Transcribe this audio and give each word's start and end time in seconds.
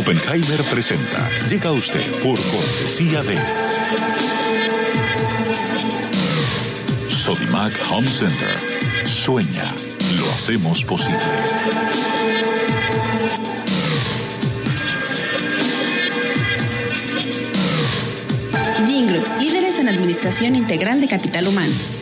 Oppenheimer 0.00 0.62
presenta. 0.70 1.28
Llega 1.50 1.68
a 1.68 1.72
usted 1.72 2.00
por 2.22 2.40
cortesía 2.40 3.22
de 3.22 3.36
Sodimac 7.10 7.74
Home 7.90 8.08
Center. 8.08 8.48
Sueña, 9.04 9.64
lo 10.18 10.32
hacemos 10.32 10.82
posible. 10.84 11.20
Jingle, 18.86 19.22
líderes 19.38 19.78
en 19.78 19.90
administración 19.90 20.56
integral 20.56 21.02
de 21.02 21.08
capital 21.08 21.46
humano. 21.46 21.99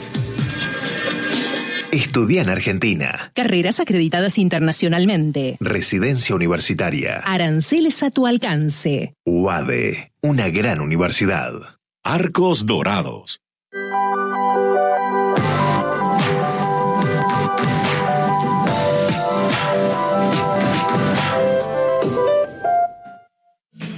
Estudia 1.92 2.42
en 2.42 2.50
Argentina. 2.50 3.32
Carreras 3.34 3.80
acreditadas 3.80 4.36
internacionalmente. 4.36 5.56
Residencia 5.58 6.34
universitaria. 6.34 7.22
Aranceles 7.24 8.02
a 8.02 8.10
tu 8.10 8.26
alcance. 8.26 9.14
UADE, 9.24 10.12
una 10.20 10.50
gran 10.50 10.82
universidad. 10.82 11.52
Arcos 12.04 12.66
Dorados. 12.66 13.40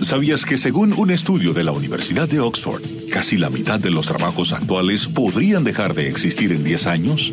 ¿Sabías 0.01 0.45
que 0.45 0.57
según 0.57 0.93
un 0.93 1.11
estudio 1.11 1.53
de 1.53 1.65
la 1.65 1.73
Universidad 1.73 2.29
de 2.29 2.41
Oxford, 2.41 2.83
casi 3.13 3.37
la 3.37 3.51
mitad 3.51 3.81
de 3.81 3.91
los 3.91 4.07
trabajos 4.07 4.53
actuales 4.53 5.09
podrían 5.09 5.65
dejar 5.65 5.95
de 5.95 6.09
existir 6.09 6.53
en 6.53 6.65
10 6.65 6.87
años? 6.87 7.33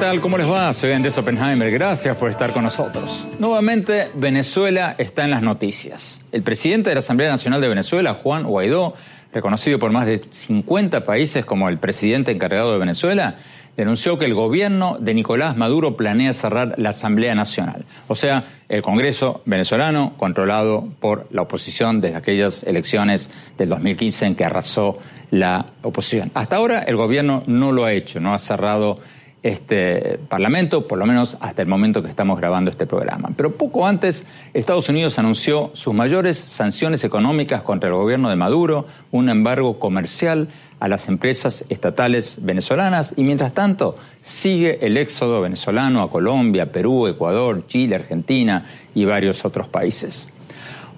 Tal? 0.00 0.20
¿Cómo 0.22 0.38
les 0.38 0.50
va? 0.50 0.72
Soy 0.72 0.92
Andrés 0.92 1.18
Oppenheimer. 1.18 1.70
Gracias 1.70 2.16
por 2.16 2.30
estar 2.30 2.54
con 2.54 2.64
nosotros. 2.64 3.26
Nuevamente, 3.38 4.08
Venezuela 4.14 4.94
está 4.96 5.24
en 5.24 5.30
las 5.30 5.42
noticias. 5.42 6.22
El 6.32 6.42
presidente 6.42 6.88
de 6.88 6.94
la 6.94 7.00
Asamblea 7.00 7.28
Nacional 7.28 7.60
de 7.60 7.68
Venezuela, 7.68 8.14
Juan 8.14 8.44
Guaidó, 8.44 8.94
reconocido 9.30 9.78
por 9.78 9.90
más 9.90 10.06
de 10.06 10.22
50 10.30 11.04
países 11.04 11.44
como 11.44 11.68
el 11.68 11.76
presidente 11.76 12.30
encargado 12.30 12.72
de 12.72 12.78
Venezuela, 12.78 13.36
denunció 13.76 14.18
que 14.18 14.24
el 14.24 14.32
gobierno 14.32 14.96
de 14.98 15.12
Nicolás 15.12 15.58
Maduro 15.58 15.98
planea 15.98 16.32
cerrar 16.32 16.76
la 16.78 16.90
Asamblea 16.90 17.34
Nacional, 17.34 17.84
o 18.08 18.14
sea, 18.14 18.44
el 18.68 18.82
Congreso 18.82 19.42
venezolano 19.44 20.14
controlado 20.16 20.88
por 21.00 21.28
la 21.30 21.42
oposición 21.42 22.00
desde 22.00 22.16
aquellas 22.16 22.62
elecciones 22.62 23.30
del 23.58 23.68
2015 23.68 24.26
en 24.26 24.34
que 24.34 24.44
arrasó 24.44 24.98
la 25.30 25.66
oposición. 25.82 26.30
Hasta 26.34 26.56
ahora 26.56 26.80
el 26.80 26.96
gobierno 26.96 27.42
no 27.46 27.70
lo 27.70 27.84
ha 27.84 27.92
hecho, 27.92 28.18
no 28.18 28.34
ha 28.34 28.38
cerrado 28.38 28.98
este 29.42 30.18
Parlamento, 30.28 30.86
por 30.86 30.98
lo 30.98 31.06
menos 31.06 31.36
hasta 31.40 31.62
el 31.62 31.68
momento 31.68 32.02
que 32.02 32.08
estamos 32.08 32.38
grabando 32.38 32.70
este 32.70 32.86
programa. 32.86 33.30
Pero 33.36 33.56
poco 33.56 33.86
antes, 33.86 34.26
Estados 34.52 34.88
Unidos 34.88 35.18
anunció 35.18 35.70
sus 35.72 35.94
mayores 35.94 36.36
sanciones 36.36 37.04
económicas 37.04 37.62
contra 37.62 37.88
el 37.88 37.94
gobierno 37.94 38.28
de 38.28 38.36
Maduro, 38.36 38.86
un 39.10 39.28
embargo 39.28 39.78
comercial 39.78 40.48
a 40.78 40.88
las 40.88 41.08
empresas 41.08 41.64
estatales 41.68 42.38
venezolanas 42.40 43.14
y 43.16 43.22
mientras 43.22 43.52
tanto 43.52 43.96
sigue 44.22 44.78
el 44.84 44.96
éxodo 44.96 45.40
venezolano 45.40 46.02
a 46.02 46.10
Colombia, 46.10 46.72
Perú, 46.72 47.06
Ecuador, 47.06 47.66
Chile, 47.66 47.96
Argentina 47.96 48.64
y 48.94 49.04
varios 49.04 49.44
otros 49.44 49.68
países. 49.68 50.32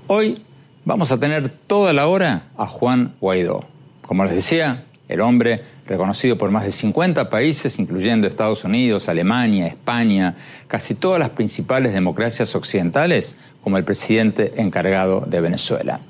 Hoy 0.08 0.42
vamos 0.84 1.12
a 1.12 1.18
tener 1.18 1.48
toda 1.48 1.92
la 1.92 2.06
hora 2.08 2.48
a 2.56 2.66
Juan 2.66 3.14
Guaidó. 3.20 3.64
Como 4.06 4.24
les 4.24 4.34
decía, 4.34 4.84
el 5.08 5.20
hombre 5.20 5.62
reconocido 5.86 6.38
por 6.38 6.50
más 6.50 6.64
de 6.64 6.72
50 6.72 7.28
países, 7.30 7.78
incluyendo 7.78 8.26
Estados 8.26 8.64
Unidos, 8.64 9.08
Alemania, 9.08 9.66
España, 9.66 10.36
casi 10.68 10.94
todas 10.94 11.18
las 11.18 11.30
principales 11.30 11.92
democracias 11.92 12.54
occidentales, 12.54 13.36
como 13.62 13.76
el 13.76 13.84
presidente 13.84 14.54
encargado 14.56 15.20
de 15.26 15.40
Venezuela. 15.40 16.00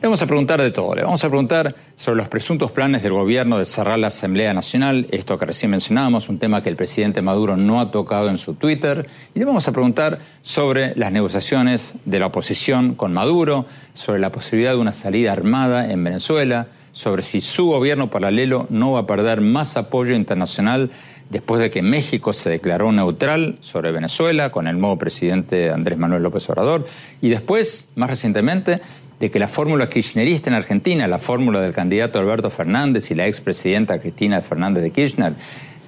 Le 0.00 0.08
vamos 0.08 0.20
a 0.20 0.26
preguntar 0.26 0.60
de 0.60 0.70
todo. 0.70 0.94
Le 0.94 1.02
vamos 1.02 1.24
a 1.24 1.28
preguntar 1.28 1.74
sobre 1.94 2.18
los 2.18 2.28
presuntos 2.28 2.70
planes 2.70 3.02
del 3.02 3.14
gobierno 3.14 3.56
de 3.56 3.64
cerrar 3.64 3.98
la 3.98 4.08
Asamblea 4.08 4.52
Nacional, 4.52 5.06
esto 5.10 5.38
que 5.38 5.46
recién 5.46 5.70
mencionábamos, 5.70 6.28
un 6.28 6.38
tema 6.38 6.62
que 6.62 6.68
el 6.68 6.76
presidente 6.76 7.22
Maduro 7.22 7.56
no 7.56 7.80
ha 7.80 7.90
tocado 7.90 8.28
en 8.28 8.36
su 8.36 8.54
Twitter. 8.54 9.08
Y 9.34 9.38
le 9.38 9.46
vamos 9.46 9.66
a 9.68 9.72
preguntar 9.72 10.18
sobre 10.42 10.94
las 10.96 11.12
negociaciones 11.12 11.94
de 12.04 12.18
la 12.18 12.26
oposición 12.26 12.94
con 12.94 13.14
Maduro, 13.14 13.64
sobre 13.94 14.20
la 14.20 14.30
posibilidad 14.30 14.72
de 14.72 14.78
una 14.78 14.92
salida 14.92 15.32
armada 15.32 15.90
en 15.90 16.04
Venezuela, 16.04 16.66
sobre 16.96 17.22
si 17.22 17.42
su 17.42 17.66
gobierno 17.66 18.08
paralelo 18.08 18.66
no 18.70 18.92
va 18.92 19.00
a 19.00 19.06
perder 19.06 19.42
más 19.42 19.76
apoyo 19.76 20.14
internacional 20.14 20.90
después 21.28 21.60
de 21.60 21.70
que 21.70 21.82
México 21.82 22.32
se 22.32 22.48
declaró 22.48 22.90
neutral 22.90 23.58
sobre 23.60 23.92
Venezuela 23.92 24.50
con 24.50 24.66
el 24.66 24.80
nuevo 24.80 24.96
presidente 24.96 25.70
Andrés 25.70 25.98
Manuel 25.98 26.22
López 26.22 26.48
Obrador 26.48 26.86
y 27.20 27.28
después, 27.28 27.90
más 27.96 28.08
recientemente, 28.08 28.80
de 29.20 29.30
que 29.30 29.38
la 29.38 29.46
fórmula 29.46 29.90
kirchnerista 29.90 30.48
en 30.48 30.56
Argentina, 30.56 31.06
la 31.06 31.18
fórmula 31.18 31.60
del 31.60 31.74
candidato 31.74 32.18
Alberto 32.18 32.48
Fernández 32.48 33.10
y 33.10 33.14
la 33.14 33.26
expresidenta 33.26 34.00
Cristina 34.00 34.40
Fernández 34.40 34.82
de 34.82 34.90
Kirchner, 34.90 35.34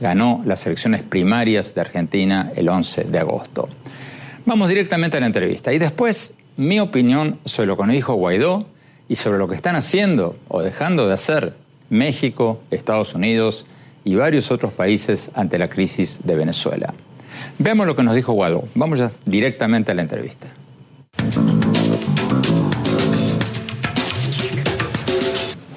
ganó 0.02 0.42
las 0.44 0.66
elecciones 0.66 1.02
primarias 1.04 1.74
de 1.74 1.80
Argentina 1.80 2.52
el 2.54 2.68
11 2.68 3.04
de 3.04 3.18
agosto. 3.18 3.70
Vamos 4.44 4.68
directamente 4.68 5.16
a 5.16 5.20
la 5.20 5.26
entrevista 5.26 5.72
y 5.72 5.78
después 5.78 6.34
mi 6.58 6.78
opinión 6.80 7.38
sobre 7.46 7.68
lo 7.68 7.78
que 7.78 7.84
nos 7.84 7.92
dijo 7.94 8.12
Guaidó 8.12 8.66
y 9.08 9.16
sobre 9.16 9.38
lo 9.38 9.48
que 9.48 9.56
están 9.56 9.76
haciendo 9.76 10.36
o 10.48 10.62
dejando 10.62 11.08
de 11.08 11.14
hacer 11.14 11.54
México, 11.90 12.60
Estados 12.70 13.14
Unidos 13.14 13.66
y 14.04 14.14
varios 14.14 14.50
otros 14.50 14.72
países 14.72 15.30
ante 15.34 15.58
la 15.58 15.68
crisis 15.68 16.20
de 16.24 16.34
Venezuela. 16.34 16.94
Veamos 17.58 17.86
lo 17.86 17.96
que 17.96 18.02
nos 18.02 18.14
dijo 18.14 18.32
Guado. 18.32 18.64
Vamos 18.74 18.98
ya 18.98 19.10
directamente 19.24 19.92
a 19.92 19.94
la 19.94 20.02
entrevista. 20.02 20.48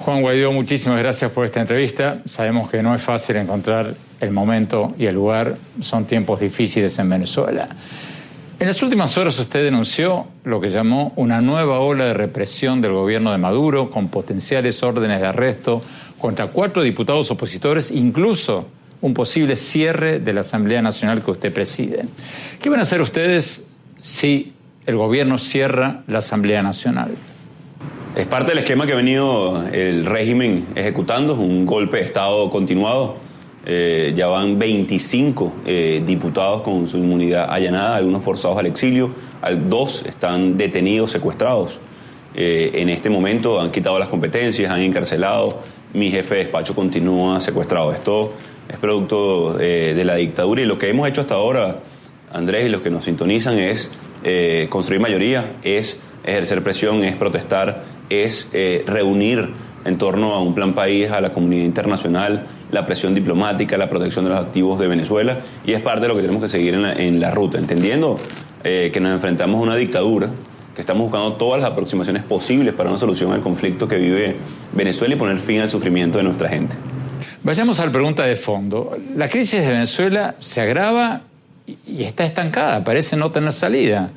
Juan 0.04 0.20
Guaidó, 0.20 0.50
muchísimas 0.52 0.98
gracias 0.98 1.30
por 1.30 1.46
esta 1.46 1.60
entrevista. 1.60 2.22
Sabemos 2.24 2.68
que 2.68 2.82
no 2.82 2.94
es 2.94 3.02
fácil 3.02 3.36
encontrar 3.36 3.94
el 4.20 4.32
momento 4.32 4.94
y 4.98 5.06
el 5.06 5.14
lugar. 5.14 5.56
Son 5.80 6.06
tiempos 6.06 6.40
difíciles 6.40 6.98
en 6.98 7.08
Venezuela. 7.08 7.68
En 8.62 8.68
las 8.68 8.80
últimas 8.80 9.18
horas 9.18 9.36
usted 9.40 9.64
denunció 9.64 10.28
lo 10.44 10.60
que 10.60 10.70
llamó 10.70 11.12
una 11.16 11.40
nueva 11.40 11.80
ola 11.80 12.04
de 12.04 12.14
represión 12.14 12.80
del 12.80 12.92
gobierno 12.92 13.32
de 13.32 13.38
Maduro 13.38 13.90
con 13.90 14.06
potenciales 14.06 14.84
órdenes 14.84 15.20
de 15.20 15.26
arresto 15.26 15.82
contra 16.16 16.46
cuatro 16.46 16.84
diputados 16.84 17.32
opositores, 17.32 17.90
incluso 17.90 18.68
un 19.00 19.14
posible 19.14 19.56
cierre 19.56 20.20
de 20.20 20.32
la 20.32 20.42
Asamblea 20.42 20.80
Nacional 20.80 21.24
que 21.24 21.32
usted 21.32 21.52
preside. 21.52 22.04
¿Qué 22.60 22.70
van 22.70 22.78
a 22.78 22.82
hacer 22.82 23.02
ustedes 23.02 23.66
si 24.00 24.52
el 24.86 24.94
gobierno 24.94 25.38
cierra 25.38 26.04
la 26.06 26.18
Asamblea 26.18 26.62
Nacional? 26.62 27.16
Es 28.14 28.26
parte 28.28 28.50
del 28.50 28.58
esquema 28.58 28.86
que 28.86 28.92
ha 28.92 28.96
venido 28.96 29.60
el 29.72 30.06
régimen 30.06 30.68
ejecutando, 30.76 31.34
un 31.34 31.66
golpe 31.66 31.96
de 31.96 32.04
Estado 32.04 32.48
continuado 32.48 33.16
eh, 33.64 34.12
ya 34.16 34.26
van 34.26 34.58
25 34.58 35.52
eh, 35.64 36.02
diputados 36.04 36.62
con 36.62 36.88
su 36.88 36.98
inmunidad 36.98 37.46
allanada, 37.48 37.94
algunos 37.94 38.24
forzados 38.24 38.58
al 38.58 38.66
exilio, 38.66 39.12
dos 39.68 40.04
están 40.04 40.56
detenidos, 40.56 41.12
secuestrados. 41.12 41.80
Eh, 42.34 42.72
en 42.74 42.88
este 42.88 43.08
momento 43.08 43.60
han 43.60 43.70
quitado 43.70 43.98
las 44.00 44.08
competencias, 44.08 44.72
han 44.72 44.80
encarcelado, 44.80 45.60
mi 45.92 46.10
jefe 46.10 46.34
de 46.34 46.40
despacho 46.44 46.74
continúa 46.74 47.40
secuestrado. 47.40 47.92
Esto 47.92 48.32
es 48.68 48.76
producto 48.78 49.54
de 49.54 50.02
la 50.04 50.16
dictadura 50.16 50.62
y 50.62 50.64
lo 50.64 50.78
que 50.78 50.88
hemos 50.88 51.08
hecho 51.08 51.20
hasta 51.20 51.34
ahora, 51.34 51.80
Andrés, 52.32 52.66
y 52.66 52.68
los 52.68 52.80
que 52.80 52.90
nos 52.90 53.04
sintonizan 53.04 53.58
es 53.58 53.90
construir 54.70 55.00
mayoría, 55.00 55.56
es 55.62 55.98
ejercer 56.24 56.62
presión, 56.62 57.04
es 57.04 57.14
protestar, 57.14 57.82
es 58.08 58.48
reunir 58.86 59.50
en 59.84 59.98
torno 59.98 60.32
a 60.32 60.40
un 60.40 60.54
plan 60.54 60.74
país, 60.74 61.10
a 61.10 61.20
la 61.20 61.32
comunidad 61.32 61.64
internacional, 61.64 62.46
la 62.72 62.84
presión 62.84 63.14
diplomática, 63.14 63.76
la 63.76 63.88
protección 63.88 64.24
de 64.24 64.32
los 64.32 64.40
activos 64.40 64.80
de 64.80 64.88
Venezuela, 64.88 65.38
y 65.64 65.72
es 65.72 65.80
parte 65.80 66.02
de 66.02 66.08
lo 66.08 66.16
que 66.16 66.22
tenemos 66.22 66.42
que 66.42 66.48
seguir 66.48 66.74
en 66.74 66.82
la, 66.82 66.92
en 66.94 67.20
la 67.20 67.30
ruta, 67.30 67.58
entendiendo 67.58 68.18
eh, 68.64 68.90
que 68.92 68.98
nos 68.98 69.12
enfrentamos 69.12 69.60
a 69.60 69.62
una 69.62 69.76
dictadura, 69.76 70.28
que 70.74 70.80
estamos 70.80 71.02
buscando 71.04 71.34
todas 71.34 71.60
las 71.62 71.70
aproximaciones 71.70 72.22
posibles 72.22 72.74
para 72.74 72.88
una 72.88 72.98
solución 72.98 73.30
al 73.32 73.42
conflicto 73.42 73.86
que 73.86 73.96
vive 73.96 74.36
Venezuela 74.72 75.14
y 75.14 75.18
poner 75.18 75.38
fin 75.38 75.60
al 75.60 75.70
sufrimiento 75.70 76.18
de 76.18 76.24
nuestra 76.24 76.48
gente. 76.48 76.74
Vayamos 77.44 77.78
a 77.80 77.86
la 77.86 77.92
pregunta 77.92 78.22
de 78.22 78.36
fondo. 78.36 78.96
La 79.16 79.28
crisis 79.28 79.60
de 79.60 79.66
Venezuela 79.66 80.36
se 80.38 80.60
agrava 80.60 81.22
y 81.66 82.04
está 82.04 82.24
estancada, 82.24 82.82
parece 82.84 83.16
no 83.16 83.32
tener 83.32 83.52
salida. 83.52 84.10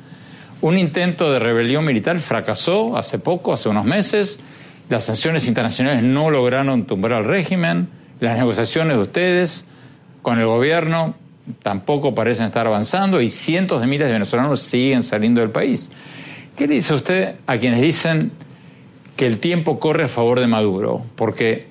Un 0.62 0.78
intento 0.78 1.30
de 1.30 1.38
rebelión 1.38 1.84
militar 1.84 2.18
fracasó 2.20 2.96
hace 2.96 3.18
poco, 3.18 3.52
hace 3.52 3.68
unos 3.68 3.84
meses. 3.84 4.40
Las 4.88 5.04
sanciones 5.04 5.46
internacionales 5.46 6.02
no 6.02 6.30
lograron 6.30 6.86
tumbar 6.86 7.12
al 7.12 7.24
régimen. 7.24 7.88
Las 8.20 8.38
negociaciones 8.38 8.96
de 8.96 9.02
ustedes 9.02 9.66
con 10.22 10.38
el 10.38 10.46
gobierno 10.46 11.14
tampoco 11.62 12.14
parecen 12.14 12.46
estar 12.46 12.66
avanzando 12.66 13.20
y 13.20 13.30
cientos 13.30 13.80
de 13.80 13.86
miles 13.86 14.08
de 14.08 14.14
venezolanos 14.14 14.60
siguen 14.60 15.02
saliendo 15.02 15.40
del 15.40 15.50
país. 15.50 15.90
¿Qué 16.56 16.66
le 16.66 16.74
dice 16.74 16.94
usted 16.94 17.34
a 17.46 17.58
quienes 17.58 17.80
dicen 17.80 18.32
que 19.16 19.26
el 19.26 19.38
tiempo 19.38 19.78
corre 19.78 20.04
a 20.04 20.08
favor 20.08 20.40
de 20.40 20.46
Maduro? 20.46 21.04
Porque 21.14 21.66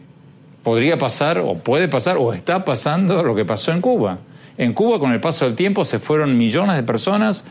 podría 0.63 0.97
pasar, 0.97 1.39
o 1.39 1.55
puede 1.55 1.87
pasar, 1.87 2.17
o 2.17 2.33
está 2.33 2.63
pasando 2.63 3.23
lo 3.23 3.35
que 3.35 3.45
pasó 3.45 3.71
en 3.71 3.81
Cuba. 3.81 4.19
En 4.57 4.73
Cuba, 4.73 4.99
con 4.99 5.11
el 5.11 5.19
paso 5.19 5.45
del 5.45 5.55
tiempo, 5.55 5.83
se 5.83 5.99
fueron 5.99 6.37
millones 6.37 6.75
de 6.75 6.83
personas 6.83 7.45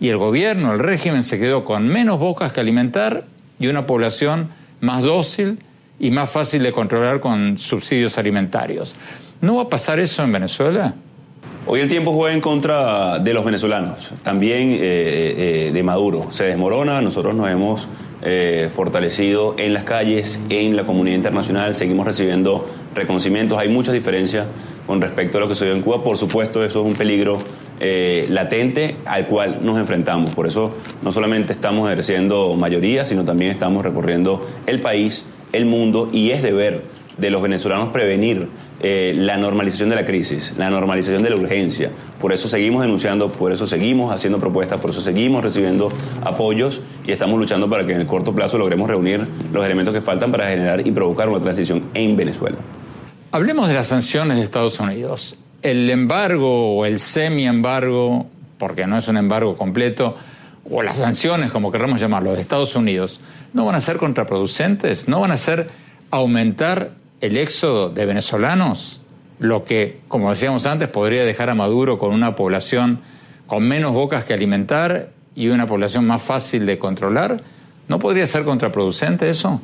y 0.00 0.08
el 0.08 0.16
gobierno, 0.16 0.72
el 0.72 0.78
régimen, 0.78 1.22
se 1.22 1.38
quedó 1.38 1.64
con 1.64 1.86
menos 1.86 2.18
bocas 2.18 2.52
que 2.52 2.60
alimentar 2.60 3.24
y 3.60 3.66
una 3.66 3.86
población 3.86 4.48
más 4.80 5.02
dócil 5.02 5.58
y 6.00 6.10
más 6.10 6.30
fácil 6.30 6.62
de 6.62 6.72
controlar 6.72 7.20
con 7.20 7.58
subsidios 7.58 8.18
alimentarios. 8.18 8.94
¿No 9.40 9.56
va 9.56 9.62
a 9.64 9.68
pasar 9.68 9.98
eso 10.00 10.22
en 10.22 10.32
Venezuela? 10.32 10.94
Hoy 11.70 11.80
el 11.80 11.88
tiempo 11.88 12.12
juega 12.12 12.32
en 12.32 12.40
contra 12.40 13.18
de 13.18 13.34
los 13.34 13.44
venezolanos, 13.44 14.12
también 14.22 14.72
eh, 14.72 14.78
eh, 14.80 15.70
de 15.70 15.82
Maduro. 15.82 16.30
Se 16.30 16.44
desmorona, 16.44 17.02
nosotros 17.02 17.34
nos 17.34 17.50
hemos 17.50 17.88
eh, 18.22 18.70
fortalecido 18.74 19.54
en 19.58 19.74
las 19.74 19.84
calles, 19.84 20.40
en 20.48 20.76
la 20.76 20.84
comunidad 20.84 21.16
internacional, 21.16 21.74
seguimos 21.74 22.06
recibiendo 22.06 22.66
reconocimientos. 22.94 23.58
Hay 23.58 23.68
muchas 23.68 23.92
diferencias 23.92 24.46
con 24.86 25.02
respecto 25.02 25.36
a 25.36 25.42
lo 25.42 25.48
que 25.48 25.54
se 25.54 25.66
dio 25.66 25.74
en 25.74 25.82
Cuba. 25.82 26.02
Por 26.02 26.16
supuesto, 26.16 26.64
eso 26.64 26.80
es 26.80 26.86
un 26.86 26.94
peligro 26.94 27.38
latente 27.80 28.96
al 29.04 29.26
cual 29.26 29.58
nos 29.62 29.78
enfrentamos. 29.78 30.34
Por 30.34 30.46
eso 30.46 30.74
no 31.02 31.12
solamente 31.12 31.52
estamos 31.52 31.86
ejerciendo 31.88 32.56
mayoría, 32.56 33.04
sino 33.04 33.24
también 33.24 33.50
estamos 33.50 33.84
recorriendo 33.84 34.44
el 34.66 34.80
país, 34.80 35.24
el 35.52 35.66
mundo, 35.66 36.08
y 36.12 36.30
es 36.30 36.42
deber 36.42 36.82
de 37.18 37.30
los 37.30 37.42
venezolanos 37.42 37.88
prevenir 37.88 38.48
eh, 38.80 39.12
la 39.16 39.36
normalización 39.36 39.88
de 39.88 39.96
la 39.96 40.04
crisis, 40.04 40.54
la 40.56 40.70
normalización 40.70 41.22
de 41.22 41.30
la 41.30 41.36
urgencia. 41.36 41.90
Por 42.20 42.32
eso 42.32 42.46
seguimos 42.46 42.82
denunciando, 42.82 43.30
por 43.30 43.52
eso 43.52 43.66
seguimos 43.66 44.14
haciendo 44.14 44.38
propuestas, 44.38 44.80
por 44.80 44.90
eso 44.90 45.00
seguimos 45.00 45.42
recibiendo 45.42 45.92
apoyos 46.22 46.80
y 47.04 47.10
estamos 47.10 47.38
luchando 47.38 47.68
para 47.68 47.84
que 47.84 47.92
en 47.92 48.00
el 48.00 48.06
corto 48.06 48.32
plazo 48.32 48.56
logremos 48.56 48.88
reunir 48.88 49.26
los 49.52 49.66
elementos 49.66 49.92
que 49.92 50.00
faltan 50.00 50.30
para 50.30 50.48
generar 50.48 50.86
y 50.86 50.92
provocar 50.92 51.28
una 51.28 51.40
transición 51.40 51.86
en 51.94 52.16
Venezuela. 52.16 52.58
Hablemos 53.32 53.68
de 53.68 53.74
las 53.74 53.88
sanciones 53.88 54.38
de 54.38 54.44
Estados 54.44 54.78
Unidos. 54.78 55.36
El 55.60 55.90
embargo 55.90 56.76
o 56.76 56.86
el 56.86 57.00
semi-embargo, 57.00 58.26
porque 58.58 58.86
no 58.86 58.96
es 58.96 59.08
un 59.08 59.16
embargo 59.16 59.56
completo, 59.56 60.14
o 60.70 60.82
las 60.82 60.98
sanciones, 60.98 61.50
como 61.50 61.72
queramos 61.72 62.00
llamarlo, 62.00 62.32
de 62.32 62.40
Estados 62.40 62.76
Unidos, 62.76 63.20
no 63.52 63.64
van 63.64 63.74
a 63.74 63.80
ser 63.80 63.96
contraproducentes, 63.96 65.08
no 65.08 65.20
van 65.20 65.30
a 65.30 65.38
ser 65.38 65.68
aumentar 66.10 66.92
el 67.20 67.36
éxodo 67.36 67.90
de 67.90 68.06
venezolanos, 68.06 69.00
lo 69.38 69.64
que, 69.64 70.00
como 70.08 70.30
decíamos 70.30 70.66
antes, 70.66 70.88
podría 70.88 71.24
dejar 71.24 71.50
a 71.50 71.54
Maduro 71.54 71.98
con 71.98 72.12
una 72.12 72.34
población 72.36 73.00
con 73.46 73.66
menos 73.66 73.92
bocas 73.92 74.24
que 74.24 74.34
alimentar 74.34 75.10
y 75.34 75.48
una 75.48 75.66
población 75.66 76.06
más 76.06 76.22
fácil 76.22 76.66
de 76.66 76.78
controlar, 76.78 77.40
¿no 77.86 77.98
podría 77.98 78.26
ser 78.26 78.44
contraproducente 78.44 79.30
eso? 79.30 79.60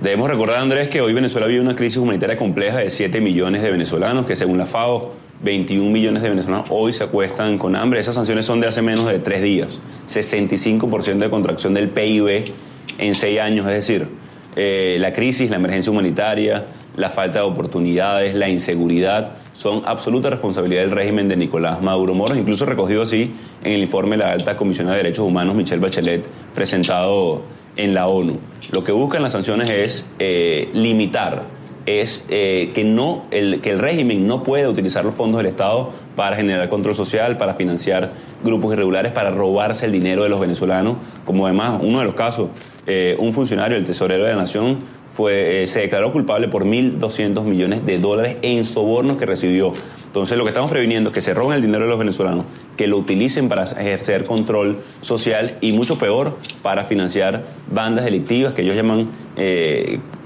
Debemos 0.00 0.30
recordar, 0.30 0.58
Andrés, 0.58 0.88
que 0.88 1.00
hoy 1.00 1.12
Venezuela 1.12 1.46
vive 1.46 1.60
una 1.60 1.76
crisis 1.76 1.98
humanitaria 1.98 2.36
compleja 2.36 2.78
de 2.78 2.90
7 2.90 3.20
millones 3.20 3.62
de 3.62 3.70
venezolanos, 3.70 4.26
que 4.26 4.34
según 4.34 4.58
la 4.58 4.66
FAO, 4.66 5.12
21 5.42 5.90
millones 5.90 6.22
de 6.22 6.30
venezolanos 6.30 6.66
hoy 6.70 6.92
se 6.92 7.04
acuestan 7.04 7.58
con 7.58 7.76
hambre. 7.76 8.00
Esas 8.00 8.14
sanciones 8.14 8.46
son 8.46 8.60
de 8.60 8.68
hace 8.68 8.82
menos 8.82 9.06
de 9.06 9.18
tres 9.18 9.42
días. 9.42 9.80
65% 10.08 11.18
de 11.18 11.30
contracción 11.30 11.74
del 11.74 11.88
PIB 11.88 12.52
en 12.98 13.14
seis 13.14 13.40
años, 13.40 13.66
es 13.66 13.72
decir, 13.72 14.08
eh, 14.56 14.96
la 15.00 15.12
crisis, 15.12 15.50
la 15.50 15.56
emergencia 15.56 15.90
humanitaria, 15.90 16.66
la 16.96 17.08
falta 17.08 17.38
de 17.38 17.44
oportunidades, 17.44 18.34
la 18.34 18.48
inseguridad, 18.48 19.32
son 19.54 19.82
absoluta 19.86 20.28
responsabilidad 20.30 20.82
del 20.82 20.90
régimen 20.90 21.28
de 21.28 21.36
Nicolás 21.36 21.80
Maduro 21.80 22.14
Moros, 22.14 22.36
incluso 22.36 22.66
recogido 22.66 23.02
así 23.02 23.32
en 23.64 23.72
el 23.72 23.82
informe 23.82 24.16
de 24.16 24.24
la 24.24 24.32
alta 24.32 24.56
comisionada 24.56 24.96
de 24.96 25.04
derechos 25.04 25.26
humanos 25.26 25.54
Michelle 25.54 25.80
Bachelet 25.80 26.26
presentado 26.54 27.42
en 27.76 27.94
la 27.94 28.08
ONU. 28.08 28.38
Lo 28.70 28.84
que 28.84 28.92
buscan 28.92 29.22
las 29.22 29.32
sanciones 29.32 29.70
es 29.70 30.06
eh, 30.18 30.68
limitar 30.74 31.62
es 31.86 32.24
eh, 32.28 32.70
que, 32.74 32.84
no, 32.84 33.24
el, 33.30 33.60
que 33.60 33.70
el 33.70 33.78
régimen 33.78 34.26
no 34.26 34.42
puede 34.42 34.68
utilizar 34.68 35.04
los 35.04 35.14
fondos 35.14 35.38
del 35.38 35.46
Estado 35.46 35.90
para 36.14 36.36
generar 36.36 36.68
control 36.68 36.94
social, 36.94 37.36
para 37.36 37.54
financiar 37.54 38.12
grupos 38.44 38.74
irregulares, 38.74 39.12
para 39.12 39.30
robarse 39.30 39.86
el 39.86 39.92
dinero 39.92 40.22
de 40.22 40.28
los 40.28 40.40
venezolanos, 40.40 40.96
como 41.24 41.46
además 41.46 41.80
uno 41.82 41.98
de 42.00 42.04
los 42.04 42.14
casos, 42.14 42.48
eh, 42.86 43.16
un 43.18 43.32
funcionario, 43.32 43.76
el 43.76 43.84
tesorero 43.84 44.24
de 44.24 44.30
la 44.30 44.36
Nación, 44.36 44.78
fue, 45.10 45.62
eh, 45.62 45.66
se 45.66 45.80
declaró 45.80 46.10
culpable 46.10 46.48
por 46.48 46.64
1.200 46.64 47.44
millones 47.44 47.84
de 47.84 47.98
dólares 47.98 48.38
en 48.42 48.64
sobornos 48.64 49.16
que 49.16 49.26
recibió. 49.26 49.72
Entonces 50.06 50.38
lo 50.38 50.44
que 50.44 50.50
estamos 50.50 50.70
previniendo 50.70 51.10
es 51.10 51.14
que 51.14 51.20
se 51.20 51.34
roben 51.34 51.56
el 51.56 51.62
dinero 51.62 51.84
de 51.84 51.90
los 51.90 51.98
venezolanos, 51.98 52.44
que 52.76 52.86
lo 52.86 52.98
utilicen 52.98 53.48
para 53.48 53.64
ejercer 53.64 54.24
control 54.24 54.78
social 55.00 55.58
y 55.60 55.72
mucho 55.72 55.98
peor 55.98 56.38
para 56.62 56.84
financiar 56.84 57.44
bandas 57.70 58.04
delictivas 58.04 58.52
que 58.52 58.62
ellos 58.62 58.76
llaman 58.76 59.08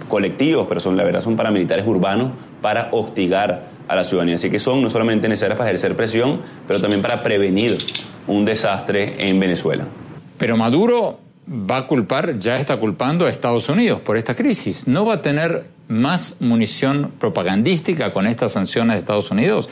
colectivos, 0.08 0.66
pero 0.68 0.80
son, 0.80 0.96
la 0.96 1.04
verdad 1.04 1.20
son 1.20 1.36
paramilitares 1.36 1.86
urbanos 1.86 2.32
para 2.62 2.88
hostigar 2.92 3.68
a 3.88 3.96
la 3.96 4.04
ciudadanía. 4.04 4.36
Así 4.36 4.50
que 4.50 4.58
son 4.58 4.82
no 4.82 4.90
solamente 4.90 5.28
necesarias 5.28 5.58
para 5.58 5.70
ejercer 5.70 5.96
presión, 5.96 6.40
pero 6.66 6.80
también 6.80 7.02
para 7.02 7.22
prevenir 7.22 7.78
un 8.26 8.44
desastre 8.44 9.14
en 9.18 9.38
Venezuela. 9.38 9.84
Pero 10.38 10.56
Maduro 10.56 11.25
va 11.48 11.78
a 11.78 11.87
culpar, 11.87 12.38
ya 12.38 12.58
está 12.58 12.76
culpando 12.76 13.26
a 13.26 13.30
Estados 13.30 13.68
Unidos 13.68 14.00
por 14.00 14.16
esta 14.16 14.35
crisis. 14.35 14.88
¿No 14.88 15.06
va 15.06 15.14
a 15.14 15.23
tener 15.23 15.64
más 15.88 16.37
munición 16.40 17.12
propagandística 17.18 18.12
con 18.12 18.26
estas 18.26 18.52
sanciones 18.52 18.97
de 18.97 19.00
Estados 19.00 19.30
Unidos? 19.30 19.68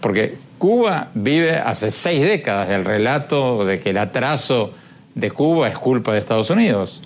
Porque 0.00 0.36
Cuba 0.58 1.10
vive 1.14 1.56
hace 1.56 1.90
seis 1.90 2.22
décadas 2.22 2.68
del 2.68 2.84
relato 2.84 3.64
de 3.64 3.80
que 3.80 3.90
el 3.90 3.98
atraso 3.98 4.72
de 5.14 5.30
Cuba 5.30 5.68
es 5.68 5.76
culpa 5.76 6.12
de 6.12 6.18
Estados 6.18 6.50
Unidos. 6.50 7.02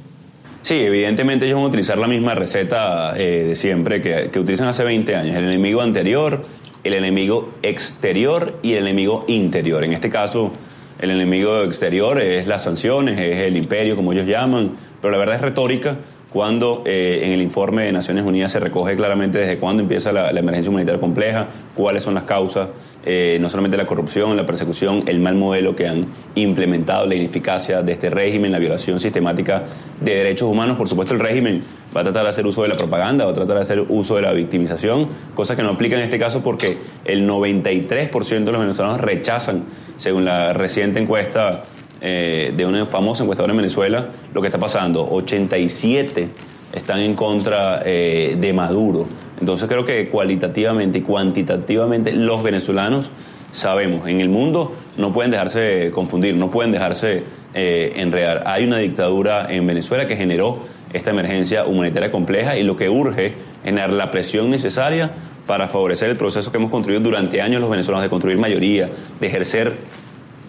Sí, 0.63 0.81
evidentemente 0.81 1.45
ellos 1.45 1.57
van 1.57 1.67
a 1.67 1.69
utilizar 1.69 1.99
la 1.99 2.09
misma 2.09 2.35
receta 2.35 3.15
eh, 3.19 3.45
de 3.49 3.57
siempre 3.57 4.01
que, 4.01 4.31
que, 4.33 4.41
utilizan 4.41 4.67
hace 4.67 4.83
20 4.83 5.15
años. 5.15 5.37
El 5.37 5.45
enemigo 5.45 5.83
anterior, 5.83 6.43
el 6.85 6.95
enemigo 6.95 7.53
exterior 7.63 8.59
y 8.63 8.73
el 8.73 8.79
enemigo 8.79 9.25
interior. 9.29 9.85
En 9.85 9.93
este 9.93 10.09
caso, 10.09 10.53
el 11.01 11.11
enemigo 11.11 11.63
exterior 11.63 12.21
es 12.21 12.47
las 12.47 12.63
sanciones, 12.63 13.19
es 13.19 13.39
el 13.43 13.57
imperio, 13.57 13.97
como 13.97 14.13
ellos 14.13 14.27
llaman, 14.27 14.73
pero 15.01 15.13
la 15.13 15.19
verdad 15.19 15.37
es 15.37 15.43
retórica 15.43 15.99
cuando 16.35 16.83
eh, 16.85 17.21
en 17.23 17.31
el 17.31 17.41
informe 17.41 17.85
de 17.85 17.93
Naciones 17.93 18.25
Unidas 18.25 18.51
se 18.51 18.59
recoge 18.59 18.97
claramente 18.97 19.39
desde 19.39 19.57
cuándo 19.57 19.85
empieza 19.85 20.11
la, 20.11 20.31
emergencia 20.31 20.69
humanitaria 20.69 21.01
compleja, 21.01 21.47
cuáles 21.77 22.03
son 22.03 22.15
las 22.15 22.25
causas, 22.25 22.71
eh, 23.05 23.39
no 23.41 23.49
solamente 23.49 23.77
la 23.77 23.87
corrupción, 23.87 24.37
la 24.37 24.45
persecución, 24.45 25.05
el 25.07 25.21
mal 25.21 25.37
modelo 25.37 25.77
que 25.77 25.87
han 25.87 26.09
implementado, 26.35 27.07
la 27.07 27.15
ineficacia 27.15 27.83
de 27.83 27.93
este 27.93 28.11
régimen, 28.11 28.51
la 28.51 28.59
violación 28.59 28.99
sistemática 28.99 29.63
de 30.01 30.13
derechos 30.13 30.51
humanos. 30.51 30.77
Por 30.77 30.89
supuesto, 30.89 31.15
el 31.15 31.21
régimen 31.21 31.63
va 31.97 32.01
a 32.01 32.05
tratar 32.05 32.25
de 32.25 32.31
hacer 32.31 32.45
uso 32.49 32.63
de 32.63 32.69
la 32.69 32.77
propaganda, 32.77 33.25
va 33.27 33.31
a 33.31 33.35
tratar 33.35 33.55
de 33.55 33.63
hacer 33.63 33.85
uso 33.89 34.17
de 34.17 34.23
la 34.23 34.33
victimización, 34.33 35.07
cosa 35.37 35.55
que 35.55 35.63
no 35.63 35.69
aplica 35.69 35.95
en 35.95 36.03
este 36.03 36.19
caso 36.19 36.43
porque 36.43 36.79
el 37.05 37.29
93% 37.29 38.43
de 38.43 38.51
los 38.51 38.61
venezolanos 38.61 39.01
rechazan, 39.01 39.67
según 39.99 40.25
la 40.25 40.53
reciente 40.53 40.99
encuesta 40.99 41.63
eh, 42.07 42.53
de 42.55 42.67
una 42.67 42.85
famosa 42.85 43.23
encuestadora 43.23 43.55
en 43.55 43.57
Venezuela 43.57 44.09
lo 44.35 44.43
que 44.43 44.49
está 44.49 44.59
pasando. 44.59 45.09
87 45.11 46.29
están 46.75 47.01
en 47.01 47.15
contra 47.15 47.81
eh, 47.83 48.37
de 48.39 48.53
Maduro. 48.53 49.07
Entonces 49.41 49.67
creo 49.71 49.87
que 49.87 50.11
cualitativamente 50.11 50.99
y 50.99 51.01
cuantitativamente 51.01 52.13
los 52.13 52.43
venezolanos 52.43 53.11
sabemos, 53.53 54.07
en 54.07 54.21
el 54.21 54.29
mundo 54.29 54.75
no 54.99 55.15
pueden 55.15 55.31
dejarse 55.31 55.91
confundir, 55.95 56.35
no 56.35 56.51
pueden 56.51 56.73
dejarse 56.73 57.23
eh, 57.55 57.95
enredar. 57.97 58.43
Hay 58.45 58.65
una 58.65 58.77
dictadura 58.77 59.47
en 59.49 59.67
Venezuela 59.67 60.07
que 60.07 60.19
generó 60.19 60.59
esta 60.93 61.09
emergencia 61.09 61.65
humanitaria 61.65 62.11
compleja 62.11 62.59
y 62.59 62.65
lo 62.65 62.77
que 62.77 62.91
urge 62.91 63.27
es 63.29 63.33
generar 63.65 63.95
la 63.95 64.11
presión 64.11 64.51
necesaria 64.51 65.11
para 65.47 65.69
favorecer 65.69 66.11
el 66.11 66.17
proceso 66.19 66.53
que 66.53 66.59
hemos 66.59 66.71
construido 66.71 67.01
durante 67.01 67.41
años 67.41 67.63
los 67.63 67.71
venezolanos 67.71 68.03
de 68.03 68.11
construir 68.11 68.37
mayoría, 68.37 68.91
de 69.21 69.27
ejercer 69.27 69.75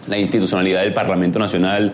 la 0.06 0.18
institucionalidad 0.18 0.82
del 0.82 0.94
Parlamento 0.94 1.38
Nacional 1.38 1.92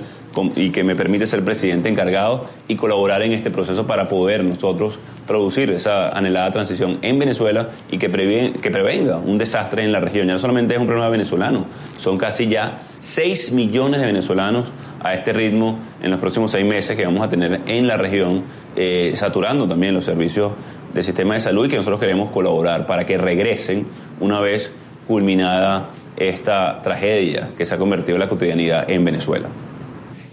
y 0.57 0.71
que 0.71 0.83
me 0.83 0.97
permite 0.97 1.27
ser 1.27 1.45
presidente 1.45 1.89
encargado 1.89 2.47
y 2.69 2.77
colaborar 2.77 3.23
en 3.23 3.33
este 3.33 3.51
proceso 3.51 3.87
para 3.87 4.09
poder 4.09 4.45
nosotros 4.45 4.99
producir 5.27 5.71
esa 5.71 6.09
anhelada 6.09 6.51
transición 6.51 6.99
en 7.03 7.19
Venezuela 7.19 7.69
y 7.91 7.99
que, 7.99 8.09
que 8.09 8.71
prevenga 8.71 9.19
un 9.19 9.39
desastre 9.39 9.85
en 9.85 9.93
la 9.93 10.01
región. 10.01 10.27
Ya 10.27 10.33
no 10.33 10.39
solamente 10.39 10.75
es 10.75 10.81
un 10.81 10.87
problema 10.87 11.11
venezolano, 11.11 11.67
son 11.99 12.19
casi 12.19 12.49
ya 12.49 12.81
6 13.01 13.53
millones 13.53 14.01
de 14.01 14.07
venezolanos 14.07 14.73
a 15.03 15.15
este 15.15 15.33
ritmo 15.33 15.79
en 16.03 16.11
los 16.11 16.21
próximos 16.21 16.51
seis 16.53 16.65
meses 16.65 16.97
que 16.97 17.05
vamos 17.05 17.23
a 17.23 17.29
tener 17.29 17.61
en 17.67 17.87
la 17.87 17.97
región, 17.97 18.45
eh, 18.77 19.13
saturando 19.17 19.67
también 19.67 19.95
los 19.95 20.05
servicios 20.05 20.53
del 20.95 21.03
sistema 21.03 21.35
de 21.35 21.41
salud 21.41 21.67
y 21.67 21.69
que 21.69 21.77
nosotros 21.77 22.01
queremos 22.01 22.31
colaborar 22.31 22.87
para 22.87 23.05
que 23.05 23.19
regresen 23.19 23.87
una 24.21 24.41
vez 24.41 24.71
culminada 25.09 25.89
esta 26.17 26.81
tragedia 26.83 27.51
que 27.57 27.65
se 27.65 27.75
ha 27.75 27.79
convertido 27.79 28.17
en 28.17 28.21
la 28.21 28.29
cotidianidad 28.29 28.91
en 28.91 29.05
Venezuela. 29.05 29.49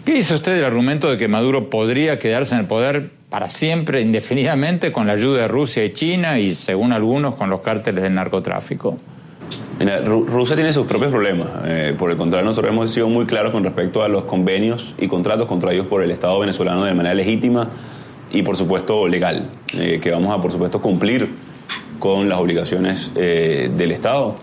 ¿Qué 0.06 0.14
dice 0.14 0.36
usted 0.36 0.56
del 0.56 0.66
argumento 0.66 1.10
de 1.10 1.18
que 1.18 1.28
Maduro 1.28 1.70
podría 1.70 2.18
quedarse 2.20 2.56
en 2.56 2.62
el 2.62 2.68
poder 2.68 3.12
para 3.30 3.50
siempre, 3.50 4.02
indefinidamente, 4.02 4.92
con 4.92 5.06
la 5.08 5.14
ayuda 5.14 5.42
de 5.42 5.48
Rusia 5.48 5.86
y 5.86 5.94
China 5.94 6.40
y, 6.40 6.56
según 6.56 6.94
algunos, 6.94 7.36
con 7.36 7.50
los 7.50 7.62
cárteles 7.62 8.04
del 8.04 8.16
narcotráfico? 8.16 8.98
Rusia 10.28 10.56
tiene 10.56 10.74
sus 10.74 10.88
propios 10.88 11.12
problemas. 11.12 11.48
Eh, 11.66 11.96
por 11.98 12.12
el 12.12 12.18
contrario, 12.18 12.46
nosotros 12.46 12.74
hemos 12.74 12.92
sido 12.92 13.08
muy 13.08 13.26
claros 13.26 13.52
con 13.52 13.64
respecto 13.64 14.04
a 14.04 14.10
los 14.10 14.26
convenios 14.26 14.96
y 14.98 15.08
contratos 15.08 15.48
contraídos 15.48 15.88
por 15.88 16.04
el 16.04 16.12
Estado 16.12 16.40
venezolano 16.40 16.86
de 16.86 16.94
manera 16.94 17.16
legítima 17.16 17.70
y, 18.32 18.42
por 18.42 18.58
supuesto, 18.58 19.08
legal, 19.08 19.48
eh, 19.74 20.00
que 20.02 20.12
vamos 20.12 20.38
a, 20.38 20.42
por 20.42 20.52
supuesto, 20.52 20.82
cumplir 20.82 21.30
con 22.00 22.28
las 22.30 22.40
obligaciones 22.40 23.12
eh, 23.16 23.70
del 23.76 23.92
Estado 23.92 24.36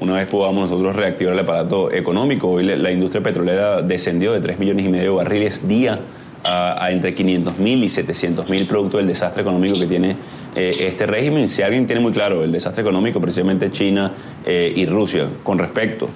una 0.00 0.14
vez 0.14 0.28
podamos 0.28 0.70
nosotros 0.70 0.96
reactivar 0.96 1.34
el 1.34 1.40
aparato 1.40 1.92
económico. 1.92 2.48
Hoy 2.48 2.64
la 2.64 2.90
industria 2.90 3.22
petrolera 3.22 3.82
descendió 3.82 4.32
de 4.32 4.40
3 4.40 4.58
millones 4.58 4.86
y 4.86 4.88
medio 4.88 5.10
de 5.10 5.16
barriles 5.16 5.68
día 5.68 6.00
a, 6.42 6.88
entre 6.90 7.14
500 7.14 7.58
mil 7.58 7.84
y 7.84 7.90
700 7.90 8.48
mil 8.48 8.66
producto 8.66 8.96
del 8.96 9.06
desastre 9.06 9.42
económico 9.42 9.78
que 9.78 9.86
tiene 9.86 10.16
eh, 10.56 10.74
este 10.80 11.06
régimen. 11.06 11.50
Si 11.50 11.60
alguien 11.60 11.86
tiene 11.86 12.00
muy 12.00 12.12
claro 12.12 12.42
el 12.42 12.50
desastre 12.50 12.80
económico, 12.82 13.20
precisamente 13.20 13.70
China 13.70 14.12
eh, 14.46 14.72
y 14.74 14.86
Rusia, 14.86 15.28
con 15.42 15.58
respecto 15.58 16.08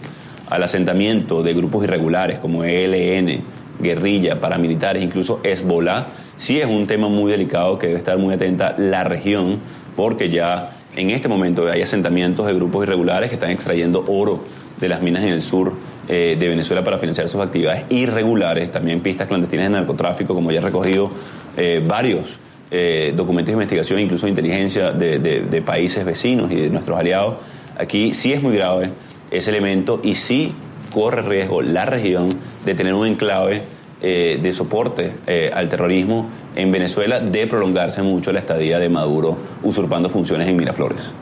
al 0.49 0.63
asentamiento 0.63 1.43
de 1.43 1.53
grupos 1.53 1.85
irregulares 1.85 2.39
como 2.39 2.65
ELN, 2.65 3.43
guerrilla, 3.81 4.41
paramilitares, 4.41 5.03
incluso 5.03 5.41
Hezbollah, 5.43 6.07
sí 6.39 6.59
es 6.59 6.67
un 6.67 6.87
tema 6.87 7.09
muy 7.09 7.31
delicado 7.31 7.79
que 7.79 7.89
debe 7.89 7.99
estar 7.99 8.17
muy 8.17 8.33
atenta 8.33 8.75
la 8.79 9.05
región, 9.05 9.59
porque 9.95 10.31
ya 10.31 10.74
en 10.97 11.11
este 11.11 11.29
momento 11.29 11.71
hay 11.71 11.83
asentamientos 11.83 12.47
de 12.47 12.55
grupos 12.55 12.85
irregulares 12.85 13.29
que 13.29 13.35
están 13.35 13.51
extrayendo 13.51 14.05
oro 14.09 14.45
de 14.81 14.89
las 14.89 15.03
minas 15.03 15.23
en 15.23 15.31
el 15.31 15.43
sur 15.43 15.73
eh, 16.09 16.37
de 16.39 16.49
Venezuela 16.49 16.85
para 16.85 16.99
financiar 16.99 17.29
sus 17.29 17.41
actividades 17.41 17.85
irregulares, 17.91 18.71
también 18.71 19.01
pistas 19.01 19.29
clandestinas 19.29 19.67
de 19.67 19.71
narcotráfico, 19.71 20.35
como 20.35 20.51
ya 20.51 20.59
he 20.59 20.63
recogido 20.63 21.11
eh, 21.57 21.83
varios 21.87 22.39
eh, 22.71 23.13
documentos 23.17 23.49
de 23.49 23.53
investigación, 23.53 24.01
incluso 24.01 24.27
de 24.27 24.31
inteligencia 24.31 24.93
de, 24.93 25.63
países 25.65 26.05
vecinos 26.05 26.51
y 26.51 26.57
de 26.57 26.71
nuestros 26.71 26.99
aliados. 26.99 27.37
Aquí 27.79 28.15
sí 28.15 28.33
es 28.33 28.43
muy 28.43 28.55
grave 28.55 28.91
ese 29.31 29.51
elemento 29.51 30.01
y 30.03 30.15
sí 30.15 30.55
corre 30.93 31.23
riesgo 31.23 31.63
la 31.63 31.85
región 31.87 32.29
de 32.65 32.75
tener 32.75 32.95
un 32.95 33.07
enclave 33.07 33.63
de 34.05 34.53
soporte 34.53 35.13
al 35.53 35.69
terrorismo 35.69 36.29
en 36.55 36.71
Venezuela 36.71 37.21
de 37.21 37.47
prolongarse 37.47 38.03
mucho 38.03 38.33
la 38.33 38.41
estadía 38.41 38.79
de 38.79 38.89
Maduro 38.89 39.37
usurpando 39.63 40.09
funciones 40.11 40.49
en 40.49 40.57
Miraflores. 40.57 41.13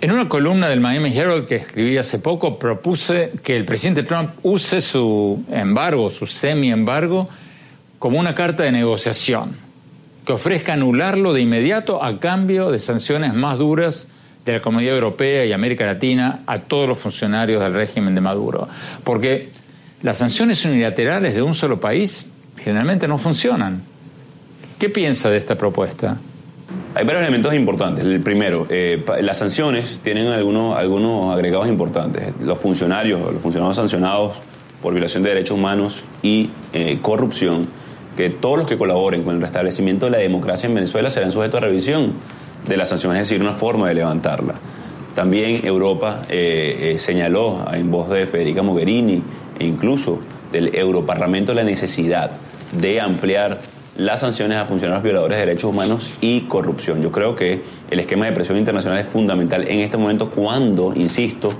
En 0.00 0.12
una 0.12 0.30
columna 0.30 0.68
del 0.68 0.80
Miami 0.80 1.14
Herald 1.14 1.44
que 1.44 1.56
escribí 1.56 1.98
hace 1.98 2.18
poco, 2.18 2.58
propuse 2.58 3.32
que 3.42 3.54
el 3.54 3.66
presidente 3.66 4.02
Trump 4.02 4.30
use 4.42 4.80
su 4.80 5.44
embargo, 5.50 6.10
su 6.10 6.26
semi-embargo, 6.26 7.28
como 7.98 8.18
una 8.18 8.34
carta 8.34 8.62
de 8.62 8.72
negociación, 8.72 9.58
que 10.24 10.32
ofrezca 10.32 10.72
anularlo 10.72 11.34
de 11.34 11.42
inmediato 11.42 12.02
a 12.02 12.18
cambio 12.18 12.70
de 12.70 12.78
sanciones 12.78 13.34
más 13.34 13.58
duras 13.58 14.08
de 14.46 14.54
la 14.54 14.62
Comunidad 14.62 14.94
Europea 14.94 15.44
y 15.44 15.52
América 15.52 15.84
Latina 15.84 16.44
a 16.46 16.60
todos 16.60 16.88
los 16.88 16.98
funcionarios 16.98 17.60
del 17.62 17.74
régimen 17.74 18.14
de 18.14 18.22
Maduro. 18.22 18.68
Porque 19.04 19.50
las 20.02 20.18
sanciones 20.18 20.64
unilaterales 20.64 21.34
de 21.34 21.42
un 21.42 21.54
solo 21.54 21.80
país 21.80 22.30
generalmente 22.56 23.06
no 23.06 23.18
funcionan. 23.18 23.82
¿Qué 24.78 24.88
piensa 24.88 25.30
de 25.30 25.36
esta 25.36 25.56
propuesta? 25.56 26.16
Hay 26.94 27.04
varios 27.04 27.22
elementos 27.22 27.54
importantes. 27.54 28.04
El 28.04 28.20
primero, 28.20 28.66
eh, 28.70 29.04
las 29.20 29.38
sanciones 29.38 30.00
tienen 30.02 30.28
algunos, 30.28 30.76
algunos 30.76 31.32
agregados 31.34 31.68
importantes. 31.68 32.32
Los 32.40 32.58
funcionarios, 32.58 33.20
los 33.20 33.40
funcionarios 33.42 33.76
sancionados 33.76 34.42
por 34.82 34.92
violación 34.92 35.22
de 35.22 35.30
derechos 35.30 35.56
humanos 35.56 36.04
y 36.22 36.50
eh, 36.72 36.98
corrupción, 37.02 37.68
que 38.16 38.30
todos 38.30 38.58
los 38.58 38.66
que 38.66 38.78
colaboren 38.78 39.22
con 39.22 39.36
el 39.36 39.40
restablecimiento 39.40 40.06
de 40.06 40.12
la 40.12 40.18
democracia 40.18 40.66
en 40.66 40.74
Venezuela 40.74 41.10
serán 41.10 41.30
sujetos 41.30 41.58
a 41.58 41.66
revisión 41.66 42.14
de 42.66 42.76
las 42.76 42.88
sanciones, 42.88 43.22
es 43.22 43.28
decir, 43.28 43.42
una 43.42 43.54
forma 43.54 43.88
de 43.88 43.94
levantarla. 43.94 44.54
También 45.14 45.66
Europa 45.66 46.22
eh, 46.28 46.96
señaló 46.98 47.66
en 47.72 47.90
voz 47.90 48.08
de 48.10 48.26
Federica 48.26 48.62
Mogherini 48.62 49.22
e 49.58 49.64
incluso 49.64 50.20
del 50.52 50.74
Europarlamento 50.74 51.54
la 51.54 51.64
necesidad 51.64 52.30
de 52.72 53.00
ampliar 53.00 53.60
las 53.96 54.20
sanciones 54.20 54.58
a 54.58 54.64
funcionarios 54.64 55.02
violadores 55.02 55.38
de 55.38 55.46
derechos 55.46 55.70
humanos 55.70 56.10
y 56.20 56.42
corrupción. 56.42 57.02
Yo 57.02 57.10
creo 57.10 57.34
que 57.34 57.60
el 57.90 58.00
esquema 58.00 58.26
de 58.26 58.32
presión 58.32 58.56
internacional 58.56 58.98
es 58.98 59.06
fundamental 59.06 59.68
en 59.68 59.80
este 59.80 59.96
momento 59.96 60.30
cuando, 60.30 60.94
insisto, 60.94 61.52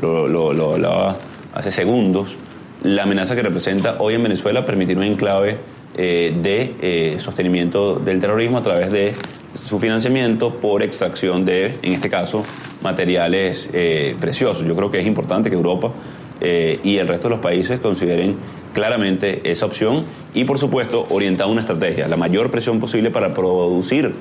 lo, 0.00 0.72
hablaba 0.72 1.16
hace 1.54 1.70
segundos, 1.70 2.36
la 2.82 3.04
amenaza 3.04 3.34
que 3.34 3.42
representa 3.42 3.96
hoy 3.98 4.14
en 4.14 4.22
Venezuela 4.22 4.64
permitir 4.64 4.98
un 4.98 5.04
enclave 5.04 5.58
eh, 5.96 6.36
de 6.42 6.74
eh, 6.80 7.16
sostenimiento 7.18 7.94
del 7.98 8.20
terrorismo 8.20 8.58
a 8.58 8.62
través 8.62 8.92
de 8.92 9.14
su 9.56 9.78
financiamiento 9.78 10.54
por 10.54 10.82
extracción 10.82 11.44
de, 11.44 11.74
en 11.82 11.92
este 11.92 12.08
caso, 12.08 12.44
materiales 12.82 13.68
eh, 13.72 14.14
preciosos. 14.20 14.66
Yo 14.66 14.76
creo 14.76 14.90
que 14.90 15.00
es 15.00 15.06
importante 15.06 15.50
que 15.50 15.56
Europa 15.56 15.92
eh, 16.40 16.80
y 16.84 16.98
el 16.98 17.08
resto 17.08 17.28
de 17.28 17.34
los 17.34 17.42
países 17.42 17.80
consideren 17.80 18.36
claramente 18.74 19.50
esa 19.50 19.66
opción 19.66 20.04
y, 20.34 20.44
por 20.44 20.58
supuesto, 20.58 21.06
orientar 21.10 21.46
una 21.46 21.62
estrategia, 21.62 22.06
la 22.08 22.16
mayor 22.16 22.50
presión 22.50 22.78
posible 22.78 23.10
para 23.10 23.32
producir 23.32 24.14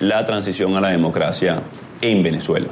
la 0.00 0.24
transición 0.26 0.76
a 0.76 0.80
la 0.80 0.88
democracia 0.88 1.62
en 2.00 2.22
Venezuela. 2.22 2.68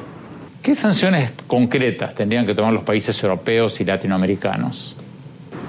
¿Qué 0.63 0.75
sanciones 0.75 1.31
concretas 1.47 2.15
tendrían 2.15 2.45
que 2.45 2.55
tomar 2.55 2.75
los 2.75 2.83
países 2.83 3.23
europeos 3.23 3.81
y 3.81 3.85
latinoamericanos? 3.85 4.97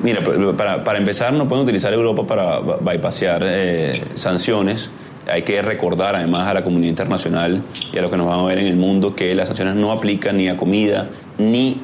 Mira, 0.04 0.22
para, 0.58 0.98
empezar, 0.98 1.32
no 1.32 1.48
pueden 1.48 1.64
utilizar 1.64 1.94
Europa 1.94 2.26
para 2.26 2.60
bypassear 2.60 3.44
eh, 3.46 4.04
sanciones. 4.16 4.90
Hay 5.28 5.44
que 5.44 5.62
recordar 5.62 6.16
además 6.16 6.48
a 6.48 6.54
la 6.54 6.64
comunidad 6.64 6.90
internacional 6.90 7.62
y 7.94 7.98
a 7.98 8.02
lo 8.02 8.10
que 8.10 8.18
nos 8.18 8.28
van 8.28 8.40
a 8.40 8.44
ver 8.44 8.60
en 8.60 8.68
el 8.68 8.76
mundo 8.76 9.16
que 9.16 9.34
las 9.36 9.48
sanciones 9.48 9.76
no 9.76 9.92
aplican 9.92 10.38
ni 10.38 10.48
a 10.48 10.58
comida 10.58 11.10
ni 11.38 11.82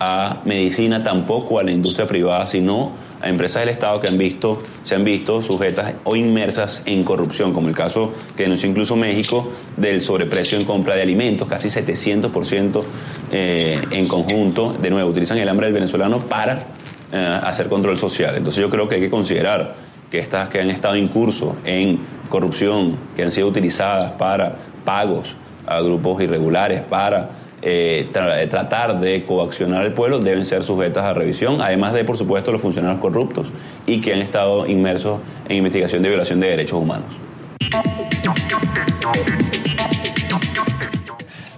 a 0.00 0.40
medicina, 0.46 1.02
tampoco 1.02 1.58
a 1.58 1.62
la 1.62 1.70
industria 1.70 2.06
privada, 2.06 2.46
sino 2.46 2.92
a 3.20 3.28
empresas 3.28 3.60
del 3.60 3.68
Estado 3.68 4.00
que 4.00 4.08
han 4.08 4.16
visto, 4.16 4.62
se 4.82 4.94
han 4.94 5.04
visto 5.04 5.42
sujetas 5.42 5.92
o 6.04 6.16
inmersas 6.16 6.82
en 6.86 7.04
corrupción, 7.04 7.52
como 7.52 7.68
el 7.68 7.74
caso 7.74 8.14
que 8.34 8.44
denunció 8.44 8.70
incluso 8.70 8.96
México 8.96 9.50
del 9.76 10.02
sobreprecio 10.02 10.58
en 10.58 10.64
compra 10.64 10.94
de 10.94 11.02
alimentos, 11.02 11.46
casi 11.46 11.68
700% 11.68 12.82
eh, 13.30 13.78
en 13.90 14.08
conjunto. 14.08 14.72
De 14.72 14.88
nuevo, 14.88 15.10
utilizan 15.10 15.36
el 15.36 15.48
hambre 15.50 15.66
del 15.66 15.74
venezolano 15.74 16.20
para 16.20 16.66
eh, 17.12 17.40
hacer 17.42 17.68
control 17.68 17.98
social. 17.98 18.36
Entonces 18.36 18.62
yo 18.62 18.70
creo 18.70 18.88
que 18.88 18.94
hay 18.94 19.00
que 19.02 19.10
considerar 19.10 19.74
que 20.10 20.18
estas 20.18 20.48
que 20.48 20.60
han 20.60 20.70
estado 20.70 20.94
en 20.96 21.08
curso 21.08 21.56
en 21.64 21.98
corrupción, 22.28 22.96
que 23.16 23.22
han 23.22 23.30
sido 23.30 23.48
utilizadas 23.48 24.12
para 24.12 24.56
pagos 24.84 25.36
a 25.66 25.80
grupos 25.80 26.22
irregulares, 26.22 26.80
para 26.82 27.30
eh, 27.62 28.08
tratar 28.50 29.00
de 29.00 29.24
coaccionar 29.24 29.82
al 29.82 29.92
pueblo 29.92 30.18
deben 30.18 30.46
ser 30.46 30.62
sujetas 30.62 31.04
a 31.04 31.12
revisión, 31.12 31.60
además 31.60 31.92
de, 31.92 32.04
por 32.04 32.16
supuesto, 32.16 32.52
los 32.52 32.60
funcionarios 32.62 33.00
corruptos 33.00 33.52
y 33.86 34.00
que 34.00 34.14
han 34.14 34.20
estado 34.20 34.66
inmersos 34.66 35.20
en 35.48 35.58
investigación 35.58 36.02
de 36.02 36.08
violación 36.08 36.40
de 36.40 36.48
derechos 36.48 36.80
humanos. 36.80 37.18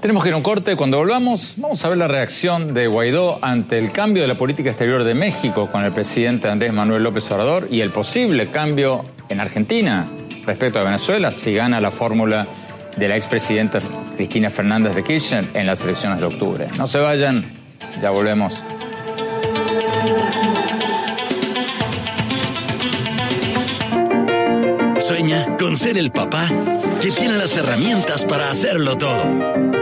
Tenemos 0.03 0.25
que 0.25 0.31
ir 0.31 0.35
a 0.35 0.37
un 0.37 0.43
corte. 0.43 0.75
Cuando 0.75 0.99
volvamos, 0.99 1.55
vamos 1.59 1.85
a 1.85 1.89
ver 1.89 1.97
la 1.97 2.09
reacción 2.09 2.75
de 2.75 2.89
Guaidó 2.89 3.39
ante 3.41 3.79
el 3.79 3.93
cambio 3.93 4.23
de 4.23 4.29
la 4.29 4.35
política 4.35 4.71
exterior 4.71 5.05
de 5.05 5.15
México 5.15 5.69
con 5.71 5.85
el 5.85 5.93
presidente 5.93 6.49
Andrés 6.49 6.73
Manuel 6.73 7.05
López 7.05 7.31
Obrador 7.31 7.69
y 7.71 7.83
el 7.83 7.91
posible 7.91 8.49
cambio 8.49 9.05
en 9.29 9.39
Argentina 9.39 10.09
respecto 10.45 10.81
a 10.81 10.83
Venezuela 10.83 11.31
si 11.31 11.55
gana 11.55 11.81
la 11.81 11.93
fórmula 11.93 12.49
de 12.97 13.07
la 13.07 13.15
expresidenta 13.17 13.79
Cristina 14.17 14.51
Fernández 14.51 14.97
de 14.97 15.05
Kirchner 15.05 15.45
en 15.55 15.69
las 15.69 15.81
elecciones 15.83 16.19
de 16.19 16.27
octubre. 16.27 16.67
No 16.77 16.89
se 16.89 16.99
vayan, 16.99 17.45
ya 18.03 18.11
volvemos. 18.11 18.55
Sueña 24.99 25.57
con 25.57 25.77
ser 25.77 25.97
el 25.97 26.11
papá 26.11 26.49
que 27.01 27.13
tiene 27.13 27.39
las 27.39 27.57
herramientas 27.57 28.25
para 28.25 28.51
hacerlo 28.51 28.99
todo. 28.99 29.82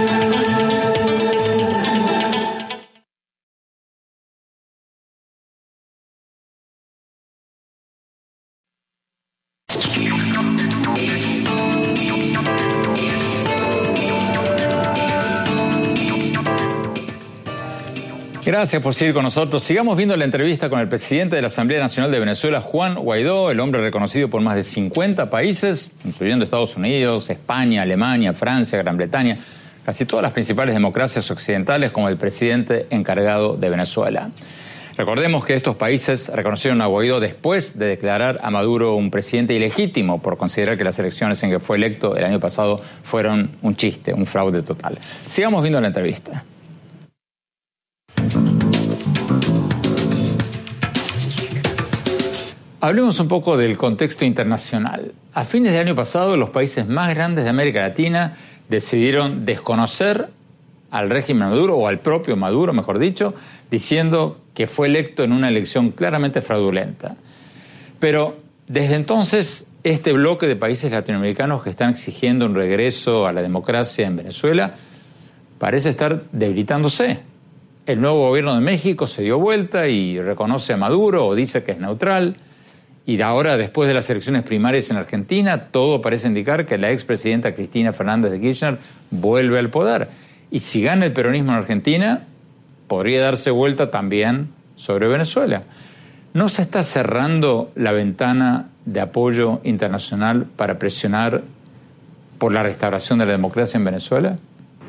Gracias 18.51 18.83
por 18.83 18.93
seguir 18.93 19.13
con 19.13 19.23
nosotros. 19.23 19.63
Sigamos 19.63 19.95
viendo 19.95 20.13
la 20.17 20.25
entrevista 20.25 20.69
con 20.69 20.81
el 20.81 20.89
presidente 20.89 21.37
de 21.37 21.41
la 21.41 21.47
Asamblea 21.47 21.79
Nacional 21.79 22.11
de 22.11 22.19
Venezuela, 22.19 22.59
Juan 22.59 22.95
Guaidó, 22.95 23.49
el 23.49 23.61
hombre 23.61 23.79
reconocido 23.79 24.27
por 24.27 24.41
más 24.41 24.57
de 24.57 24.63
50 24.63 25.29
países, 25.29 25.93
incluyendo 26.03 26.43
Estados 26.43 26.75
Unidos, 26.75 27.29
España, 27.29 27.81
Alemania, 27.81 28.33
Francia, 28.33 28.77
Gran 28.77 28.97
Bretaña, 28.97 29.37
casi 29.85 30.05
todas 30.05 30.21
las 30.23 30.33
principales 30.33 30.75
democracias 30.75 31.31
occidentales 31.31 31.93
como 31.93 32.09
el 32.09 32.17
presidente 32.17 32.87
encargado 32.89 33.55
de 33.55 33.69
Venezuela. 33.69 34.31
Recordemos 34.97 35.45
que 35.45 35.53
estos 35.53 35.77
países 35.77 36.27
reconocieron 36.27 36.81
a 36.81 36.87
Guaidó 36.87 37.21
después 37.21 37.79
de 37.79 37.85
declarar 37.85 38.41
a 38.43 38.51
Maduro 38.51 38.95
un 38.95 39.11
presidente 39.11 39.53
ilegítimo 39.53 40.21
por 40.21 40.35
considerar 40.35 40.77
que 40.77 40.83
las 40.83 40.99
elecciones 40.99 41.41
en 41.43 41.51
que 41.51 41.61
fue 41.61 41.77
electo 41.77 42.17
el 42.17 42.25
año 42.25 42.41
pasado 42.41 42.81
fueron 43.03 43.51
un 43.61 43.77
chiste, 43.77 44.13
un 44.13 44.25
fraude 44.25 44.61
total. 44.61 44.99
Sigamos 45.29 45.61
viendo 45.61 45.79
la 45.79 45.87
entrevista. 45.87 46.43
Hablemos 52.83 53.19
un 53.19 53.27
poco 53.27 53.57
del 53.57 53.77
contexto 53.77 54.25
internacional. 54.25 55.11
A 55.35 55.45
fines 55.45 55.71
del 55.71 55.81
año 55.81 55.95
pasado, 55.95 56.35
los 56.35 56.49
países 56.49 56.87
más 56.87 57.13
grandes 57.13 57.43
de 57.43 57.51
América 57.51 57.81
Latina 57.81 58.37
decidieron 58.69 59.45
desconocer 59.45 60.29
al 60.89 61.11
régimen 61.11 61.49
Maduro, 61.49 61.75
o 61.75 61.87
al 61.87 61.99
propio 61.99 62.35
Maduro, 62.35 62.73
mejor 62.73 62.97
dicho, 62.97 63.35
diciendo 63.69 64.39
que 64.55 64.65
fue 64.65 64.87
electo 64.87 65.23
en 65.23 65.31
una 65.31 65.49
elección 65.49 65.91
claramente 65.91 66.41
fraudulenta. 66.41 67.17
Pero 67.99 68.37
desde 68.67 68.95
entonces, 68.95 69.67
este 69.83 70.11
bloque 70.11 70.47
de 70.47 70.55
países 70.55 70.91
latinoamericanos 70.91 71.61
que 71.61 71.69
están 71.69 71.91
exigiendo 71.91 72.47
un 72.47 72.55
regreso 72.55 73.27
a 73.27 73.31
la 73.31 73.43
democracia 73.43 74.07
en 74.07 74.15
Venezuela 74.15 74.73
parece 75.59 75.89
estar 75.89 76.23
debilitándose. 76.31 77.19
El 77.85 78.01
nuevo 78.01 78.27
gobierno 78.27 78.55
de 78.55 78.61
México 78.61 79.05
se 79.05 79.21
dio 79.21 79.37
vuelta 79.37 79.87
y 79.87 80.19
reconoce 80.19 80.73
a 80.73 80.77
Maduro 80.77 81.27
o 81.27 81.35
dice 81.35 81.63
que 81.63 81.73
es 81.73 81.77
neutral. 81.77 82.37
Y 83.05 83.19
ahora, 83.21 83.57
después 83.57 83.87
de 83.87 83.93
las 83.93 84.09
elecciones 84.09 84.43
primarias 84.43 84.89
en 84.91 84.97
Argentina, 84.97 85.65
todo 85.71 86.01
parece 86.01 86.27
indicar 86.27 86.65
que 86.65 86.77
la 86.77 86.91
expresidenta 86.91 87.55
Cristina 87.55 87.93
Fernández 87.93 88.31
de 88.31 88.39
Kirchner 88.39 88.77
vuelve 89.09 89.57
al 89.57 89.69
poder. 89.69 90.09
Y 90.51 90.59
si 90.59 90.83
gana 90.83 91.05
el 91.05 91.13
peronismo 91.13 91.51
en 91.51 91.57
Argentina, 91.57 92.23
podría 92.87 93.21
darse 93.21 93.51
vuelta 93.51 93.89
también 93.89 94.49
sobre 94.75 95.07
Venezuela. 95.07 95.63
¿No 96.33 96.47
se 96.47 96.61
está 96.61 96.83
cerrando 96.83 97.71
la 97.75 97.91
ventana 97.91 98.69
de 98.85 99.01
apoyo 99.01 99.61
internacional 99.63 100.45
para 100.55 100.77
presionar 100.79 101.41
por 102.37 102.53
la 102.53 102.63
restauración 102.63 103.19
de 103.19 103.25
la 103.25 103.31
democracia 103.31 103.77
en 103.77 103.85
Venezuela? 103.85 104.37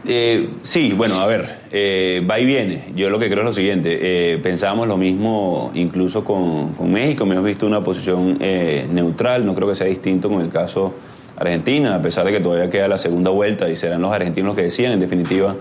Eh, 0.04 0.54
sí, 0.62 0.94
bueno, 0.96 1.20
a 1.20 1.26
ver, 1.26 1.58
eh, 1.70 2.26
va 2.28 2.40
y 2.40 2.44
viene. 2.44 2.92
Yo 2.96 3.08
lo 3.08 3.20
que 3.20 3.26
creo 3.28 3.40
es 3.40 3.44
lo 3.44 3.52
siguiente, 3.52 3.98
eh, 4.34 4.38
pensábamos 4.38 4.88
lo 4.88 4.96
mismo 4.96 5.70
incluso 5.74 6.24
con, 6.24 6.72
con 6.72 6.90
México, 6.90 7.22
hemos 7.24 7.44
visto 7.44 7.66
una 7.66 7.84
posición 7.84 8.36
eh, 8.40 8.88
neutral, 8.90 9.46
no 9.46 9.54
creo 9.54 9.68
que 9.68 9.76
sea 9.76 9.86
distinto 9.86 10.28
con 10.28 10.40
el 10.42 10.48
caso 10.48 10.92
Argentina, 11.36 11.94
a 11.94 12.02
pesar 12.02 12.26
de 12.26 12.32
que 12.32 12.40
todavía 12.40 12.68
queda 12.68 12.88
la 12.88 12.98
segunda 12.98 13.30
vuelta 13.30 13.68
y 13.68 13.76
serán 13.76 14.02
los 14.02 14.12
argentinos 14.12 14.48
los 14.48 14.56
que 14.56 14.62
decían, 14.62 14.92
en 14.92 15.00
definitiva, 15.00 15.54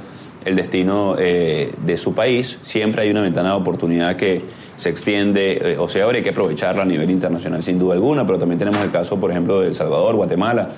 el 0.43 0.56
destino 0.56 1.15
de 1.15 1.95
su 1.97 2.15
país. 2.15 2.58
Siempre 2.63 3.04
hay 3.04 3.12
una 3.12 3.21
ventana 3.21 3.49
de 3.49 3.56
oportunidad 3.56 4.15
que 4.15 4.41
se 4.75 4.89
extiende 4.89 5.77
o 5.80 5.88
se 5.88 6.01
abre, 6.01 6.17
hay 6.17 6.23
que 6.23 6.32
aprovecharla 6.32 6.82
a 6.82 6.86
nivel 6.86 7.10
internacional 7.10 7.62
sin 7.62 7.77
duda 7.77 7.93
alguna, 7.93 8.25
pero 8.25 8.39
también 8.39 8.58
tenemos 8.58 8.82
el 8.82 8.91
caso, 8.91 9.19
por 9.19 9.30
ejemplo, 9.32 9.62
de 9.62 9.67
El 9.67 9.75
Salvador, 9.75 10.15
Guatemala, 10.15 10.69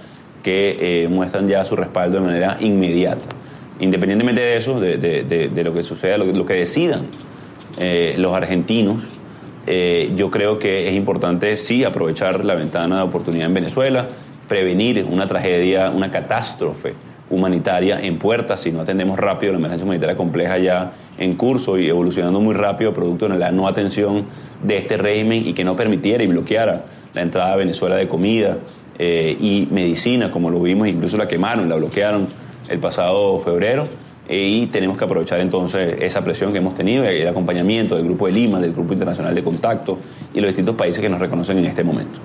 que 0.44 1.08
muestran 1.10 1.48
ya 1.48 1.66
su 1.66 1.76
respaldo 1.76 2.20
de 2.20 2.26
manera 2.26 2.58
inmediata. 2.60 3.28
Independientemente 3.80 4.42
de 4.42 4.58
eso, 4.58 4.80
de, 4.80 5.64
lo 5.64 5.74
que 5.74 5.84
suceda, 5.84 6.18
lo, 6.18 6.46
que 6.46 6.54
decidan 6.54 7.08
eh, 7.78 8.16
los 8.18 8.34
argentinos, 8.34 9.04
eh, 9.66 10.12
yo 10.16 10.30
creo 10.30 10.60
que 10.60 10.88
es 10.88 10.94
importante 10.94 11.58
sí 11.58 11.84
aprovechar 11.84 12.46
la 12.46 12.56
ventana 12.56 12.98
de 12.98 13.02
oportunidad 13.02 13.48
en 13.48 13.54
Venezuela, 13.54 14.08
prevenir 14.48 15.06
una 15.10 15.28
tragedia, 15.28 15.90
una 15.90 16.12
catástrofe 16.12 16.94
humanitaria 17.30 18.00
en 18.00 18.20
puerta 18.20 18.58
si 18.58 18.72
no 18.72 18.82
atendemos 18.82 19.18
rápido 19.18 19.54
la 19.54 19.60
emergencia 19.60 19.86
humanitaria 19.86 20.16
compleja 20.16 20.58
ya 20.60 20.92
en 21.18 21.36
curso 21.36 21.80
y 21.80 21.88
evolucionando 21.90 22.40
muy 22.42 22.54
rápido 22.54 22.94
producto 22.94 23.28
de 23.28 23.40
la 23.40 23.52
no 23.52 23.68
atención 23.68 24.26
de 24.62 24.78
este 24.78 24.98
régimen 24.98 25.48
y 25.48 25.54
que 25.54 25.64
no 25.64 25.76
permitiera 25.76 26.24
y 26.24 26.28
bloqueara 26.28 26.86
la 27.14 27.22
entrada 27.22 27.54
a 27.54 27.56
Venezuela 27.56 27.96
de 27.96 28.08
comida 28.08 28.58
eh, 29.00 29.36
y 29.40 29.68
medicina, 29.72 30.32
como 30.32 30.50
lo 30.50 30.60
vimos, 30.60 30.88
incluso 30.88 31.18
la 31.18 31.28
quemaron, 31.28 31.68
la 31.70 31.76
bloquearon 31.76 32.28
el 32.70 32.80
pasado 32.80 33.40
febrero 33.40 33.88
eh, 34.28 34.48
y 34.48 34.68
tenemos 34.68 34.98
que 34.98 35.04
aprovechar 35.04 35.40
entonces 35.42 35.98
esa 36.00 36.24
presión 36.24 36.54
que 36.54 36.60
hemos 36.60 36.76
tenido, 36.76 37.04
el 37.04 37.28
acompañamiento 37.28 37.96
del 37.96 38.06
Grupo 38.06 38.28
de 38.28 38.34
Lima, 38.34 38.60
del 38.60 38.72
Grupo 38.72 38.94
Internacional 38.94 39.36
de 39.36 39.44
Contacto 39.44 40.00
y 40.34 40.40
los 40.40 40.48
distintos 40.48 40.76
países 40.76 41.02
que 41.02 41.10
nos 41.10 41.20
reconocen 41.20 41.58
en 41.58 41.66
este 41.66 41.84
momento. 41.84 42.20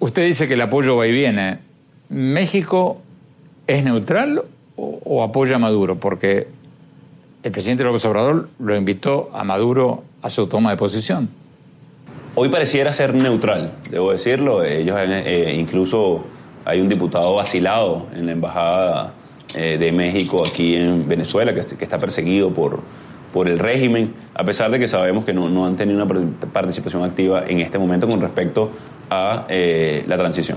Usted 0.00 0.26
dice 0.26 0.48
que 0.48 0.54
el 0.54 0.60
apoyo 0.60 0.96
va 0.96 1.06
y 1.06 1.12
viene. 1.12 1.58
¿México 2.08 3.00
es 3.68 3.84
neutral 3.84 4.42
o, 4.74 5.22
apoya 5.22 5.56
a 5.56 5.58
Maduro? 5.60 5.96
Porque 6.00 6.48
el 7.44 7.52
presidente 7.52 7.84
López 7.84 8.04
Obrador 8.04 8.48
lo 8.58 8.74
invitó 8.74 9.30
a 9.32 9.44
Maduro 9.44 10.02
a 10.22 10.28
su 10.28 10.48
toma 10.48 10.70
de 10.72 10.76
posición. 10.76 11.28
Hoy 12.34 12.48
pareciera 12.48 12.94
ser 12.94 13.14
neutral, 13.14 13.72
debo 13.90 14.10
decirlo. 14.10 14.64
Ellos 14.64 14.96
eh, 14.98 15.54
incluso 15.58 16.24
hay 16.64 16.80
un 16.80 16.88
diputado 16.88 17.34
vacilado 17.34 18.06
en 18.14 18.24
la 18.24 18.32
embajada 18.32 19.12
eh, 19.54 19.76
de 19.76 19.92
México 19.92 20.46
aquí 20.46 20.76
en 20.76 21.06
Venezuela, 21.06 21.52
que, 21.52 21.60
está 21.60 21.98
perseguido 21.98 22.50
por, 22.50 22.80
por 23.34 23.48
el 23.48 23.58
régimen, 23.58 24.14
a 24.34 24.44
pesar 24.44 24.70
de 24.70 24.78
que 24.78 24.88
sabemos 24.88 25.26
que 25.26 25.34
no, 25.34 25.66
han 25.66 25.76
tenido 25.76 26.02
una 26.02 26.14
participación 26.52 27.04
activa 27.04 27.44
en 27.46 27.60
este 27.60 27.78
momento 27.78 28.08
con 28.08 28.18
respecto 28.22 28.70
a 29.10 29.44
eh, 29.50 30.02
la 30.06 30.16
transición. 30.16 30.56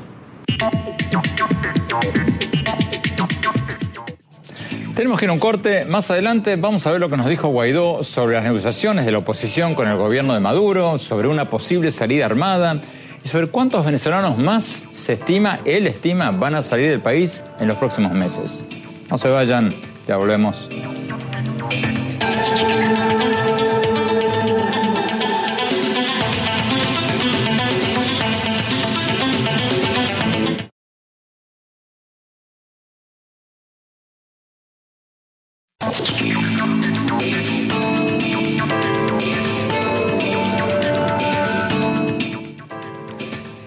Tenemos 4.96 5.20
que 5.20 5.26
ir 5.26 5.30
a 5.30 5.34
un 5.34 5.40
corte. 5.40 5.84
Más 5.84 6.10
adelante 6.10 6.56
vamos 6.56 6.88
a 6.88 6.92
ver 6.92 7.02
lo 7.02 7.10
que 7.10 7.18
nos 7.18 7.28
dijo 7.28 7.50
Guaidó 7.50 8.06
sobre 8.06 8.36
las 8.36 8.46
negociaciones 8.46 9.06
de 9.06 9.12
la 9.12 9.18
oposición 9.18 9.76
con 9.76 9.90
el 9.90 9.98
gobierno 9.98 10.34
de 10.34 10.40
Maduro, 10.40 10.98
sobre 11.00 11.28
una 11.28 11.50
posible 11.50 11.92
salida 11.92 12.26
armada 12.26 12.78
y 13.22 13.28
sobre 13.28 13.48
cuántos 13.48 13.86
venezolanos 13.86 14.38
más 14.38 14.86
se 14.96 15.14
estima, 15.14 15.60
él 15.66 15.86
estima, 15.88 16.32
van 16.32 16.56
a 16.56 16.62
salir 16.62 16.90
del 16.90 17.02
país 17.02 17.44
en 17.60 17.68
los 17.68 17.78
próximos 17.78 18.14
meses. 18.14 18.64
No 19.12 19.18
se 19.18 19.30
vayan, 19.30 19.70
ya 20.08 20.16
volvemos. 20.16 20.70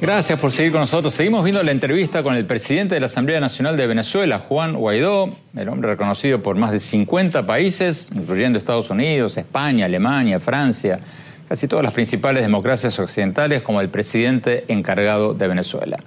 Gracias 0.08 0.38
por 0.40 0.52
seguir 0.52 0.72
con 0.72 0.80
nosotros. 0.80 1.12
Seguimos 1.12 1.44
viendo 1.44 1.62
la 1.62 1.70
entrevista 1.70 2.22
con 2.22 2.34
el 2.34 2.46
presidente 2.46 2.94
de 2.94 3.00
la 3.00 3.08
Asamblea 3.08 3.40
Nacional 3.40 3.76
de 3.76 3.86
Venezuela, 3.86 4.38
Juan 4.38 4.72
Guaidó, 4.72 5.36
el 5.54 5.68
hombre 5.68 5.90
reconocido 5.90 6.42
por 6.42 6.56
más 6.56 6.72
de 6.72 6.80
50 6.80 7.44
países, 7.46 8.08
incluyendo 8.14 8.58
Estados 8.58 8.88
Unidos, 8.88 9.36
España, 9.36 9.84
Alemania, 9.84 10.40
Francia, 10.40 10.98
casi 11.46 11.68
todas 11.68 11.84
las 11.84 11.92
principales 11.92 12.42
democracias 12.42 12.98
occidentales, 12.98 13.60
como 13.60 13.82
el 13.82 13.90
presidente 13.90 14.64
encargado 14.68 15.34
de 15.34 15.46
Venezuela. 15.46 15.98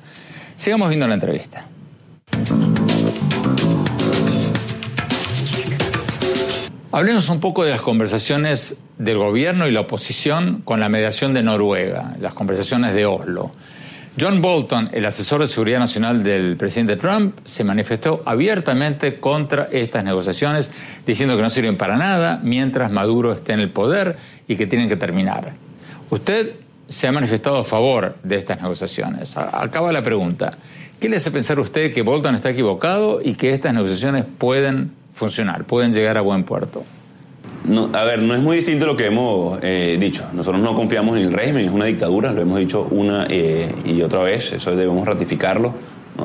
Sigamos 0.55 0.89
viendo 0.89 1.05
la 1.05 1.13
entrevista. 1.13 1.67
Hablemos 6.91 7.29
un 7.29 7.39
poco 7.39 7.63
de 7.63 7.69
las 7.69 7.81
conversaciones 7.81 8.79
del 8.97 9.19
gobierno 9.19 9.67
y 9.67 9.71
la 9.71 9.81
oposición 9.81 10.63
con 10.65 10.79
la 10.79 10.89
mediación 10.89 11.35
de 11.35 11.43
Noruega, 11.43 12.15
las 12.19 12.33
conversaciones 12.33 12.95
de 12.95 13.05
Oslo. 13.05 13.51
John 14.19 14.41
Bolton, 14.41 14.89
el 14.91 15.05
asesor 15.05 15.39
de 15.39 15.47
seguridad 15.47 15.79
nacional 15.79 16.21
del 16.21 16.57
presidente 16.57 16.97
Trump, 16.97 17.37
se 17.45 17.63
manifestó 17.63 18.21
abiertamente 18.25 19.21
contra 19.21 19.69
estas 19.71 20.03
negociaciones, 20.03 20.69
diciendo 21.05 21.37
que 21.37 21.41
no 21.41 21.49
sirven 21.49 21.77
para 21.77 21.95
nada 21.95 22.39
mientras 22.43 22.91
Maduro 22.91 23.31
esté 23.31 23.53
en 23.53 23.61
el 23.61 23.69
poder 23.69 24.17
y 24.49 24.57
que 24.57 24.67
tienen 24.67 24.89
que 24.89 24.97
terminar. 24.97 25.53
Usted 26.09 26.55
se 26.89 27.07
ha 27.07 27.11
manifestado 27.13 27.59
a 27.59 27.63
favor 27.63 28.17
de 28.21 28.35
estas 28.35 28.61
negociaciones. 28.61 29.37
Acaba 29.37 29.93
la 29.93 30.03
pregunta. 30.03 30.57
¿Qué 30.99 31.07
le 31.07 31.15
hace 31.15 31.31
pensar 31.31 31.57
a 31.57 31.61
usted 31.61 31.93
que 31.93 32.01
Bolton 32.01 32.35
está 32.35 32.49
equivocado 32.49 33.21
y 33.23 33.35
que 33.35 33.53
estas 33.53 33.73
negociaciones 33.73 34.25
pueden 34.37 34.91
funcionar, 35.15 35.63
pueden 35.63 35.93
llegar 35.93 36.17
a 36.17 36.21
buen 36.21 36.43
puerto? 36.43 36.83
No, 37.63 37.89
a 37.93 38.05
ver, 38.05 38.23
no 38.23 38.33
es 38.33 38.41
muy 38.41 38.57
distinto 38.57 38.87
lo 38.87 38.95
que 38.95 39.05
hemos 39.05 39.59
eh, 39.61 39.97
dicho. 39.99 40.25
Nosotros 40.33 40.61
no 40.61 40.73
confiamos 40.73 41.17
en 41.17 41.23
el 41.23 41.33
régimen, 41.33 41.65
es 41.65 41.71
una 41.71 41.85
dictadura, 41.85 42.31
lo 42.31 42.41
hemos 42.41 42.57
dicho 42.57 42.87
una 42.89 43.27
eh, 43.29 43.71
y 43.85 44.01
otra 44.01 44.23
vez, 44.23 44.51
eso 44.53 44.75
debemos 44.75 45.05
ratificarlo. 45.05 45.73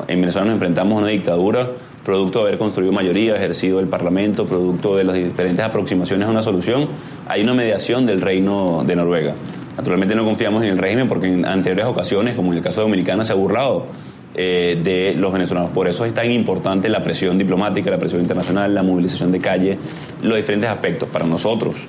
En 0.07 0.19
Venezuela 0.19 0.45
nos 0.45 0.55
enfrentamos 0.55 0.95
a 0.95 0.99
una 0.99 1.07
dictadura 1.07 1.69
producto 2.03 2.39
de 2.39 2.47
haber 2.47 2.57
construido 2.57 2.93
mayoría, 2.93 3.35
ejercido 3.35 3.81
el 3.81 3.87
Parlamento, 3.87 4.45
producto 4.45 4.95
de 4.95 5.03
las 5.03 5.15
diferentes 5.15 5.63
aproximaciones 5.63 6.27
a 6.27 6.31
una 6.31 6.41
solución. 6.41 6.87
Hay 7.27 7.43
una 7.43 7.53
mediación 7.53 8.05
del 8.05 8.21
Reino 8.21 8.83
de 8.87 8.95
Noruega. 8.95 9.35
Naturalmente 9.75 10.15
no 10.15 10.23
confiamos 10.23 10.63
en 10.63 10.69
el 10.69 10.77
régimen 10.77 11.09
porque 11.09 11.27
en 11.27 11.45
anteriores 11.45 11.85
ocasiones, 11.85 12.35
como 12.35 12.53
en 12.53 12.59
el 12.59 12.63
caso 12.63 12.79
de 12.79 12.85
Dominicana, 12.85 13.25
se 13.25 13.33
ha 13.33 13.35
burlado 13.35 13.87
eh, 14.35 14.79
de 14.83 15.13
los 15.15 15.33
venezolanos. 15.33 15.71
Por 15.71 15.87
eso 15.87 16.05
es 16.05 16.13
tan 16.13 16.31
importante 16.31 16.89
la 16.89 17.03
presión 17.03 17.37
diplomática, 17.37 17.89
la 17.89 17.97
presión 17.97 18.21
internacional, 18.21 18.73
la 18.73 18.83
movilización 18.83 19.31
de 19.31 19.39
calle, 19.39 19.77
los 20.21 20.35
diferentes 20.35 20.69
aspectos. 20.69 21.09
Para 21.09 21.25
nosotros, 21.25 21.87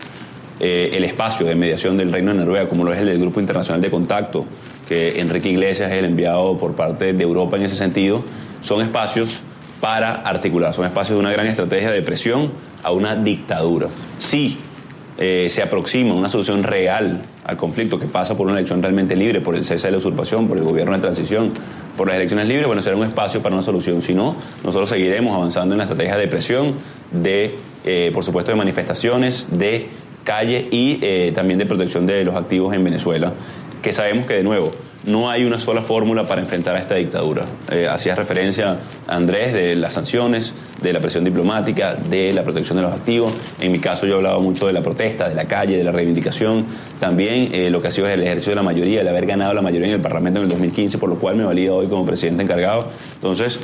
eh, 0.61 0.91
el 0.93 1.05
espacio 1.05 1.47
de 1.47 1.55
mediación 1.55 1.97
del 1.97 2.11
Reino 2.11 2.33
de 2.33 2.39
Noruega, 2.39 2.69
como 2.69 2.85
lo 2.85 2.93
es 2.93 3.01
el 3.01 3.07
del 3.07 3.19
Grupo 3.19 3.41
Internacional 3.41 3.81
de 3.81 3.91
Contacto, 3.91 4.47
que 4.89 5.21
Enrique 5.21 5.51
Iglesias 5.51 5.91
es 5.91 5.99
el 5.99 6.07
enviado 6.07 6.57
por 6.57 6.75
parte 6.75 7.13
de 7.13 7.23
Europa 7.23 7.57
en 7.57 7.65
ese 7.65 7.77
sentido, 7.77 8.25
son 8.61 8.83
espacios 8.83 9.43
para 9.81 10.13
articular, 10.13 10.75
son 10.75 10.87
espacios 10.87 11.17
de 11.17 11.21
una 11.21 11.33
gran 11.33 11.47
estrategia 11.47 11.91
de 11.91 12.03
presión 12.03 12.53
a 12.83 12.91
una 12.91 13.15
dictadura. 13.15 13.89
Sí, 14.19 14.59
eh, 15.19 15.49
se 15.51 15.63
aproxima 15.63 16.15
una 16.15 16.29
solución 16.29 16.63
real 16.63 17.21
al 17.45 17.57
conflicto 17.57 17.99
que 17.99 18.07
pasa 18.07 18.37
por 18.37 18.47
una 18.47 18.57
elección 18.57 18.81
realmente 18.81 19.17
libre, 19.17 19.41
por 19.41 19.57
el 19.57 19.65
cese 19.65 19.89
de 19.89 19.93
la 19.93 19.99
usurpación, 19.99 20.47
por 20.47 20.59
el 20.59 20.63
gobierno 20.63 20.95
de 20.95 21.01
transición, 21.01 21.53
por 21.97 22.07
las 22.07 22.17
elecciones 22.17 22.47
libres, 22.47 22.69
bueno, 22.69 22.83
será 22.83 22.97
un 22.97 23.05
espacio 23.05 23.43
para 23.43 23.55
una 23.55 23.65
solución. 23.65 24.01
Si 24.01 24.15
no, 24.15 24.37
nosotros 24.65 24.89
seguiremos 24.89 25.35
avanzando 25.35 25.75
en 25.75 25.79
la 25.79 25.85
estrategia 25.85 26.17
de 26.17 26.29
presión, 26.29 26.75
de, 27.11 27.57
eh, 27.85 28.11
por 28.15 28.23
supuesto, 28.23 28.53
de 28.53 28.57
manifestaciones, 28.57 29.49
de 29.51 29.89
calle 30.23 30.69
y 30.71 31.01
eh, 31.03 31.33
también 31.35 31.59
de 31.59 31.67
protección 31.67 32.07
de 32.07 32.23
los 32.23 32.37
activos 32.37 32.73
en 32.75 32.85
Venezuela, 32.85 33.33
que 33.83 33.93
sabemos 33.93 34.27
que, 34.27 34.35
de 34.35 34.45
nuevo, 34.45 34.71
no 35.09 35.31
hay 35.31 35.45
una 35.45 35.59
sola 35.59 35.83
fórmula 35.83 36.25
para 36.25 36.41
enfrentar 36.41 36.77
a 36.77 36.81
esta 36.81 36.95
dictadura. 36.95 37.45
Eh, 37.71 37.89
hacía 37.91 38.15
referencia 38.15 38.79
Andrés 39.07 39.53
de 39.53 39.75
las 39.75 39.95
sanciones, 39.95 40.55
de 40.81 40.93
la 40.93 41.01
presión 41.01 41.25
diplomática, 41.25 41.95
de 41.95 42.33
la 42.33 42.43
protección 42.43 42.77
de 42.77 42.83
los 42.83 42.93
activos. 42.93 43.33
En 43.61 43.73
mi 43.73 43.79
caso 43.79 44.07
yo 44.07 44.15
he 44.15 44.17
hablado 44.17 44.41
mucho 44.41 44.67
de 44.67 44.73
la 44.73 44.83
protesta, 44.83 45.29
de 45.29 45.35
la 45.35 45.47
calle, 45.47 45.77
de 45.77 45.85
la 45.85 45.93
reivindicación. 45.93 46.67
También 47.01 47.49
eh, 47.53 47.71
lo 47.71 47.81
que 47.83 47.89
ha 47.89 47.91
sido 47.91 48.09
el 48.09 48.23
ejercicio 48.23 48.53
de 48.53 48.57
la 48.57 48.63
mayoría, 48.63 49.01
el 49.01 49.09
haber 49.09 49.27
ganado 49.27 49.55
la 49.55 49.63
mayoría 49.63 49.89
en 49.89 49.95
el 49.95 50.01
Parlamento 50.01 50.41
en 50.41 50.45
el 50.45 50.51
2015, 50.51 50.99
por 50.99 51.09
lo 51.09 51.19
cual 51.19 51.37
me 51.37 51.45
valida 51.45 51.73
hoy 51.73 51.89
como 51.89 52.05
presidente 52.05 52.43
encargado. 52.43 52.87
Entonces, 53.15 53.59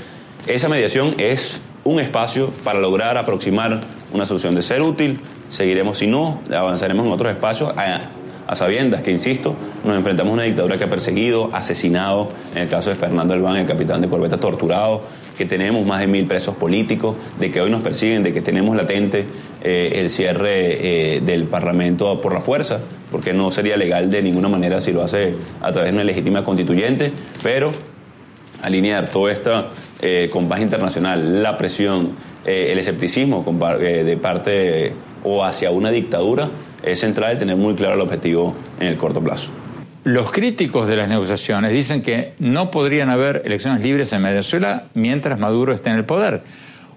esa 0.46 0.68
mediación 0.68 1.14
es 1.18 1.60
un 1.84 2.00
espacio 2.00 2.50
para 2.64 2.80
lograr 2.80 3.18
aproximar 3.18 3.80
una 4.12 4.24
solución 4.24 4.54
de 4.54 4.62
ser 4.62 4.80
útil. 4.80 5.20
Seguiremos, 5.50 5.98
si 5.98 6.06
no, 6.06 6.40
avanzaremos 6.50 7.06
en 7.06 7.12
otros 7.12 7.30
espacios 7.30 7.72
sabiendas 8.52 9.02
que, 9.02 9.10
insisto, 9.10 9.54
nos 9.84 9.96
enfrentamos 9.96 10.30
a 10.32 10.34
una 10.34 10.42
dictadura 10.42 10.76
que 10.76 10.84
ha 10.84 10.88
perseguido, 10.88 11.50
asesinado, 11.52 12.28
en 12.54 12.62
el 12.62 12.68
caso 12.68 12.90
de 12.90 12.96
Fernando 12.96 13.34
Albán, 13.34 13.56
el 13.56 13.66
capitán 13.66 14.00
de 14.00 14.08
corbeta, 14.08 14.38
torturado, 14.38 15.02
que 15.36 15.44
tenemos 15.46 15.84
más 15.84 16.00
de 16.00 16.06
mil 16.06 16.26
presos 16.26 16.54
políticos, 16.54 17.16
de 17.40 17.50
que 17.50 17.60
hoy 17.60 17.70
nos 17.70 17.82
persiguen, 17.82 18.22
de 18.22 18.32
que 18.32 18.40
tenemos 18.40 18.76
latente 18.76 19.24
eh, 19.62 19.92
el 19.96 20.10
cierre 20.10 21.16
eh, 21.16 21.20
del 21.20 21.44
Parlamento 21.44 22.20
por 22.20 22.32
la 22.32 22.40
fuerza, 22.40 22.80
porque 23.10 23.32
no 23.32 23.50
sería 23.50 23.76
legal 23.76 24.10
de 24.10 24.22
ninguna 24.22 24.48
manera 24.48 24.80
si 24.80 24.92
lo 24.92 25.02
hace 25.02 25.34
a 25.60 25.72
través 25.72 25.90
de 25.90 25.96
una 25.96 26.04
legítima 26.04 26.44
constituyente, 26.44 27.12
pero 27.42 27.72
alinear 28.62 29.08
toda 29.08 29.32
esta 29.32 29.68
eh, 30.00 30.28
compás 30.30 30.60
internacional, 30.60 31.42
la 31.42 31.56
presión, 31.56 32.34
el 32.44 32.78
escepticismo 32.78 33.42
de 33.80 34.18
parte 34.18 34.92
o 35.22 35.42
hacia 35.42 35.70
una 35.70 35.90
dictadura, 35.90 36.50
es 36.84 37.00
central 37.00 37.38
tener 37.38 37.56
muy 37.56 37.74
claro 37.74 37.94
el 37.94 38.00
objetivo 38.00 38.54
en 38.80 38.88
el 38.88 38.96
corto 38.96 39.20
plazo. 39.20 39.52
Los 40.04 40.30
críticos 40.30 40.86
de 40.86 40.96
las 40.96 41.08
negociaciones 41.08 41.72
dicen 41.72 42.02
que 42.02 42.34
no 42.38 42.70
podrían 42.70 43.08
haber 43.08 43.42
elecciones 43.46 43.82
libres 43.82 44.12
en 44.12 44.22
Venezuela 44.22 44.84
mientras 44.92 45.38
Maduro 45.38 45.72
esté 45.72 45.90
en 45.90 45.96
el 45.96 46.04
poder. 46.04 46.42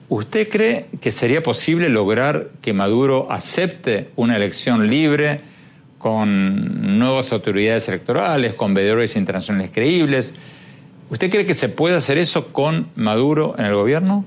¿Usted 0.10 0.50
cree 0.50 0.88
que 1.02 1.12
sería 1.12 1.42
posible 1.42 1.90
lograr 1.90 2.50
que 2.62 2.74
Maduro 2.74 3.32
acepte 3.32 4.10
una 4.16 4.36
elección 4.36 4.90
libre 4.90 5.42
con 5.98 7.00
nuevas 7.00 7.32
autoridades 7.32 7.88
electorales, 7.88 8.54
con 8.56 8.74
veedores 8.74 9.16
internacionales 9.16 9.72
creíbles? 9.74 10.36
¿Usted 11.10 11.30
cree 11.30 11.46
que 11.46 11.54
se 11.54 11.70
puede 11.70 11.96
hacer 11.96 12.18
eso 12.18 12.52
con 12.52 12.88
Maduro 12.96 13.56
en 13.58 13.66
el 13.66 13.74
gobierno? 13.74 14.26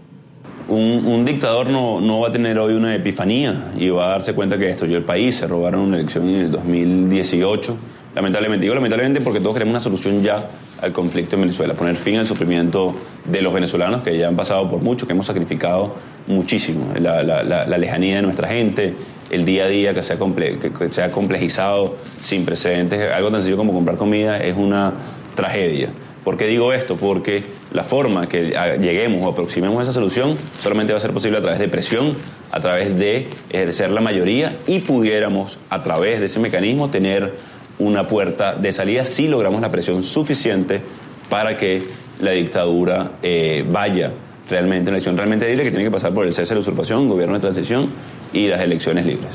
Un, 0.71 1.25
dictador 1.25 1.69
no, 1.69 2.01
no, 2.01 2.21
va 2.21 2.29
a 2.29 2.33
tener 2.33 2.57
hoy 2.59 2.75
una 2.75 2.95
epifanía 2.95 3.73
y 3.77 3.89
va 3.89 4.07
a 4.07 4.09
darse 4.11 4.35
cuenta 4.35 4.57
que 4.57 4.67
destruyó 4.67 4.97
el 4.97 5.05
país. 5.05 5.35
Se 5.35 5.49
robaron 5.49 5.81
una 5.81 5.99
elección 5.99 6.29
en 6.29 6.43
el 6.43 6.51
2018. 6.51 7.77
Lamentablemente, 8.15 8.63
digo 8.63 8.75
lamentablemente 8.75 9.21
porque 9.21 9.41
todos 9.41 9.55
queremos 9.55 9.73
una 9.73 9.81
solución 9.81 10.23
ya 10.23 10.49
al 10.81 10.93
conflicto 10.93 11.35
en 11.37 11.43
Venezuela, 11.43 11.75
poner 11.75 11.97
fin 11.97 12.17
al 12.19 12.27
sufrimiento 12.27 12.95
de 13.25 13.43
los 13.43 13.53
venezolanos 13.53 14.03
que 14.03 14.17
ya 14.17 14.29
han 14.29 14.37
pasado 14.37 14.69
por 14.69 14.81
mucho, 14.81 15.07
que 15.07 15.13
hemos 15.13 15.27
sacrificado 15.27 15.95
muchísimo. 16.27 16.93
La, 16.99 17.67
lejanía 17.79 18.17
de 18.17 18.23
nuestra 18.23 18.49
gente, 18.49 18.95
el 19.31 19.45
día 19.45 19.65
a 19.65 19.69
día 19.69 19.95
que 19.95 20.03
se, 20.03 20.13
ha 20.13 20.19
que 20.19 20.89
se 20.91 21.03
ha 21.03 21.11
complejizado 21.11 21.97
sin 22.21 22.45
precedentes. 22.45 23.13
Algo 23.13 23.31
tan 23.31 23.41
sencillo 23.41 23.57
como 23.57 23.73
comprar 23.73 23.97
comida 23.97 24.39
es 24.39 24.57
una 24.57 24.93
tragedia. 25.35 25.91
¿Por 26.25 26.37
qué 26.37 26.47
digo 26.47 26.73
esto? 26.73 26.97
Porque 26.97 27.43
la 27.73 27.83
forma 27.83 28.29
que 28.29 28.53
lleguemos 28.81 29.25
o 29.25 29.31
aproximemos 29.31 29.79
a 29.79 29.83
esa 29.83 29.93
solución 29.93 30.37
solamente 30.61 30.93
va 30.93 30.99
a 30.99 31.01
ser 31.01 31.13
posible 31.13 31.39
a 31.39 31.41
través 31.41 31.59
de 31.59 31.69
presión, 31.69 32.15
a 32.51 32.61
través 32.61 32.99
de 32.99 33.27
ejercer 33.51 33.91
la 33.91 34.01
mayoría 34.01 34.57
y 34.67 34.81
pudiéramos 34.81 35.59
a 35.71 35.83
través 35.83 36.21
de 36.21 36.27
ese 36.27 36.39
mecanismo 36.41 36.91
tener 36.91 37.35
una 37.79 38.07
puerta 38.07 38.55
de 38.55 38.73
salida 38.73 39.05
si 39.07 39.29
logramos 39.29 39.61
la 39.63 39.71
presión 39.71 40.05
suficiente 40.05 40.83
para 41.31 41.57
que 41.57 41.83
la 42.21 42.33
dictadura 42.33 43.13
eh, 43.23 43.65
vaya 43.67 44.13
realmente, 44.49 44.91
una 44.91 44.99
elección 44.99 45.17
realmente 45.17 45.49
libre 45.49 45.65
que 45.65 45.71
tiene 45.71 45.85
que 45.85 45.91
pasar 45.91 46.13
por 46.13 46.27
el 46.27 46.35
cese 46.35 46.53
de 46.55 46.61
usurpación, 46.61 47.09
gobierno 47.09 47.35
de 47.35 47.41
transición 47.41 47.89
y 48.33 48.49
las 48.49 48.61
elecciones 48.61 49.07
libres. 49.07 49.31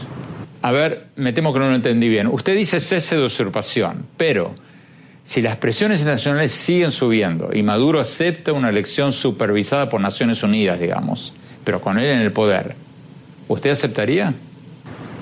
A 0.62 0.72
ver, 0.72 1.08
me 1.16 1.32
temo 1.34 1.54
que 1.54 1.60
no 1.60 1.70
lo 1.70 1.76
entendí 1.76 2.10
bien. 2.10 2.28
Usted 2.28 2.56
dice 2.56 2.80
cese 2.80 3.16
de 3.16 3.26
usurpación, 3.26 4.06
pero 4.18 4.56
si 5.26 5.42
las 5.42 5.58
presiones 5.58 6.00
internacionales 6.02 6.52
siguen 6.52 6.92
subiendo 6.92 7.50
y 7.52 7.64
Maduro 7.64 8.00
acepta 8.00 8.54
una 8.54 8.70
elección 8.70 9.12
supervisada 9.12 9.90
por 9.90 10.00
Naciones 10.00 10.44
Unidas, 10.44 10.80
digamos, 10.80 11.34
pero 11.64 11.82
con 11.82 11.98
él 11.98 12.06
en 12.06 12.20
el 12.20 12.32
poder, 12.32 12.76
¿usted 13.48 13.72
aceptaría? 13.72 14.34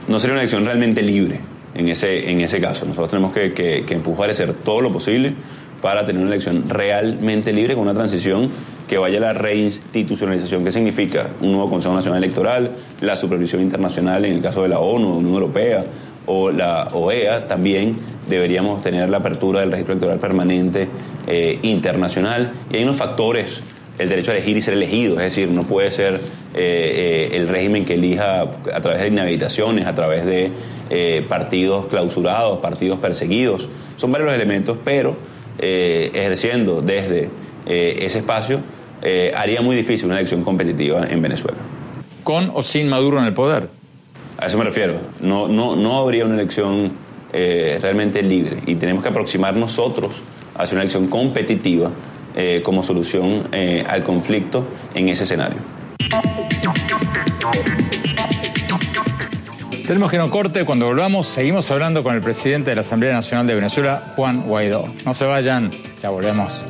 No 0.09 0.19
sería 0.19 0.33
una 0.33 0.41
elección 0.41 0.65
realmente 0.65 1.01
libre 1.01 1.39
en 1.73 1.87
ese, 1.87 2.29
en 2.29 2.41
ese 2.41 2.59
caso. 2.59 2.85
Nosotros 2.85 3.11
tenemos 3.11 3.31
que, 3.31 3.53
que, 3.53 3.93
empujar 3.93 4.27
y 4.27 4.31
hacer 4.31 4.53
todo 4.53 4.81
lo 4.81 4.91
posible 4.91 5.33
para 5.81 6.05
tener 6.05 6.21
una 6.21 6.31
elección 6.31 6.69
realmente 6.69 7.53
libre 7.53 7.73
con 7.73 7.83
una 7.83 7.93
transición 7.93 8.49
que 8.89 8.97
vaya 8.97 9.19
a 9.19 9.21
la 9.21 9.33
reinstitucionalización, 9.33 10.65
que 10.65 10.71
significa 10.73 11.29
un 11.39 11.53
nuevo 11.53 11.69
Consejo 11.69 11.95
Nacional 11.95 12.21
Electoral, 12.21 12.71
la 12.99 13.15
supervisión 13.15 13.61
internacional 13.61 14.25
en 14.25 14.35
el 14.35 14.41
caso 14.41 14.63
de 14.63 14.67
la 14.67 14.79
ONU, 14.79 15.17
Unión 15.17 15.33
Europea 15.33 15.85
o 16.25 16.51
la 16.51 16.89
OEA 16.93 17.47
también 17.47 17.97
deberíamos 18.29 18.81
tener 18.81 19.09
la 19.09 19.17
apertura 19.17 19.62
del 19.62 19.71
registro 19.71 19.93
electoral 19.93 20.19
permanente 20.19 20.88
eh, 21.27 21.59
internacional. 21.63 22.51
Y 22.71 22.77
hay 22.77 22.83
unos 22.83 22.95
factores, 22.95 23.62
el 23.99 24.09
derecho 24.09 24.31
a 24.31 24.36
elegir 24.36 24.57
y 24.57 24.62
ser 24.62 24.75
elegido, 24.75 25.17
es 25.17 25.23
decir, 25.25 25.49
no 25.49 25.63
puede 25.63 25.91
ser 25.91 26.15
eh, 26.15 26.19
eh, 26.55 27.29
el 27.33 27.47
régimen 27.47 27.86
que 27.86 27.95
elija 27.95 28.41
a 28.41 28.81
través 28.81 29.01
de 29.01 29.07
inhabilitaciones, 29.07 29.86
a 29.86 29.93
través 29.93 30.25
de 30.25 30.51
partidos 31.27 31.88
clausurados, 31.88 32.59
partidos 32.59 32.99
perseguidos. 32.99 33.67
Son 33.95 34.12
varios 34.12 34.27
los 34.27 34.36
elementos, 34.36 34.77
pero 34.83 35.15
ejerciendo 35.57 36.81
desde 36.81 37.29
ese 37.65 38.19
espacio 38.19 38.59
haría 39.36 39.63
muy 39.63 39.75
difícil 39.75 40.05
una 40.05 40.17
elección 40.17 40.43
competitiva 40.43 41.07
en 41.07 41.19
Venezuela. 41.19 41.57
¿Con 42.23 42.51
o 42.53 42.62
sin 42.62 42.89
Maduro 42.89 43.17
en 43.17 43.25
el 43.25 43.33
poder? 43.33 43.69
A 44.38 44.48
eso 44.48 44.58
me 44.58 44.63
refiero. 44.63 44.96
No, 45.22 45.48
no, 45.48 45.76
no 45.76 46.00
habría 46.00 46.26
una 46.26 46.36
elección 46.36 46.91
eh, 47.32 47.80
realmente 47.82 48.22
libre 48.22 48.60
y 48.65 48.76
tenemos 48.76 49.04
que 49.04 49.10
aproximar 49.10 49.56
nosotros 49.56 50.22
hacia 50.56 50.76
una 50.76 50.84
elección 50.84 51.08
competitiva 51.08 51.91
eh, 52.36 52.62
como 52.63 52.84
solución 52.84 53.48
eh, 53.52 53.84
al 53.88 54.04
conflicto 54.04 54.65
en 54.93 55.10
ese 55.10 55.24
escenario. 55.24 55.58
Tenemos 59.88 60.10
que 60.10 60.19
un 60.19 60.30
corte. 60.30 60.63
Cuando 60.63 60.86
volvamos, 60.86 61.28
seguimos 61.28 61.69
hablando 61.69 62.04
con 62.04 62.15
el 62.15 62.22
presidente 62.22 62.69
de 62.69 62.78
la 62.78 62.82
Asamblea 62.82 63.13
Nacional 63.13 63.46
de 63.48 63.56
Venezuela, 63.56 64.13
Juan 64.15 64.43
Guaidó. 64.43 64.88
No 65.06 65.13
se 65.13 65.26
vayan, 65.26 65.69
ya 66.02 66.10
volvemos. 66.10 66.63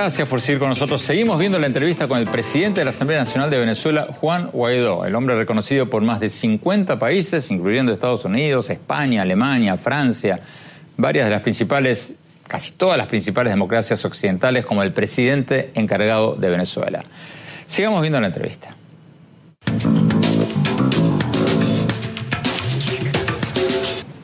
Gracias 0.00 0.28
por 0.28 0.40
seguir 0.40 0.60
con 0.60 0.68
nosotros. 0.68 1.02
Seguimos 1.02 1.40
viendo 1.40 1.58
la 1.58 1.66
entrevista 1.66 2.06
con 2.06 2.18
el 2.18 2.28
presidente 2.28 2.80
de 2.80 2.84
la 2.84 2.92
Asamblea 2.92 3.18
Nacional 3.18 3.50
de 3.50 3.58
Venezuela, 3.58 4.06
Juan 4.20 4.48
Guaidó, 4.52 5.04
el 5.04 5.12
hombre 5.16 5.34
reconocido 5.34 5.90
por 5.90 6.02
más 6.02 6.20
de 6.20 6.30
50 6.30 7.00
países, 7.00 7.50
incluyendo 7.50 7.92
Estados 7.92 8.24
Unidos, 8.24 8.70
España, 8.70 9.22
Alemania, 9.22 9.76
Francia, 9.76 10.38
varias 10.96 11.24
de 11.26 11.32
las 11.32 11.42
principales, 11.42 12.14
casi 12.46 12.74
todas 12.74 12.96
las 12.96 13.08
principales 13.08 13.52
democracias 13.52 14.04
occidentales, 14.04 14.64
como 14.64 14.84
el 14.84 14.92
presidente 14.92 15.72
encargado 15.74 16.36
de 16.36 16.48
Venezuela. 16.48 17.02
Sigamos 17.66 18.00
viendo 18.00 18.20
la 18.20 18.28
entrevista. 18.28 18.76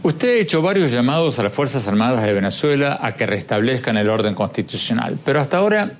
Usted 0.04 0.28
ha 0.28 0.38
hecho 0.38 0.60
varios 0.60 0.92
llamados 0.92 1.38
a 1.38 1.42
las 1.42 1.54
Fuerzas 1.54 1.88
Armadas 1.88 2.22
de 2.24 2.34
Venezuela 2.34 2.98
a 3.00 3.14
que 3.14 3.24
restablezcan 3.24 3.96
el 3.96 4.10
orden 4.10 4.34
constitucional, 4.34 5.18
pero 5.24 5.40
hasta 5.40 5.56
ahora 5.56 5.92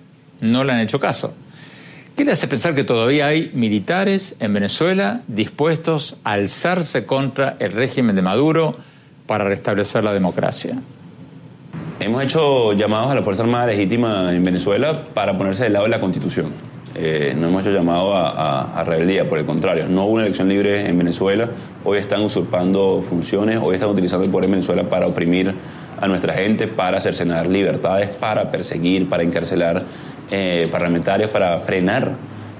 no 0.43 0.63
le 0.63 0.75
han 0.75 0.81
hecho 0.81 1.01
caso. 1.01 1.33
¿Qué 2.15 2.27
le 2.27 2.33
hace 2.33 2.47
pensar 2.47 2.75
que 2.75 2.85
todavía 2.85 3.29
hay 3.29 3.51
militares 3.55 4.37
en 4.41 4.53
Venezuela 4.53 5.23
dispuestos 5.27 6.17
a 6.23 6.33
alzarse 6.33 7.07
contra 7.07 7.57
el 7.61 7.73
régimen 7.73 8.15
de 8.15 8.21
Maduro 8.21 8.77
para 9.27 9.45
restablecer 9.45 10.05
la 10.05 10.13
democracia? 10.13 10.79
Hemos 11.99 12.25
hecho 12.25 12.75
llamados 12.75 13.11
a 13.11 13.15
la 13.15 13.23
Fuerza 13.23 13.43
Armada 13.43 13.69
Legítima 13.69 14.35
en 14.35 14.45
Venezuela 14.45 15.03
para 15.15 15.39
ponerse 15.39 15.63
del 15.63 15.73
lado 15.73 15.87
de 15.87 15.91
la 15.93 16.01
Constitución. 16.01 16.74
Eh, 16.97 17.35
no 17.37 17.49
hemos 17.49 17.63
hecho 17.63 17.73
llamado 17.73 18.17
a, 18.17 18.85
rebeldía, 18.85 19.29
por 19.29 19.39
el 19.39 19.45
contrario, 19.45 19.89
no 19.89 20.05
hubo 20.05 20.13
una 20.13 20.23
elección 20.23 20.49
libre 20.49 20.89
en 20.89 20.97
Venezuela, 20.97 21.51
hoy 21.85 21.99
están 21.99 22.23
usurpando 22.23 23.03
funciones, 23.03 23.59
hoy 23.61 23.75
están 23.75 23.91
utilizando 23.91 24.25
el 24.25 24.31
poder 24.31 24.45
en 24.45 24.53
Venezuela 24.53 24.85
para 24.85 25.09
oprimir 25.09 25.53
a 26.01 26.07
nuestra 26.07 26.35
gente, 26.35 26.69
para 26.69 27.01
cercenar 27.01 27.49
libertades, 27.49 28.11
para 28.11 28.49
perseguir, 28.51 29.09
para 29.09 29.25
encarcelar 29.25 29.83
eh, 30.31 30.69
parlamentarios, 30.71 31.31
para 31.31 31.59
frenar 31.59 32.13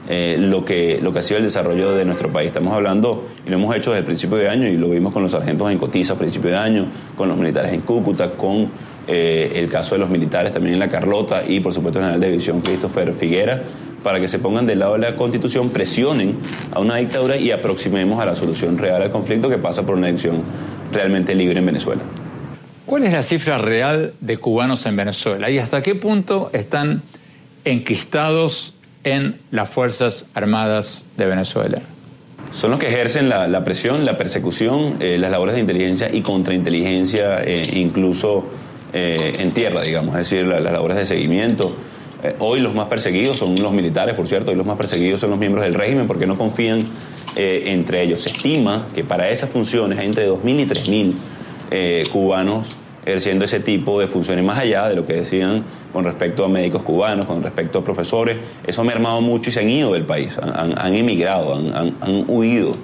eh, 0.09 0.37
lo, 0.37 0.65
que, 0.65 0.99
lo 1.01 1.13
que 1.13 1.21
ha 1.21 1.23
sido 1.23 1.39
el 1.39 1.45
desarrollo 1.45 1.95
de 1.95 2.05
nuestro 2.05 2.33
país. 2.33 2.49
Estamos 2.49 2.75
hablando, 2.75 3.29
y 3.47 3.51
lo 3.51 3.57
hemos 3.57 3.77
hecho 3.77 3.91
desde 3.91 4.01
el 4.01 4.05
principio 4.05 4.37
de 4.37 4.49
año, 4.49 4.67
y 4.67 4.77
lo 4.77 4.89
vimos 4.89 5.13
con 5.13 5.23
los 5.23 5.31
sargentos 5.31 5.71
en 5.71 5.79
Cotiza 5.79 6.15
a 6.15 6.19
principio 6.19 6.51
de 6.51 6.57
año, 6.57 6.87
con 7.17 7.29
los 7.29 7.37
militares 7.37 7.73
en 7.73 7.83
Cúcuta, 7.83 8.31
con 8.31 8.69
el 9.07 9.69
caso 9.69 9.95
de 9.95 9.99
los 9.99 10.09
militares 10.09 10.51
también 10.51 10.75
en 10.75 10.81
La 10.81 10.89
Carlota 10.89 11.43
y 11.47 11.61
por 11.61 11.75
supuesto 11.75 11.99
el 11.99 12.07
general 12.07 12.21
de 12.23 12.29
división 12.31 12.63
Christopher 12.63 13.13
Figuera 13.13 13.61
para 14.05 14.21
que 14.21 14.29
se 14.29 14.39
pongan 14.39 14.67
del 14.67 14.79
lado 14.79 14.93
de 14.93 15.01
la 15.01 15.17
Constitución, 15.17 15.71
presionen 15.71 16.37
a 16.71 16.79
una 16.79 16.97
dictadura 16.97 17.37
y 17.37 17.51
aproximemos 17.51 18.21
a 18.21 18.27
la 18.27 18.37
solución 18.37 18.79
real 18.79 19.03
al 19.03 19.11
conflicto 19.11 19.49
que 19.49 19.59
pasa 19.59 19.85
por 19.85 19.97
una 19.97 20.09
elección 20.09 20.43
realmente 20.93 21.35
libre 21.35 21.59
en 21.59 21.67
Venezuela. 21.67 22.03
¿Cuál 22.87 23.05
es 23.05 23.13
la 23.13 23.23
cifra 23.23 23.59
real 23.59 24.13
de 24.21 24.37
cubanos 24.37 24.85
en 24.87 24.95
Venezuela 24.95 25.51
y 25.51 25.59
hasta 25.59 25.83
qué 25.83 25.95
punto 25.95 26.51
están 26.53 27.03
enquistados 27.65 28.75
en 29.05 29.41
las 29.51 29.71
Fuerzas 29.71 30.27
Armadas 30.35 31.07
de 31.17 31.27
Venezuela? 31.27 31.81
Son 32.51 32.71
los 32.71 32.79
que 32.79 32.89
ejercen 32.89 33.29
la, 33.29 33.65
presión, 33.65 34.05
la 34.05 34.17
persecución, 34.17 34.99
eh, 35.01 35.19
las 35.19 35.31
labores 35.31 35.55
de 35.55 35.63
inteligencia 35.63 36.15
y 36.15 36.21
contrainteligencia, 36.21 37.43
eh, 37.43 37.71
incluso 37.73 38.45
eh, 38.93 39.37
en 39.41 39.51
tierra, 39.51 39.83
digamos, 39.83 40.15
es 40.15 40.31
decir, 40.31 40.47
las 40.47 40.63
labores 40.63 40.97
de 40.97 41.07
seguimiento, 41.07 41.75
eh, 42.25 42.37
hoy 42.39 42.61
los 42.61 42.75
más 42.75 42.87
perseguidos 42.87 43.39
son 43.39 43.61
los 43.61 43.71
militares, 43.73 44.15
por 44.15 44.27
cierto, 44.27 44.51
y 44.51 44.55
los 44.55 44.65
más 44.65 44.79
perseguidos 44.79 45.21
son 45.21 45.29
los 45.29 45.39
miembros 45.39 45.63
del 45.63 45.75
régimen 45.75 46.07
porque 46.07 46.27
no 46.27 46.39
confían 46.39 46.89
eh, 47.37 47.65
entre 47.67 48.01
ellos. 48.03 48.23
Se 48.23 48.31
estima 48.31 48.89
que 48.95 49.05
para 49.05 49.29
esas 49.29 49.51
funciones 49.51 49.99
hay 49.99 50.07
entre 50.07 50.27
2.000 50.27 50.61
y 50.61 50.67
3.000 50.67 51.15
eh, 51.71 52.05
cubanos 52.11 52.75
ejerciendo 53.05 53.45
ese 53.45 53.61
tipo 53.61 54.01
de 54.01 54.09
funciones, 54.09 54.43
más 54.43 54.59
allá 54.59 54.89
de 54.89 54.97
lo 54.97 55.07
que 55.07 55.13
decían 55.13 55.65
con 55.93 56.07
respecto 56.07 56.47
a 56.47 56.49
médicos 56.49 56.81
cubanos, 56.81 57.27
con 57.27 57.43
respecto 57.43 57.81
a 57.81 57.85
profesores. 57.85 58.39
Eso 58.67 58.81
ha 58.81 58.85
mermado 58.85 59.21
mucho 59.21 59.51
y 59.51 59.53
se 59.53 59.61
han 59.61 59.69
ido 59.69 59.93
del 59.93 60.07
país, 60.07 60.39
han, 60.39 60.95
emigrado, 60.95 61.55
han, 61.55 62.25
huido 62.27 62.75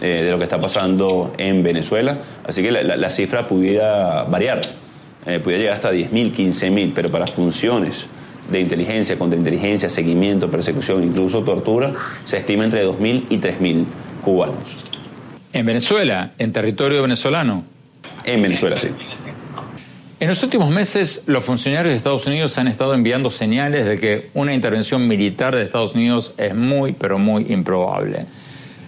de 0.00 0.28
lo 0.32 0.38
que 0.38 0.42
está 0.42 0.60
pasando 0.60 1.32
en 1.38 1.62
Venezuela. 1.62 2.18
Así 2.44 2.60
que 2.60 2.72
la, 2.72 3.10
cifra 3.10 3.46
pudiera 3.46 4.24
variar, 4.24 4.62
pudiera 5.44 5.58
llegar 5.62 5.74
hasta 5.74 5.92
10.000, 5.92 6.34
15.000, 6.34 6.92
pero 6.92 7.12
para 7.12 7.28
funciones 7.28 8.08
de 8.48 8.60
inteligencia, 8.60 9.18
contrainteligencia, 9.18 9.88
seguimiento, 9.88 10.50
persecución, 10.50 11.04
incluso 11.04 11.42
tortura, 11.42 11.92
se 12.24 12.38
estima 12.38 12.64
entre 12.64 12.86
2.000 12.86 13.24
y 13.30 13.38
3.000 13.38 13.84
cubanos. 14.24 14.82
¿En 15.52 15.66
Venezuela? 15.66 16.32
¿En 16.38 16.52
territorio 16.52 17.02
venezolano? 17.02 17.64
En 18.24 18.42
Venezuela, 18.42 18.78
sí. 18.78 18.88
En 20.20 20.28
los 20.28 20.42
últimos 20.42 20.70
meses, 20.70 21.22
los 21.26 21.44
funcionarios 21.44 21.92
de 21.92 21.96
Estados 21.96 22.26
Unidos 22.26 22.58
han 22.58 22.66
estado 22.66 22.92
enviando 22.92 23.30
señales 23.30 23.84
de 23.84 23.98
que 24.00 24.30
una 24.34 24.52
intervención 24.52 25.06
militar 25.06 25.54
de 25.54 25.62
Estados 25.62 25.94
Unidos 25.94 26.34
es 26.38 26.56
muy, 26.56 26.92
pero 26.92 27.18
muy 27.18 27.46
improbable. 27.52 28.26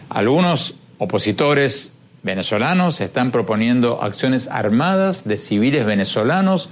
Algunos 0.08 0.74
opositores 0.98 1.92
venezolanos 2.24 3.00
están 3.00 3.30
proponiendo 3.30 4.02
acciones 4.02 4.48
armadas 4.48 5.24
de 5.24 5.38
civiles 5.38 5.86
venezolanos 5.86 6.68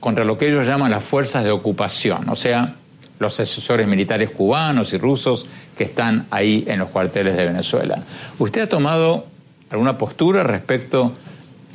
contra 0.00 0.24
lo 0.24 0.36
que 0.38 0.48
ellos 0.48 0.66
llaman 0.66 0.90
las 0.90 1.04
fuerzas 1.04 1.44
de 1.44 1.50
ocupación, 1.50 2.28
o 2.28 2.36
sea, 2.36 2.74
los 3.18 3.38
asesores 3.38 3.86
militares 3.86 4.30
cubanos 4.30 4.92
y 4.94 4.98
rusos 4.98 5.46
que 5.76 5.84
están 5.84 6.26
ahí 6.30 6.64
en 6.66 6.78
los 6.78 6.88
cuarteles 6.88 7.36
de 7.36 7.44
Venezuela. 7.44 8.02
¿Usted 8.38 8.62
ha 8.62 8.68
tomado 8.68 9.26
alguna 9.68 9.98
postura 9.98 10.42
respecto 10.42 11.12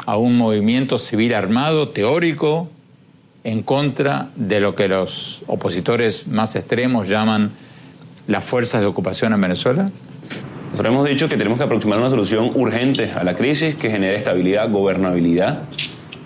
a 0.05 0.17
un 0.17 0.37
movimiento 0.37 0.97
civil 0.97 1.33
armado 1.35 1.89
teórico 1.89 2.69
en 3.43 3.61
contra 3.61 4.29
de 4.35 4.59
lo 4.59 4.73
que 4.73 4.87
los 4.87 5.43
opositores 5.45 6.27
más 6.27 6.55
extremos 6.55 7.07
llaman 7.07 7.51
las 8.27 8.43
fuerzas 8.43 8.81
de 8.81 8.87
ocupación 8.87 9.33
en 9.33 9.41
Venezuela? 9.41 9.91
Nosotros 10.71 10.93
hemos 10.93 11.07
dicho 11.07 11.29
que 11.29 11.37
tenemos 11.37 11.59
que 11.59 11.63
aproximar 11.63 11.99
una 11.99 12.09
solución 12.09 12.51
urgente 12.55 13.11
a 13.11 13.23
la 13.23 13.35
crisis 13.35 13.75
que 13.75 13.91
genere 13.91 14.17
estabilidad, 14.17 14.69
gobernabilidad 14.71 15.61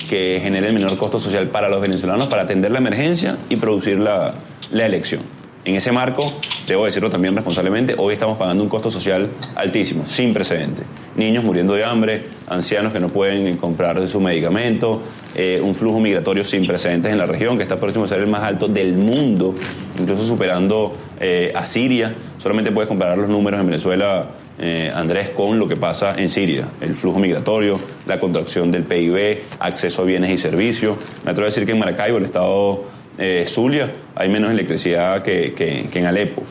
que 0.09 0.39
genere 0.41 0.67
el 0.67 0.73
menor 0.73 0.97
costo 0.97 1.19
social 1.19 1.49
para 1.49 1.69
los 1.69 1.79
venezolanos 1.79 2.27
para 2.27 2.41
atender 2.41 2.71
la 2.71 2.79
emergencia 2.79 3.37
y 3.47 3.55
producir 3.55 3.99
la, 3.99 4.33
la 4.71 4.85
elección. 4.85 5.21
En 5.65 5.75
ese 5.75 5.91
marco, 5.91 6.33
debo 6.65 6.85
decirlo 6.85 7.09
también 7.09 7.35
responsablemente, 7.35 7.93
hoy 7.97 8.13
estamos 8.13 8.37
pagando 8.37 8.63
un 8.63 8.69
costo 8.69 8.89
social 8.89 9.29
altísimo, 9.55 10.05
sin 10.05 10.33
precedente. 10.33 10.83
Niños 11.15 11.43
muriendo 11.43 11.73
de 11.73 11.83
hambre, 11.83 12.23
ancianos 12.47 12.91
que 12.91 12.99
no 12.99 13.09
pueden 13.09 13.55
comprar 13.57 14.07
su 14.07 14.19
medicamento, 14.19 15.01
eh, 15.35 15.61
un 15.61 15.75
flujo 15.75 15.99
migratorio 15.99 16.43
sin 16.43 16.65
precedentes 16.65 17.11
en 17.11 17.17
la 17.17 17.25
región, 17.25 17.57
que 17.57 17.63
está 17.63 17.77
próximo 17.77 18.05
a 18.05 18.07
ser 18.07 18.19
el 18.19 18.27
más 18.27 18.41
alto 18.41 18.67
del 18.67 18.93
mundo, 18.93 19.53
incluso 19.99 20.23
superando 20.23 20.93
eh, 21.19 21.51
a 21.53 21.65
Siria. 21.65 22.15
Solamente 22.37 22.71
puedes 22.71 22.87
comparar 22.87 23.17
los 23.17 23.29
números 23.29 23.59
en 23.59 23.67
Venezuela 23.67 24.29
eh, 24.59 24.91
Andrés, 24.93 25.29
con 25.29 25.57
lo 25.57 25.67
que 25.67 25.77
pasa 25.77 26.15
en 26.17 26.29
Siria, 26.29 26.67
el 26.81 26.95
flujo 26.95 27.19
migratorio, 27.19 27.79
la 28.05 28.19
contracción 28.19 28.71
del 28.71 28.83
PIB, 28.83 29.43
acceso 29.59 30.01
a 30.01 30.05
bienes 30.05 30.31
y 30.31 30.37
servicios. 30.37 30.97
Me 31.23 31.31
atrevo 31.31 31.45
a 31.45 31.49
decir 31.49 31.65
que 31.65 31.71
en 31.71 31.79
Maracaibo, 31.79 32.17
el 32.17 32.25
estado 32.25 32.83
eh, 33.17 33.45
Zulia, 33.47 33.91
hay 34.15 34.29
menos 34.29 34.51
electricidad 34.51 35.23
que, 35.23 35.53
que, 35.53 35.89
en 35.97 36.05
Alepo. 36.05 36.43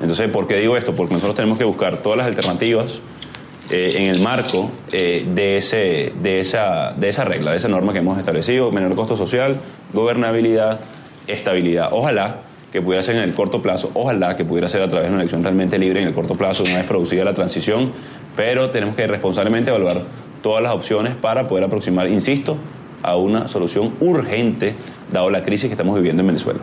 Entonces, 0.00 0.28
¿por 0.28 0.46
qué 0.46 0.56
digo 0.56 0.76
esto? 0.76 0.94
Porque 0.94 1.14
nosotros 1.14 1.34
tenemos 1.34 1.58
que 1.58 1.64
buscar 1.64 1.98
todas 1.98 2.18
las 2.18 2.26
alternativas 2.26 3.00
eh, 3.70 3.96
en 3.98 4.04
el 4.04 4.20
marco 4.20 4.70
eh, 4.92 5.26
de, 5.28 5.58
ese, 5.58 6.12
de, 6.22 6.40
esa, 6.40 6.92
de 6.92 7.10
esa 7.10 7.24
regla, 7.24 7.50
de 7.50 7.58
esa 7.58 7.68
norma 7.68 7.92
que 7.92 7.98
hemos 7.98 8.16
establecido, 8.16 8.72
menor 8.72 8.94
costo 8.94 9.14
social, 9.14 9.60
gobernabilidad, 9.92 10.80
estabilidad. 11.26 11.88
Ojalá 11.92 12.47
que 12.72 12.82
pudiera 12.82 13.02
ser 13.02 13.16
en 13.16 13.22
el 13.22 13.34
corto 13.34 13.62
plazo, 13.62 13.90
ojalá 13.94 14.36
que 14.36 14.44
pudiera 14.44 14.68
ser 14.68 14.82
a 14.82 14.88
través 14.88 15.08
de 15.08 15.14
una 15.14 15.22
elección 15.22 15.42
realmente 15.42 15.78
libre 15.78 16.02
en 16.02 16.08
el 16.08 16.14
corto 16.14 16.34
plazo, 16.34 16.64
una 16.64 16.76
vez 16.76 16.86
producida 16.86 17.24
la 17.24 17.34
transición, 17.34 17.92
pero 18.36 18.70
tenemos 18.70 18.94
que 18.94 19.06
responsablemente 19.06 19.70
evaluar 19.70 20.02
todas 20.42 20.62
las 20.62 20.72
opciones 20.72 21.14
para 21.14 21.46
poder 21.46 21.64
aproximar, 21.64 22.08
insisto, 22.08 22.56
a 23.02 23.16
una 23.16 23.48
solución 23.48 23.94
urgente, 24.00 24.74
dado 25.12 25.30
la 25.30 25.42
crisis 25.42 25.68
que 25.68 25.74
estamos 25.74 25.96
viviendo 25.96 26.22
en 26.22 26.26
Venezuela. 26.28 26.60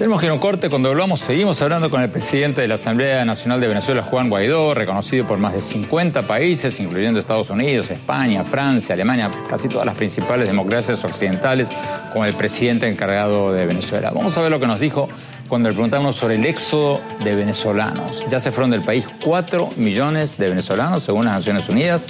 Tenemos 0.00 0.18
que 0.18 0.24
ir 0.24 0.30
a 0.30 0.32
un 0.32 0.40
corte. 0.40 0.70
Cuando 0.70 0.88
volvamos, 0.88 1.20
seguimos 1.20 1.60
hablando 1.60 1.90
con 1.90 2.00
el 2.00 2.08
presidente 2.08 2.62
de 2.62 2.68
la 2.68 2.76
Asamblea 2.76 3.22
Nacional 3.26 3.60
de 3.60 3.68
Venezuela, 3.68 4.00
Juan 4.00 4.30
Guaidó, 4.30 4.72
reconocido 4.72 5.28
por 5.28 5.36
más 5.36 5.52
de 5.52 5.60
50 5.60 6.22
países, 6.22 6.80
incluyendo 6.80 7.20
Estados 7.20 7.50
Unidos, 7.50 7.90
España, 7.90 8.42
Francia, 8.44 8.94
Alemania, 8.94 9.30
casi 9.50 9.68
todas 9.68 9.84
las 9.84 9.94
principales 9.94 10.48
democracias 10.48 11.04
occidentales, 11.04 11.68
como 12.14 12.24
el 12.24 12.32
presidente 12.32 12.88
encargado 12.88 13.52
de 13.52 13.66
Venezuela. 13.66 14.10
Vamos 14.10 14.38
a 14.38 14.40
ver 14.40 14.50
lo 14.50 14.58
que 14.58 14.66
nos 14.66 14.80
dijo 14.80 15.06
cuando 15.48 15.68
le 15.68 15.74
preguntamos 15.74 16.16
sobre 16.16 16.36
el 16.36 16.46
éxodo 16.46 16.98
de 17.22 17.34
venezolanos. 17.34 18.24
Ya 18.30 18.40
se 18.40 18.52
fueron 18.52 18.70
del 18.70 18.80
país 18.80 19.04
4 19.22 19.68
millones 19.76 20.38
de 20.38 20.48
venezolanos, 20.48 21.02
según 21.02 21.26
las 21.26 21.34
Naciones 21.34 21.68
Unidas. 21.68 22.06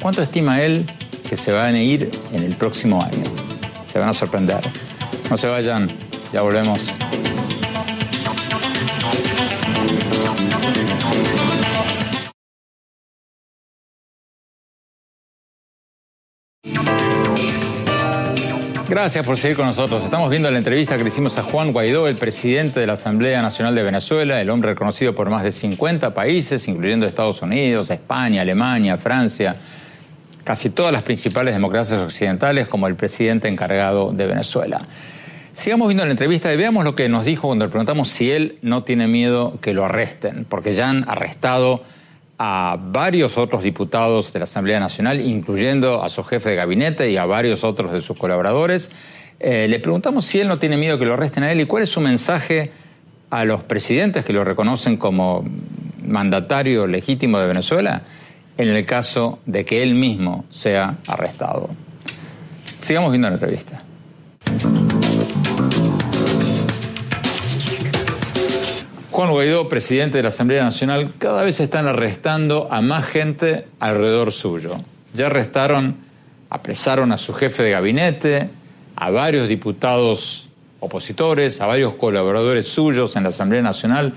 ¿Cuánto 0.00 0.22
estima 0.22 0.62
él 0.62 0.88
que 1.28 1.36
se 1.36 1.50
van 1.50 1.74
a 1.74 1.82
ir 1.82 2.08
en 2.32 2.44
el 2.44 2.54
próximo 2.54 3.02
año? 3.02 3.24
Se 3.92 3.98
van 3.98 4.10
a 4.10 4.12
sorprender. 4.12 4.60
No 5.28 5.36
se 5.36 5.48
vayan, 5.48 5.90
ya 6.32 6.42
volvemos. 6.42 6.78
Gracias 18.92 19.24
por 19.24 19.38
seguir 19.38 19.56
con 19.56 19.64
nosotros. 19.64 20.04
Estamos 20.04 20.28
viendo 20.28 20.50
la 20.50 20.58
entrevista 20.58 20.98
que 20.98 21.02
le 21.02 21.08
hicimos 21.08 21.38
a 21.38 21.42
Juan 21.42 21.72
Guaidó, 21.72 22.08
el 22.08 22.16
presidente 22.16 22.78
de 22.78 22.86
la 22.86 22.92
Asamblea 22.92 23.40
Nacional 23.40 23.74
de 23.74 23.82
Venezuela, 23.82 24.38
el 24.38 24.50
hombre 24.50 24.72
reconocido 24.72 25.14
por 25.14 25.30
más 25.30 25.44
de 25.44 25.50
50 25.50 26.12
países, 26.12 26.68
incluyendo 26.68 27.06
Estados 27.06 27.40
Unidos, 27.40 27.88
España, 27.88 28.42
Alemania, 28.42 28.98
Francia, 28.98 29.56
casi 30.44 30.68
todas 30.68 30.92
las 30.92 31.04
principales 31.04 31.54
democracias 31.54 32.00
occidentales, 32.00 32.68
como 32.68 32.86
el 32.86 32.94
presidente 32.94 33.48
encargado 33.48 34.12
de 34.12 34.26
Venezuela. 34.26 34.82
Sigamos 35.54 35.88
viendo 35.88 36.04
la 36.04 36.10
entrevista 36.10 36.52
y 36.52 36.58
veamos 36.58 36.84
lo 36.84 36.94
que 36.94 37.08
nos 37.08 37.24
dijo 37.24 37.48
cuando 37.48 37.64
le 37.64 37.70
preguntamos 37.70 38.10
si 38.10 38.30
él 38.30 38.58
no 38.60 38.82
tiene 38.82 39.08
miedo 39.08 39.58
que 39.62 39.72
lo 39.72 39.86
arresten, 39.86 40.44
porque 40.46 40.74
ya 40.74 40.90
han 40.90 41.08
arrestado 41.08 41.82
a 42.44 42.76
varios 42.76 43.38
otros 43.38 43.62
diputados 43.62 44.32
de 44.32 44.40
la 44.40 44.46
Asamblea 44.46 44.80
Nacional, 44.80 45.20
incluyendo 45.20 46.02
a 46.02 46.08
su 46.08 46.24
jefe 46.24 46.50
de 46.50 46.56
gabinete 46.56 47.08
y 47.08 47.16
a 47.16 47.24
varios 47.24 47.62
otros 47.62 47.92
de 47.92 48.02
sus 48.02 48.18
colaboradores. 48.18 48.90
Eh, 49.38 49.68
le 49.68 49.78
preguntamos 49.78 50.24
si 50.24 50.40
él 50.40 50.48
no 50.48 50.58
tiene 50.58 50.76
miedo 50.76 50.98
que 50.98 51.04
lo 51.04 51.14
arresten 51.14 51.44
a 51.44 51.52
él 51.52 51.60
y 51.60 51.66
cuál 51.66 51.84
es 51.84 51.90
su 51.90 52.00
mensaje 52.00 52.72
a 53.30 53.44
los 53.44 53.62
presidentes 53.62 54.24
que 54.24 54.32
lo 54.32 54.42
reconocen 54.42 54.96
como 54.96 55.44
mandatario 56.04 56.88
legítimo 56.88 57.38
de 57.38 57.46
Venezuela 57.46 58.02
en 58.58 58.68
el 58.70 58.84
caso 58.86 59.38
de 59.46 59.64
que 59.64 59.84
él 59.84 59.94
mismo 59.94 60.44
sea 60.50 60.96
arrestado. 61.06 61.70
Sigamos 62.80 63.12
viendo 63.12 63.28
la 63.28 63.34
entrevista. 63.34 63.84
Juan 69.12 69.30
Guaidó, 69.30 69.68
presidente 69.68 70.16
de 70.16 70.22
la 70.22 70.30
Asamblea 70.30 70.64
Nacional, 70.64 71.10
cada 71.18 71.44
vez 71.44 71.60
están 71.60 71.86
arrestando 71.86 72.68
a 72.70 72.80
más 72.80 73.04
gente 73.04 73.66
alrededor 73.78 74.32
suyo. 74.32 74.76
Ya 75.12 75.26
arrestaron, 75.26 75.96
apresaron 76.48 77.12
a 77.12 77.18
su 77.18 77.34
jefe 77.34 77.62
de 77.62 77.72
gabinete, 77.72 78.48
a 78.96 79.10
varios 79.10 79.50
diputados 79.50 80.48
opositores, 80.80 81.60
a 81.60 81.66
varios 81.66 81.92
colaboradores 81.96 82.68
suyos 82.68 83.14
en 83.14 83.24
la 83.24 83.28
Asamblea 83.28 83.60
Nacional. 83.60 84.14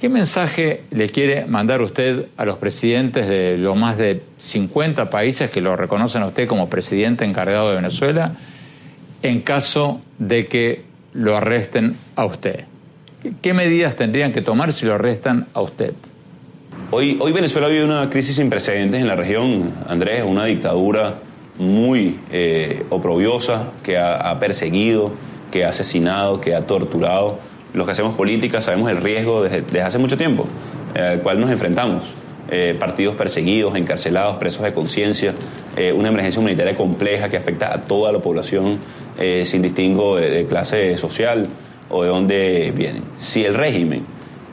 ¿Qué 0.00 0.08
mensaje 0.08 0.84
le 0.90 1.10
quiere 1.10 1.44
mandar 1.44 1.82
usted 1.82 2.28
a 2.38 2.46
los 2.46 2.56
presidentes 2.56 3.28
de 3.28 3.58
los 3.58 3.76
más 3.76 3.98
de 3.98 4.22
50 4.38 5.10
países 5.10 5.50
que 5.50 5.60
lo 5.60 5.76
reconocen 5.76 6.22
a 6.22 6.28
usted 6.28 6.48
como 6.48 6.70
presidente 6.70 7.26
encargado 7.26 7.68
de 7.68 7.76
Venezuela 7.76 8.32
en 9.22 9.42
caso 9.42 10.00
de 10.18 10.46
que 10.46 10.84
lo 11.12 11.36
arresten 11.36 11.98
a 12.16 12.24
usted? 12.24 12.64
¿Qué 13.42 13.54
medidas 13.54 13.96
tendrían 13.96 14.32
que 14.32 14.42
tomar 14.42 14.72
si 14.72 14.86
lo 14.86 14.94
arrestan 14.94 15.46
a 15.54 15.60
usted? 15.60 15.94
Hoy, 16.90 17.18
hoy 17.20 17.32
Venezuela 17.32 17.68
vive 17.68 17.84
una 17.84 18.08
crisis 18.10 18.36
sin 18.36 18.48
precedentes 18.48 19.00
en 19.00 19.06
la 19.06 19.16
región, 19.16 19.72
Andrés, 19.88 20.22
una 20.24 20.44
dictadura 20.44 21.18
muy 21.58 22.20
eh, 22.30 22.84
oprobiosa 22.90 23.72
que 23.82 23.98
ha, 23.98 24.38
perseguido, 24.38 25.12
que 25.50 25.64
ha 25.64 25.70
asesinado, 25.70 26.40
que 26.40 26.54
ha 26.54 26.66
torturado. 26.66 27.38
Los 27.74 27.86
que 27.86 27.92
hacemos 27.92 28.14
política 28.14 28.60
sabemos 28.60 28.90
el 28.90 28.98
riesgo 28.98 29.42
desde, 29.42 29.82
hace 29.82 29.98
mucho 29.98 30.16
tiempo 30.16 30.46
eh, 30.94 31.00
al 31.00 31.20
cual 31.20 31.40
nos 31.40 31.50
enfrentamos. 31.50 32.14
Eh, 32.48 32.76
partidos 32.78 33.16
perseguidos, 33.16 33.74
encarcelados, 33.74 34.36
presos 34.36 34.62
de 34.62 34.72
conciencia, 34.72 35.34
una 35.94 36.08
emergencia 36.08 36.40
humanitaria 36.40 36.76
compleja 36.76 37.28
que 37.28 37.36
afecta 37.36 37.74
a 37.74 37.82
toda 37.82 38.12
la 38.12 38.20
población 38.20 38.78
sin 39.44 39.60
distingo 39.60 40.16
de 40.16 40.46
clase 40.46 40.96
social 40.96 41.48
o 41.88 42.02
de 42.02 42.08
dónde 42.08 42.72
vienen. 42.74 43.04
Si 43.18 43.44
el 43.44 43.54
régimen 43.54 44.04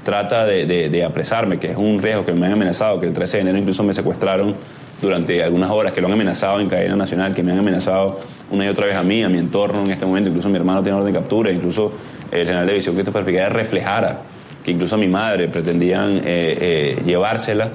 trata 0.04 0.46
de, 0.46 1.04
apresarme, 1.04 1.60
que 1.60 1.72
es 1.72 1.78
un 1.78 2.02
riesgo 2.02 2.26
que 2.26 2.34
me 2.34 2.46
han 2.46 2.54
amenazado, 2.54 3.00
que 3.00 3.08
el 3.08 3.14
13 3.14 3.38
de 3.38 3.42
enero 3.42 3.58
incluso 3.58 3.84
me 3.84 3.94
secuestraron 3.94 4.56
durante 5.02 5.44
algunas 5.44 5.70
horas, 5.70 5.92
que 5.92 6.02
lo 6.02 6.08
han 6.08 6.14
amenazado 6.14 6.60
en 6.60 6.70
cadena 6.70 6.96
nacional, 6.96 7.34
que 7.34 7.44
me 7.44 7.52
han 7.52 7.60
amenazado 7.60 8.20
una 8.52 8.66
y 8.66 8.70
otra 8.70 8.86
vez 8.86 8.96
a 8.96 9.04
mí, 9.04 9.24
a 9.24 9.30
mi 9.30 9.38
entorno 9.38 9.84
en 9.84 9.92
este 9.92 10.06
momento, 10.06 10.30
incluso 10.30 10.50
mi 10.50 10.58
hermano 10.58 10.82
tiene 10.82 10.98
orden 10.98 11.14
de 11.14 11.20
captura, 11.20 11.52
incluso 11.52 11.92
el 12.32 12.46
general 12.46 12.68
de 12.68 12.74
visión 12.74 12.96
Christopher 12.96 13.26
Figueroa 13.26 13.50
reflejara 13.50 14.22
que 14.64 14.72
incluso 14.72 14.96
a 14.96 14.98
mi 14.98 15.08
madre 15.08 15.50
pretendían 15.50 16.18
eh, 16.18 16.22
eh, 16.26 17.02
llevársela. 17.06 17.72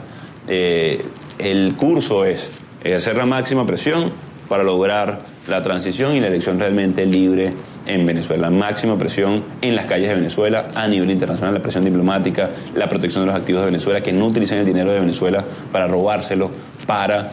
Eh, 0.48 1.04
el 1.38 1.74
curso 1.76 2.24
es 2.24 2.50
ejercer 2.82 3.16
la 3.16 3.26
máxima 3.26 3.66
presión 3.66 4.10
para 4.48 4.64
lograr 4.64 5.20
la 5.46 5.62
transición 5.62 6.16
y 6.16 6.20
la 6.20 6.28
elección 6.28 6.58
realmente 6.58 7.04
libre 7.04 7.52
en 7.88 8.07
Venezuela. 8.07 8.51
Máxima 8.51 8.96
presión 8.96 9.42
en 9.61 9.74
las 9.74 9.87
calles 9.87 10.09
de 10.09 10.14
Venezuela, 10.14 10.68
a 10.74 10.87
nivel 10.87 11.11
internacional, 11.11 11.55
la 11.55 11.62
presión 11.62 11.85
diplomática, 11.85 12.51
la 12.74 12.88
protección 12.88 13.22
de 13.22 13.33
los 13.33 13.37
activos 13.37 13.62
de 13.62 13.66
Venezuela, 13.66 14.03
que 14.03 14.12
no 14.12 14.27
utilicen 14.27 14.59
el 14.59 14.66
dinero 14.66 14.92
de 14.92 15.01
Venezuela 15.01 15.44
para 15.72 15.88
robárselo, 15.88 16.51
para 16.87 17.33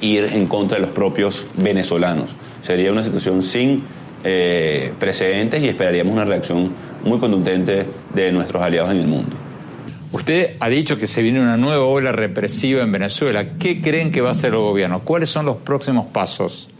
ir 0.00 0.24
en 0.32 0.46
contra 0.46 0.76
de 0.76 0.82
los 0.82 0.92
propios 0.92 1.46
venezolanos. 1.56 2.36
Sería 2.62 2.92
una 2.92 3.02
situación 3.02 3.42
sin 3.42 3.82
eh, 4.24 4.92
precedentes 4.98 5.62
y 5.62 5.68
esperaríamos 5.68 6.12
una 6.12 6.24
reacción 6.24 6.72
muy 7.04 7.18
contundente 7.18 7.86
de 8.14 8.32
nuestros 8.32 8.62
aliados 8.62 8.90
en 8.90 8.98
el 8.98 9.06
mundo. 9.06 9.36
Usted 10.10 10.56
ha 10.58 10.68
dicho 10.68 10.96
que 10.96 11.06
se 11.06 11.20
viene 11.20 11.40
una 11.40 11.58
nueva 11.58 11.84
ola 11.84 12.12
represiva 12.12 12.82
en 12.82 12.90
Venezuela. 12.90 13.56
¿Qué 13.58 13.82
creen 13.82 14.10
que 14.10 14.22
va 14.22 14.30
a 14.30 14.32
hacer 14.32 14.52
el 14.54 14.60
gobierno? 14.60 15.00
¿Cuáles 15.00 15.28
son 15.28 15.44
los 15.44 15.58
próximos 15.58 16.06
pasos 16.06 16.70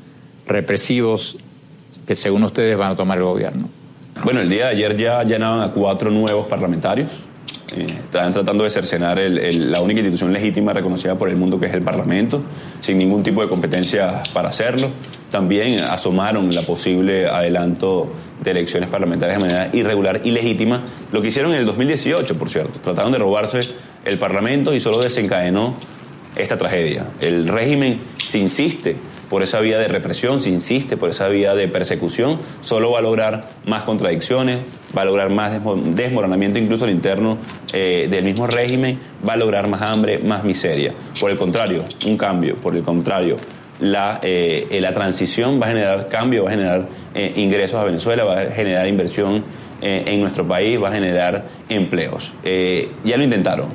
represivos 0.46 1.36
que 2.08 2.14
según 2.14 2.42
ustedes 2.42 2.78
van 2.78 2.92
a 2.92 2.96
tomar 2.96 3.18
el 3.18 3.24
gobierno? 3.24 3.68
Bueno, 4.24 4.40
el 4.40 4.48
día 4.48 4.64
de 4.64 4.70
ayer 4.70 4.96
ya 4.96 5.22
llenaban 5.24 5.60
a 5.60 5.72
cuatro 5.72 6.10
nuevos 6.10 6.46
parlamentarios. 6.46 7.28
Eh, 7.76 7.98
estaban 8.02 8.32
tratando 8.32 8.64
de 8.64 8.70
cercenar 8.70 9.18
la 9.18 9.82
única 9.82 10.00
institución 10.00 10.32
legítima 10.32 10.72
reconocida 10.72 11.18
por 11.18 11.28
el 11.28 11.36
mundo 11.36 11.60
que 11.60 11.66
es 11.66 11.74
el 11.74 11.82
Parlamento, 11.82 12.42
sin 12.80 12.96
ningún 12.96 13.22
tipo 13.22 13.42
de 13.42 13.48
competencia 13.50 14.22
para 14.32 14.48
hacerlo. 14.48 14.88
También 15.30 15.80
asomaron 15.80 16.54
la 16.54 16.62
posible 16.62 17.28
adelanto 17.28 18.10
de 18.42 18.52
elecciones 18.52 18.88
parlamentarias 18.88 19.38
de 19.38 19.46
manera 19.46 19.68
irregular 19.74 20.22
y 20.24 20.30
legítima, 20.30 20.80
lo 21.12 21.20
que 21.20 21.28
hicieron 21.28 21.52
en 21.52 21.58
el 21.58 21.66
2018, 21.66 22.38
por 22.38 22.48
cierto. 22.48 22.80
Trataron 22.80 23.12
de 23.12 23.18
robarse 23.18 23.60
el 24.06 24.18
Parlamento 24.18 24.72
y 24.72 24.80
solo 24.80 24.98
desencadenó 24.98 25.74
esta 26.36 26.56
tragedia. 26.56 27.04
El 27.20 27.46
régimen 27.46 28.00
se 28.24 28.38
insiste 28.38 28.96
por 29.28 29.42
esa 29.42 29.60
vía 29.60 29.78
de 29.78 29.88
represión, 29.88 30.40
si 30.40 30.50
insiste 30.50 30.96
por 30.96 31.10
esa 31.10 31.28
vía 31.28 31.54
de 31.54 31.68
persecución, 31.68 32.38
solo 32.60 32.92
va 32.92 32.98
a 32.98 33.02
lograr 33.02 33.44
más 33.66 33.82
contradicciones, 33.82 34.60
va 34.96 35.02
a 35.02 35.04
lograr 35.04 35.30
más 35.30 35.60
desmoronamiento 35.94 36.58
incluso 36.58 36.84
al 36.84 36.90
interno 36.90 37.38
eh, 37.72 38.08
del 38.10 38.24
mismo 38.24 38.46
régimen, 38.46 38.98
va 39.26 39.34
a 39.34 39.36
lograr 39.36 39.68
más 39.68 39.82
hambre, 39.82 40.18
más 40.18 40.44
miseria. 40.44 40.94
Por 41.20 41.30
el 41.30 41.36
contrario, 41.36 41.84
un 42.06 42.16
cambio, 42.16 42.56
por 42.56 42.74
el 42.74 42.82
contrario, 42.82 43.36
la, 43.80 44.18
eh, 44.22 44.66
eh, 44.70 44.80
la 44.80 44.92
transición 44.92 45.60
va 45.60 45.66
a 45.66 45.68
generar 45.68 46.08
cambio, 46.08 46.44
va 46.44 46.50
a 46.50 46.52
generar 46.52 46.88
ingresos 47.36 47.80
a 47.80 47.84
Venezuela, 47.84 48.24
va 48.24 48.40
a 48.40 48.44
generar 48.46 48.86
inversión 48.86 49.44
en 49.80 50.20
nuestro 50.20 50.46
país, 50.46 50.82
va 50.82 50.88
a 50.88 50.92
generar 50.92 51.44
empleos. 51.68 52.34
ya 52.42 53.16
lo 53.16 53.22
intentaron, 53.22 53.68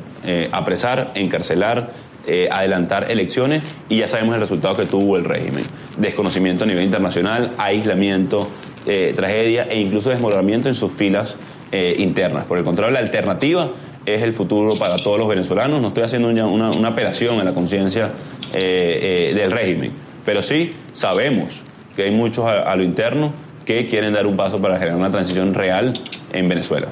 apresar, 0.52 1.12
encarcelar, 1.16 1.92
eh, 2.26 2.48
adelantar 2.50 3.12
elecciones 3.12 3.64
y 3.90 3.98
ya 3.98 4.08
sabemos 4.08 4.36
el 4.36 4.40
resultado 4.40 4.78
que 4.78 4.86
tuvo 4.86 5.18
el 5.18 5.26
régimen. 5.26 5.66
Desconocimiento 5.98 6.64
a 6.64 6.68
nivel 6.68 6.86
internacional, 6.86 7.52
aislamiento, 7.58 8.48
eh, 8.86 9.12
tragedia 9.14 9.64
e 9.64 9.80
incluso 9.80 10.10
desmoronamiento 10.10 10.70
en 10.70 10.76
sus 10.76 10.92
filas 10.92 11.36
eh, 11.74 11.96
internas. 11.98 12.46
Por 12.46 12.58
el 12.58 12.64
contrario, 12.64 12.94
la 12.94 13.00
alternativa 13.00 13.72
es 14.06 14.22
el 14.22 14.34
futuro 14.34 14.80
para 14.80 15.04
todos 15.04 15.20
los 15.20 15.28
venezolanos. 15.28 15.82
No 15.82 15.90
estoy 15.90 16.04
haciendo 16.04 16.30
una, 16.30 16.72
una, 16.72 16.88
apelación 16.88 17.42
a 17.42 17.44
la 17.44 17.54
conciencia 17.54 18.12
del 18.54 19.52
régimen, 19.52 19.92
pero 20.24 20.42
sí 20.42 20.72
sabemos 20.92 21.64
que 21.96 22.04
hay 22.04 22.12
muchos 22.12 22.46
a 22.46 22.74
lo 22.76 22.84
interno 22.84 23.34
que 23.66 23.88
quieren 23.88 24.14
dar 24.14 24.28
un 24.28 24.38
paso 24.38 24.62
para 24.62 24.78
generar 24.78 24.98
una 24.98 25.12
transición 25.12 25.54
real 25.54 26.02
en 26.32 26.48
Venezuela. 26.48 26.88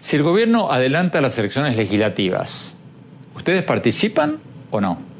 Si 0.00 0.16
el 0.16 0.22
gobierno 0.22 0.70
adelanta 0.70 1.20
las 1.20 1.38
elecciones 1.38 1.76
legislativas, 1.76 2.76
¿ustedes 3.34 3.62
participan 3.62 4.40
no? 4.80 5.16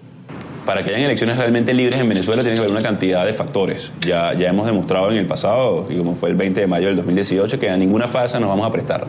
para 0.67 0.83
que 0.83 0.91
hayan 0.91 1.03
elecciones 1.03 1.39
realmente 1.39 1.73
libres 1.73 2.01
en 2.01 2.09
Venezuela 2.09 2.43
tiene 2.43 2.57
que 2.57 2.61
haber 2.61 2.73
una 2.73 2.83
cantidad 2.83 3.25
de 3.25 3.33
factores. 3.33 3.93
Ya, 4.01 4.35
ya 4.35 4.49
hemos 4.49 4.67
demostrado 4.67 5.11
en 5.13 5.19
el 5.19 5.27
pasado, 5.27 5.87
y 5.89 5.97
como 5.97 6.17
fue 6.17 6.29
el 6.29 6.35
20 6.35 6.61
de 6.61 6.67
mayo 6.67 6.89
del 6.89 6.97
2018, 6.97 7.59
que 7.59 7.71
a 7.71 7.77
ninguna 7.77 8.09
farsa 8.09 8.41
nos 8.41 8.49
vamos 8.49 8.67
a 8.67 8.73
prestar. 8.73 9.07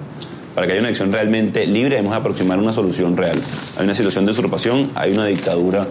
Para 0.54 0.66
que 0.66 0.74
haya 0.74 0.82
una 0.82 0.90
elección 0.90 1.12
realmente 1.12 1.66
libre 1.68 1.96
debemos 1.96 2.16
aproximar 2.16 2.60
una 2.60 2.74
solución 2.74 3.18
real. 3.18 3.38
Hay 3.78 3.84
una 3.84 3.96
situación 3.96 4.26
de 4.26 4.32
usurpación, 4.32 4.92
hay 4.96 5.12
una 5.12 5.26
dictadura 5.26 5.88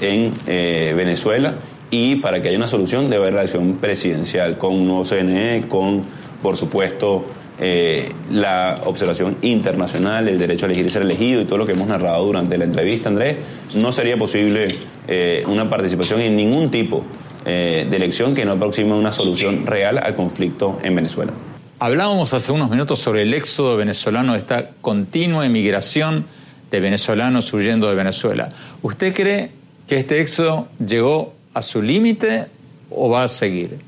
en 0.00 0.32
eh, 0.46 0.92
Venezuela 0.96 1.54
y 1.90 2.16
para 2.16 2.42
que 2.42 2.48
haya 2.48 2.56
una 2.56 2.68
solución 2.68 3.08
debe 3.08 3.28
haber 3.28 3.34
elección 3.34 3.74
presidencial 3.74 4.58
con 4.58 4.74
un 4.74 4.86
nuevo 4.86 5.04
CNE, 5.04 5.64
con, 5.68 6.02
por 6.42 6.56
supuesto, 6.56 7.24
eh, 7.58 8.10
la 8.30 8.80
observación 8.84 9.36
internacional, 9.42 10.28
el 10.28 10.38
derecho 10.38 10.66
a 10.66 10.68
elegir 10.68 10.86
y 10.86 10.90
ser 10.90 11.02
elegido 11.02 11.40
y 11.40 11.44
todo 11.44 11.58
lo 11.58 11.66
que 11.66 11.72
hemos 11.72 11.86
narrado 11.86 12.24
durante 12.24 12.58
la 12.58 12.64
entrevista, 12.64 13.08
Andrés, 13.08 13.36
no 13.74 13.92
sería 13.92 14.16
posible 14.16 14.68
eh, 15.06 15.44
una 15.46 15.70
participación 15.70 16.20
en 16.20 16.34
ningún 16.34 16.70
tipo 16.70 17.04
eh, 17.44 17.86
de 17.88 17.96
elección 17.96 18.34
que 18.34 18.44
no 18.44 18.52
aproxime 18.52 18.94
una 18.94 19.12
solución 19.12 19.66
real 19.66 19.98
al 19.98 20.14
conflicto 20.14 20.80
en 20.82 20.96
Venezuela. 20.96 21.32
Hablábamos 21.78 22.34
hace 22.34 22.50
unos 22.50 22.70
minutos 22.70 22.98
sobre 22.98 23.22
el 23.22 23.32
éxodo 23.34 23.76
venezolano, 23.76 24.34
esta 24.34 24.70
continua 24.80 25.46
emigración 25.46 26.24
de 26.70 26.80
venezolanos 26.80 27.52
huyendo 27.52 27.88
de 27.88 27.94
Venezuela. 27.94 28.52
¿Usted 28.82 29.14
cree 29.14 29.50
que 29.86 29.98
este 29.98 30.20
éxodo 30.20 30.66
llegó 30.84 31.34
a 31.52 31.62
su 31.62 31.82
límite 31.82 32.46
o 32.90 33.10
va 33.10 33.24
a 33.24 33.28
seguir? 33.28 33.78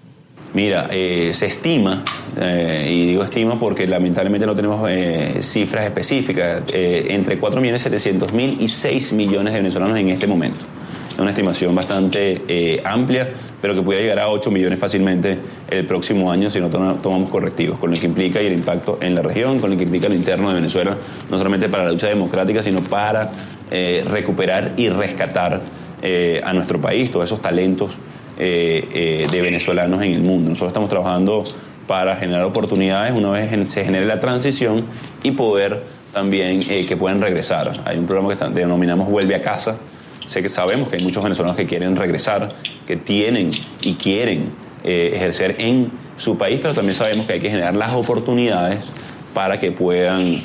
Mira, 0.56 0.88
eh, 0.90 1.34
se 1.34 1.44
estima, 1.44 2.02
eh, 2.34 2.88
y 2.90 3.06
digo 3.08 3.22
estima 3.22 3.58
porque 3.58 3.86
lamentablemente 3.86 4.46
no 4.46 4.54
tenemos 4.54 4.88
eh, 4.88 5.42
cifras 5.42 5.84
específicas, 5.84 6.62
entre 6.66 7.38
4.700.000 7.38 8.56
y 8.60 8.66
6 8.66 9.12
millones 9.12 9.52
de 9.52 9.58
venezolanos 9.58 9.98
en 9.98 10.08
este 10.08 10.26
momento. 10.26 10.64
Es 11.12 11.18
una 11.18 11.28
estimación 11.28 11.74
bastante 11.74 12.80
amplia, 12.84 13.28
pero 13.60 13.74
que 13.74 13.82
puede 13.82 14.00
llegar 14.00 14.20
a 14.20 14.28
8 14.28 14.50
millones 14.50 14.78
fácilmente 14.78 15.38
el 15.68 15.84
próximo 15.84 16.32
año 16.32 16.48
si 16.48 16.58
no 16.58 16.70
tomamos 16.70 17.28
correctivos, 17.28 17.78
con 17.78 17.90
lo 17.90 18.00
que 18.00 18.06
implica 18.06 18.40
y 18.40 18.46
el 18.46 18.54
impacto 18.54 18.98
en 19.02 19.14
la 19.14 19.20
región, 19.20 19.58
con 19.58 19.68
lo 19.68 19.76
que 19.76 19.82
implica 19.82 20.08
lo 20.08 20.14
interno 20.14 20.48
de 20.48 20.54
Venezuela, 20.54 20.96
no 21.30 21.36
solamente 21.36 21.68
para 21.68 21.84
la 21.84 21.92
lucha 21.92 22.06
democrática, 22.06 22.62
sino 22.62 22.80
para 22.80 23.30
recuperar 23.70 24.72
y 24.78 24.88
rescatar 24.88 25.60
a 26.42 26.52
nuestro 26.54 26.80
país 26.80 27.10
todos 27.10 27.26
esos 27.26 27.42
talentos 27.42 27.98
eh, 28.38 28.86
eh, 28.92 29.28
de 29.30 29.40
venezolanos 29.40 30.02
en 30.02 30.12
el 30.12 30.20
mundo. 30.20 30.50
Nosotros 30.50 30.68
estamos 30.68 30.90
trabajando 30.90 31.44
para 31.86 32.16
generar 32.16 32.44
oportunidades 32.44 33.12
una 33.12 33.30
vez 33.30 33.70
se 33.70 33.82
genere 33.82 34.04
la 34.04 34.20
transición 34.20 34.84
y 35.22 35.30
poder 35.30 35.82
también 36.12 36.60
eh, 36.68 36.84
que 36.84 36.96
puedan 36.96 37.22
regresar. 37.22 37.80
Hay 37.86 37.96
un 37.96 38.06
programa 38.06 38.36
que 38.36 38.44
denominamos 38.60 39.08
Vuelve 39.08 39.34
a 39.34 39.40
casa. 39.40 39.78
Sé 40.26 40.42
que 40.42 40.48
sabemos 40.50 40.88
que 40.88 40.96
hay 40.96 41.02
muchos 41.02 41.22
venezolanos 41.22 41.56
que 41.56 41.66
quieren 41.66 41.96
regresar, 41.96 42.54
que 42.86 42.96
tienen 42.96 43.52
y 43.80 43.94
quieren 43.94 44.50
ejercer 44.82 45.56
en 45.58 45.90
su 46.16 46.36
país, 46.36 46.60
pero 46.62 46.74
también 46.74 46.94
sabemos 46.94 47.26
que 47.26 47.34
hay 47.34 47.40
que 47.40 47.50
generar 47.50 47.74
las 47.74 47.92
oportunidades 47.92 48.84
para 49.34 49.58
que 49.58 49.72
puedan 49.72 50.42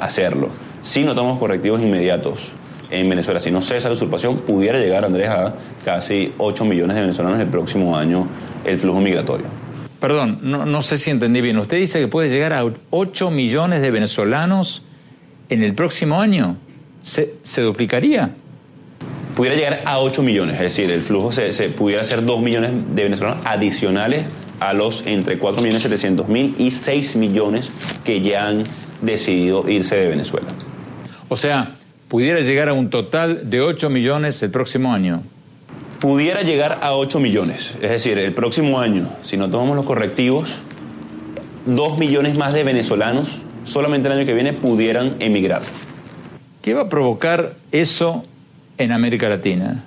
hacerlo. 0.00 0.50
Si 0.82 1.04
no 1.04 1.14
tomamos 1.14 1.38
correctivos 1.38 1.80
inmediatos 1.82 2.54
en 2.90 3.08
Venezuela. 3.08 3.40
Si 3.40 3.50
no 3.50 3.60
cesa 3.60 3.88
la 3.88 3.94
usurpación, 3.94 4.38
pudiera 4.38 4.78
llegar, 4.78 5.04
Andrés, 5.04 5.28
a 5.28 5.54
casi 5.84 6.32
8 6.38 6.64
millones 6.64 6.96
de 6.96 7.02
venezolanos 7.02 7.40
el 7.40 7.48
próximo 7.48 7.96
año 7.96 8.28
el 8.64 8.78
flujo 8.78 9.00
migratorio. 9.00 9.46
Perdón, 10.00 10.40
no, 10.42 10.82
sé 10.82 10.98
si 10.98 11.10
entendí 11.10 11.40
bien. 11.40 11.58
¿Usted 11.58 11.78
dice 11.78 11.98
que 11.98 12.08
puede 12.08 12.28
llegar 12.28 12.52
a 12.52 12.64
8 12.90 13.30
millones 13.30 13.80
de 13.80 13.90
venezolanos 13.90 14.82
en 15.48 15.62
el 15.62 15.74
próximo 15.74 16.20
año? 16.20 16.58
¿Se, 17.02 17.62
duplicaría? 17.62 18.34
Pudiera 19.34 19.56
llegar 19.56 19.80
a 19.84 19.98
8 20.00 20.22
millones, 20.22 20.56
es 20.56 20.62
decir, 20.62 20.90
el 20.90 21.00
flujo 21.00 21.32
se, 21.32 21.50
pudiera 21.70 22.04
ser 22.04 22.24
2 22.24 22.40
millones 22.40 22.72
de 22.94 23.02
venezolanos 23.04 23.44
adicionales 23.46 24.26
a 24.60 24.72
los 24.72 25.06
entre 25.06 25.38
4 25.38 25.60
millones 25.60 25.82
700 25.82 26.28
mil 26.28 26.54
y 26.58 26.70
6 26.70 27.16
millones 27.16 27.70
que 28.04 28.20
ya 28.20 28.48
han 28.48 28.64
decidido 29.02 29.68
irse 29.68 29.96
de 29.96 30.08
Venezuela. 30.08 30.48
O 31.28 31.36
sea, 31.36 31.75
pudiera 32.08 32.40
llegar 32.40 32.68
a 32.68 32.72
un 32.72 32.90
total 32.90 33.50
de 33.50 33.60
8 33.60 33.90
millones 33.90 34.42
el 34.42 34.50
próximo 34.50 34.92
año. 34.92 35.22
Pudiera 36.00 36.42
llegar 36.42 36.80
a 36.82 36.94
8 36.94 37.20
millones, 37.20 37.74
es 37.80 37.90
decir, 37.90 38.18
el 38.18 38.34
próximo 38.34 38.80
año, 38.80 39.08
si 39.22 39.36
no 39.36 39.48
tomamos 39.50 39.76
los 39.76 39.86
correctivos, 39.86 40.60
2 41.64 41.98
millones 41.98 42.36
más 42.36 42.52
de 42.52 42.64
venezolanos 42.64 43.40
solamente 43.66 44.08
el 44.08 44.14
año 44.14 44.26
que 44.26 44.34
viene 44.34 44.52
pudieran 44.52 45.16
emigrar. 45.18 45.62
¿Qué 46.62 46.74
va 46.74 46.82
a 46.82 46.88
provocar 46.88 47.54
eso 47.72 48.24
en 48.78 48.92
América 48.92 49.28
Latina? 49.28 49.84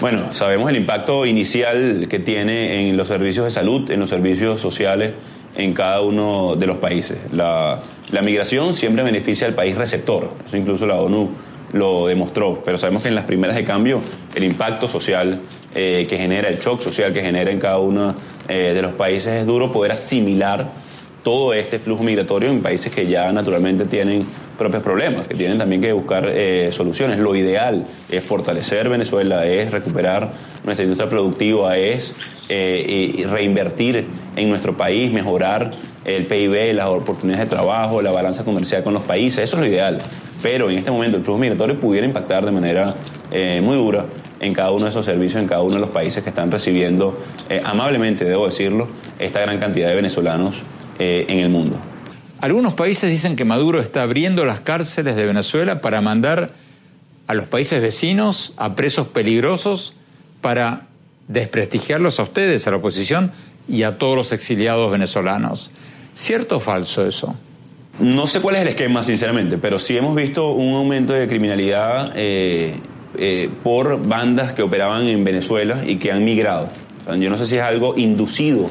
Bueno, 0.00 0.32
sabemos 0.32 0.70
el 0.70 0.76
impacto 0.76 1.26
inicial 1.26 2.06
que 2.08 2.18
tiene 2.18 2.88
en 2.88 2.96
los 2.96 3.08
servicios 3.08 3.44
de 3.44 3.50
salud, 3.50 3.90
en 3.90 4.00
los 4.00 4.08
servicios 4.08 4.60
sociales 4.60 5.14
en 5.54 5.74
cada 5.74 6.00
uno 6.00 6.56
de 6.56 6.66
los 6.66 6.78
países. 6.78 7.18
La, 7.32 7.82
migración 8.22 8.74
siempre 8.74 9.02
beneficia 9.02 9.46
al 9.46 9.54
país 9.54 9.76
receptor, 9.76 10.30
eso 10.46 10.56
incluso 10.56 10.86
la 10.86 10.96
ONU 10.96 11.30
lo 11.72 12.06
demostró, 12.06 12.62
pero 12.62 12.76
sabemos 12.76 13.02
que 13.02 13.08
en 13.08 13.14
las 13.14 13.24
primeras 13.24 13.56
de 13.56 13.64
cambio 13.64 14.00
el 14.34 14.44
impacto 14.44 14.86
social 14.86 15.40
eh, 15.74 16.06
que 16.08 16.18
genera, 16.18 16.48
el 16.48 16.58
shock 16.58 16.82
social 16.82 17.14
que 17.14 17.22
genera 17.22 17.50
en 17.50 17.58
cada 17.58 17.78
uno 17.78 18.14
eh, 18.48 18.72
de 18.74 18.82
los 18.82 18.92
países 18.92 19.40
es 19.40 19.46
duro 19.46 19.72
poder 19.72 19.92
asimilar 19.92 20.70
todo 21.22 21.54
este 21.54 21.78
flujo 21.78 22.02
migratorio 22.02 22.50
en 22.50 22.62
países 22.62 22.92
que 22.92 23.06
ya 23.06 23.32
naturalmente 23.32 23.84
tienen 23.84 24.26
propios 24.58 24.82
problemas, 24.82 25.26
que 25.26 25.34
tienen 25.34 25.58
también 25.58 25.80
que 25.80 25.92
buscar 25.92 26.28
eh, 26.28 26.70
soluciones. 26.72 27.18
Lo 27.18 27.34
ideal 27.34 27.84
es 28.10 28.24
fortalecer 28.24 28.88
Venezuela, 28.88 29.46
es 29.46 29.70
recuperar 29.70 30.32
nuestra 30.64 30.82
industria 30.82 31.08
productiva, 31.08 31.76
es 31.76 32.14
eh, 32.48 33.24
reinvertir 33.28 34.06
en 34.36 34.48
nuestro 34.48 34.76
país, 34.76 35.12
mejorar 35.12 35.72
el 36.04 36.26
PIB, 36.26 36.74
las 36.74 36.88
oportunidades 36.88 37.48
de 37.48 37.54
trabajo, 37.54 38.02
la 38.02 38.10
balanza 38.10 38.44
comercial 38.44 38.82
con 38.82 38.94
los 38.94 39.04
países. 39.04 39.44
Eso 39.44 39.56
es 39.56 39.60
lo 39.60 39.66
ideal. 39.66 39.98
Pero 40.42 40.70
en 40.70 40.78
este 40.78 40.90
momento 40.90 41.16
el 41.16 41.22
flujo 41.22 41.38
migratorio 41.38 41.78
pudiera 41.78 42.04
impactar 42.04 42.44
de 42.44 42.50
manera 42.50 42.96
eh, 43.30 43.60
muy 43.62 43.76
dura 43.76 44.06
en 44.40 44.52
cada 44.54 44.72
uno 44.72 44.86
de 44.86 44.90
esos 44.90 45.04
servicios, 45.04 45.40
en 45.40 45.48
cada 45.48 45.62
uno 45.62 45.74
de 45.74 45.80
los 45.80 45.90
países 45.90 46.24
que 46.24 46.30
están 46.30 46.50
recibiendo, 46.50 47.16
amablemente, 47.62 48.24
debo 48.24 48.46
decirlo, 48.46 48.88
esta 49.20 49.40
gran 49.40 49.60
cantidad 49.60 49.88
de 49.88 49.94
venezolanos 49.94 50.64
en 50.98 51.38
el 51.38 51.48
mundo. 51.48 51.78
Algunos 52.42 52.74
países 52.74 53.08
dicen 53.08 53.36
que 53.36 53.44
Maduro 53.44 53.80
está 53.80 54.02
abriendo 54.02 54.44
las 54.44 54.58
cárceles 54.58 55.14
de 55.14 55.24
Venezuela 55.24 55.80
para 55.80 56.00
mandar 56.00 56.50
a 57.28 57.34
los 57.34 57.46
países 57.46 57.80
vecinos 57.80 58.52
a 58.56 58.74
presos 58.74 59.06
peligrosos 59.06 59.94
para 60.40 60.88
desprestigiarlos 61.28 62.18
a 62.18 62.24
ustedes, 62.24 62.66
a 62.66 62.72
la 62.72 62.78
oposición 62.78 63.30
y 63.68 63.84
a 63.84 63.96
todos 63.96 64.16
los 64.16 64.32
exiliados 64.32 64.90
venezolanos. 64.90 65.70
¿Cierto 66.16 66.56
o 66.56 66.60
falso 66.60 67.06
eso? 67.06 67.34
No 68.00 68.26
sé 68.26 68.40
cuál 68.40 68.56
es 68.56 68.62
el 68.62 68.68
esquema, 68.68 69.04
sinceramente, 69.04 69.56
pero 69.56 69.78
sí 69.78 69.96
hemos 69.96 70.16
visto 70.16 70.50
un 70.50 70.74
aumento 70.74 71.12
de 71.12 71.28
criminalidad 71.28 72.12
eh, 72.16 72.74
eh, 73.18 73.50
por 73.62 74.04
bandas 74.04 74.52
que 74.52 74.62
operaban 74.62 75.06
en 75.06 75.22
Venezuela 75.22 75.84
y 75.86 75.96
que 75.96 76.10
han 76.10 76.24
migrado. 76.24 76.70
yo 77.06 77.30
no 77.30 77.36
sé 77.36 77.46
si 77.46 77.56
es 77.56 77.62
algo 77.62 77.96
inducido 77.96 78.68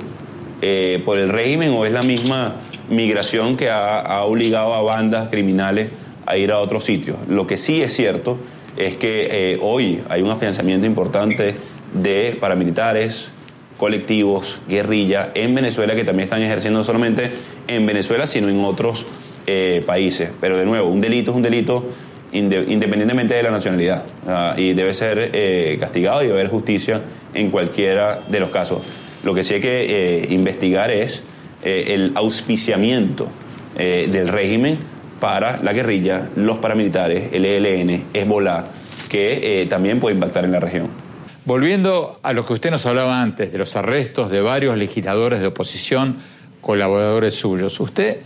eh, 0.64 1.02
por 1.04 1.18
el 1.18 1.30
régimen 1.30 1.72
o 1.72 1.88
es 1.88 1.92
la 1.92 2.04
misma 2.04 2.58
migración 2.88 3.58
que 3.58 3.72
ha, 3.72 4.24
obligado 4.24 4.76
a 4.76 4.82
bandas 4.82 5.30
criminales 5.30 5.90
a 6.28 6.38
ir 6.38 6.52
a 6.52 6.60
otros 6.60 6.84
sitios. 6.84 7.18
Lo 7.28 7.48
que 7.48 7.58
sí 7.58 7.82
es 7.82 7.94
cierto 7.94 8.38
es 8.78 8.96
que 8.96 9.28
eh, 9.32 9.60
hoy 9.60 10.02
hay 10.08 10.22
un 10.22 10.30
afianzamiento 10.30 10.86
importante 10.86 11.56
de 11.94 12.38
paramilitares, 12.40 13.32
colectivos, 13.78 14.62
guerrilla 14.68 15.32
en 15.34 15.56
Venezuela 15.56 15.96
que 15.96 16.04
también 16.04 16.26
están 16.26 16.44
ejerciendo 16.44 16.80
no 16.80 16.84
solamente 16.84 17.32
en 17.68 17.86
Venezuela, 17.88 18.28
sino 18.28 18.48
en 18.48 18.64
otros 18.64 19.08
eh, 19.48 19.82
países. 19.84 20.30
Pero 20.40 20.60
de 20.60 20.66
nuevo, 20.66 20.90
un 20.90 21.02
delito 21.02 21.32
es 21.32 21.38
un 21.38 21.44
delito 21.44 21.86
independientemente 22.34 23.34
de 23.34 23.44
la 23.44 23.52
nacionalidad 23.52 24.06
y 24.56 24.72
debe 24.72 24.94
ser 24.94 25.78
castigado 25.80 26.22
y 26.22 26.28
debe 26.28 26.40
haber 26.40 26.50
justicia 26.50 27.02
en 27.34 27.52
cualquiera 27.52 28.24
de 28.30 28.40
los 28.40 28.52
casos. 28.52 28.84
Lo 29.24 29.34
que 29.34 29.44
sí 29.44 29.56
hay 29.56 29.62
que 29.62 30.28
investigar 30.30 30.92
es 30.92 31.22
eh, 31.64 31.94
el 31.94 32.14
auspiciamiento 32.16 33.28
eh, 33.78 34.10
del 34.12 34.28
régimen 34.28 34.80
para 35.20 35.62
la 35.62 35.74
guerrilla, 35.74 36.30
los 36.36 36.58
paramilitares, 36.58 37.32
el 37.34 37.46
ELN, 37.46 38.06
Hezbollah, 38.14 38.66
que 39.08 39.62
eh, 39.62 39.66
también 39.68 40.00
puede 40.00 40.16
impactar 40.16 40.44
en 40.44 40.52
la 40.52 40.60
región. 40.60 40.88
Volviendo 41.46 42.20
a 42.24 42.34
lo 42.34 42.46
que 42.48 42.54
usted 42.54 42.72
nos 42.72 42.86
hablaba 42.88 43.22
antes, 43.22 43.52
de 43.52 43.60
los 43.60 43.76
arrestos 43.76 44.32
de 44.32 44.42
varios 44.42 44.76
legisladores 44.76 45.40
de 45.40 45.48
oposición, 45.48 46.16
colaboradores 46.62 47.36
suyos, 47.36 47.80
¿usted 47.80 48.22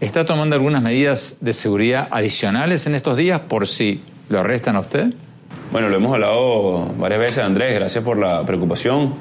está 0.00 0.24
tomando 0.24 0.56
algunas 0.56 0.82
medidas 0.82 1.36
de 1.40 1.52
seguridad 1.52 2.08
adicionales 2.10 2.86
en 2.88 2.96
estos 2.96 3.16
días 3.16 3.40
por 3.40 3.68
si 3.68 4.00
lo 4.28 4.40
arrestan 4.40 4.74
a 4.74 4.80
usted? 4.80 5.12
Bueno, 5.70 5.88
lo 5.88 5.96
hemos 5.96 6.12
hablado 6.12 6.94
varias 6.98 7.20
veces, 7.20 7.44
Andrés, 7.44 7.74
gracias 7.74 8.02
por 8.02 8.18
la 8.18 8.44
preocupación. 8.44 9.14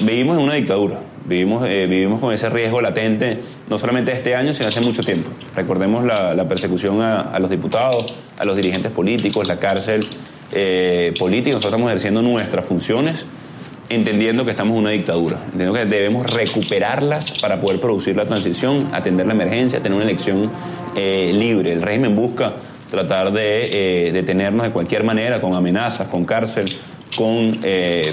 Vivimos 0.00 0.36
en 0.36 0.42
una 0.42 0.54
dictadura, 0.54 1.00
Vivimos, 1.26 1.66
eh, 1.66 1.88
vivimos 1.88 2.20
con 2.20 2.32
ese 2.32 2.48
riesgo 2.48 2.80
latente, 2.80 3.40
no 3.68 3.78
solamente 3.78 4.12
este 4.12 4.36
año, 4.36 4.54
sino 4.54 4.68
hace 4.68 4.80
mucho 4.80 5.02
tiempo. 5.02 5.28
Recordemos 5.56 6.04
la, 6.04 6.46
persecución 6.46 7.02
a, 7.02 7.36
los 7.40 7.50
diputados, 7.50 8.14
a 8.38 8.44
los 8.44 8.54
dirigentes 8.54 8.92
políticos, 8.92 9.48
la 9.48 9.58
cárcel 9.58 10.06
eh, 10.52 11.12
política, 11.18 11.54
nosotros 11.54 11.72
estamos 11.72 11.90
ejerciendo 11.90 12.22
nuestras 12.22 12.64
funciones 12.64 13.26
entendiendo 13.88 14.44
que 14.44 14.50
estamos 14.50 14.74
en 14.74 14.80
una 14.80 14.90
dictadura, 14.90 15.38
entendiendo 15.44 15.74
que 15.74 15.84
debemos 15.84 16.26
recuperarlas 16.26 17.32
para 17.40 17.60
poder 17.60 17.78
producir 17.78 18.16
la 18.16 18.24
transición, 18.24 18.88
atender 18.92 19.26
la 19.26 19.32
emergencia, 19.32 19.80
tener 19.80 19.94
una 19.94 20.04
elección 20.04 20.50
eh, 20.96 21.32
libre. 21.32 21.72
El 21.72 21.82
régimen 21.82 22.16
busca 22.16 22.54
tratar 22.90 23.32
de 23.32 24.10
detenernos 24.12 24.66
de 24.66 24.72
cualquier 24.72 25.04
manera, 25.04 25.40
con 25.40 25.54
amenazas, 25.54 26.08
con 26.08 26.24
cárcel, 26.24 26.76
con 27.16 27.58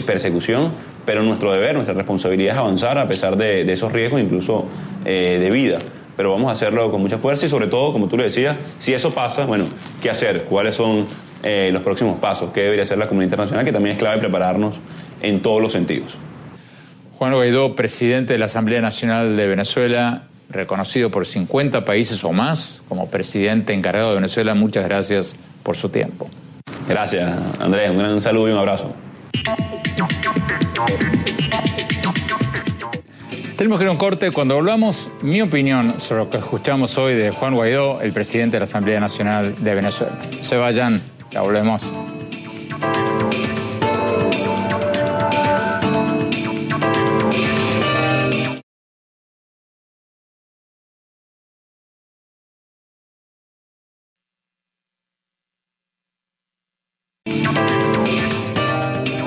persecución, 0.05 0.71
pero 1.05 1.23
nuestro 1.23 1.51
deber, 1.51 1.75
nuestra 1.75 1.93
responsabilidad 1.93 2.53
es 2.53 2.59
avanzar 2.59 2.97
a 2.97 3.07
pesar 3.07 3.37
de, 3.37 3.71
esos 3.71 3.91
riesgos, 3.91 4.21
incluso 4.21 4.67
de 5.03 5.49
vida 5.51 5.79
pero 6.15 6.31
vamos 6.31 6.49
a 6.49 6.51
hacerlo 6.51 6.91
con 6.91 7.01
mucha 7.01 7.17
fuerza 7.17 7.45
y 7.45 7.49
sobre 7.49 7.67
todo, 7.67 7.91
como 7.91 8.07
tú 8.07 8.17
le 8.17 8.23
decías, 8.23 8.57
si 8.77 8.93
eso 8.93 9.11
pasa, 9.11 9.45
bueno, 9.45 9.65
¿qué 10.01 10.09
hacer? 10.09 10.43
¿Cuáles 10.43 10.75
son 10.75 11.05
eh, 11.41 11.69
los 11.73 11.81
próximos 11.81 12.19
pasos? 12.19 12.51
¿Qué 12.51 12.61
debería 12.61 12.83
hacer 12.83 12.97
la 12.97 13.07
comunidad 13.07 13.27
internacional? 13.27 13.65
Que 13.65 13.71
también 13.71 13.93
es 13.93 13.97
clave 13.97 14.19
prepararnos 14.19 14.79
en 15.21 15.41
todos 15.41 15.61
los 15.61 15.71
sentidos. 15.71 16.17
Juan 17.17 17.33
Guaidó, 17.33 17.75
presidente 17.75 18.33
de 18.33 18.39
la 18.39 18.45
Asamblea 18.45 18.81
Nacional 18.81 19.35
de 19.35 19.47
Venezuela, 19.47 20.23
reconocido 20.49 21.09
por 21.09 21.25
50 21.25 21.85
países 21.85 22.23
o 22.23 22.31
más 22.31 22.83
como 22.89 23.09
presidente 23.09 23.73
encargado 23.73 24.09
de 24.09 24.15
Venezuela, 24.15 24.53
muchas 24.53 24.85
gracias 24.85 25.35
por 25.63 25.77
su 25.77 25.89
tiempo. 25.89 26.29
Gracias, 26.87 27.31
Andrés. 27.59 27.89
Un 27.89 27.97
gran 27.97 28.21
saludo 28.21 28.49
y 28.49 28.51
un 28.51 28.57
abrazo. 28.57 28.93
Tenemos 33.57 33.79
que 33.79 33.85
ir 33.85 33.89
a 33.89 33.91
un 33.91 33.97
corte. 33.97 34.31
Cuando 34.31 34.55
volvamos, 34.55 35.07
mi 35.21 35.41
opinión 35.41 36.01
sobre 36.01 36.23
lo 36.23 36.29
que 36.29 36.37
escuchamos 36.37 36.97
hoy 36.97 37.13
de 37.13 37.31
Juan 37.31 37.53
Guaidó, 37.53 38.01
el 38.01 38.11
presidente 38.11 38.55
de 38.55 38.59
la 38.59 38.65
Asamblea 38.65 38.99
Nacional 38.99 39.55
de 39.63 39.75
Venezuela. 39.75 40.13
Se 40.41 40.57
vayan, 40.57 41.01
ya 41.31 41.41
volvemos. 41.41 41.81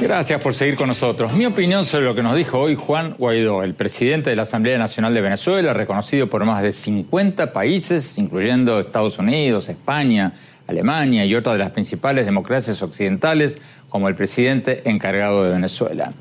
Gracias 0.06 0.40
por 0.40 0.54
seguir 0.54 0.76
con 0.76 0.86
nosotros. 0.86 1.32
Mi 1.32 1.46
opinión 1.46 1.84
sobre 1.84 2.04
lo 2.04 2.14
que 2.14 2.22
nos 2.22 2.36
dijo 2.36 2.60
hoy 2.60 2.76
Juan 2.76 3.16
Guaidó, 3.18 3.64
el 3.64 3.74
presidente 3.74 4.30
de 4.30 4.36
la 4.36 4.42
Asamblea 4.42 4.78
Nacional 4.78 5.12
de 5.12 5.20
Venezuela, 5.20 5.72
reconocido 5.74 6.30
por 6.30 6.44
más 6.44 6.62
de 6.62 6.70
50 6.70 7.52
países, 7.52 8.16
incluyendo 8.16 8.78
Estados 8.78 9.18
Unidos, 9.18 9.68
España, 9.68 10.32
Alemania 10.68 11.26
y 11.26 11.34
otras 11.34 11.56
de 11.56 11.58
las 11.58 11.72
principales 11.72 12.24
democracias 12.24 12.80
occidentales, 12.82 13.58
como 13.88 14.06
el 14.06 14.14
presidente 14.14 14.88
encargado 14.88 15.42
de 15.42 15.50
Venezuela. 15.50 16.12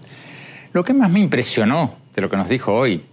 Lo 0.73 0.83
que 0.83 0.95
más 0.95 1.11
me 1.11 1.19
impresionó 1.19 1.93
de 2.15 2.23
lo 2.23 2.29
que 2.31 2.37
nos 2.37 2.49
dijo 2.49 2.73
hoy 2.73 3.03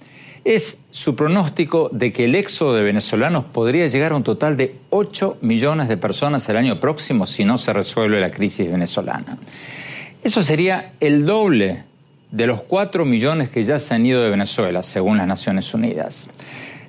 es 0.43 0.79
su 0.91 1.15
pronóstico 1.15 1.91
de 1.93 2.15
que 2.15 2.25
el 2.25 2.35
éxodo 2.35 2.77
de 2.77 2.83
venezolanos 2.83 3.45
podría 3.45 3.89
llegar 3.89 4.13
a 4.13 4.17
un 4.17 4.25
total 4.25 4.57
de 4.57 4.77
8 4.89 5.37
millones 5.43 5.89
de 5.89 5.99
personas 5.99 6.49
el 6.49 6.57
año 6.57 6.81
próximo 6.81 7.27
si 7.27 7.45
no 7.45 7.59
se 7.59 7.75
resuelve 7.75 8.23
la 8.23 8.31
crisis 8.31 8.71
venezolana. 8.71 9.37
Eso 10.23 10.43
sería 10.45 10.93
el 11.01 11.27
doble 11.27 11.83
de 12.31 12.47
los 12.47 12.63
4 12.63 13.05
millones 13.05 13.51
que 13.51 13.65
ya 13.65 13.79
se 13.79 13.95
han 13.95 14.07
ido 14.07 14.23
de 14.23 14.31
Venezuela, 14.31 14.83
según 14.85 15.19
las 15.19 15.27
Naciones 15.27 15.75
Unidas. 15.75 16.31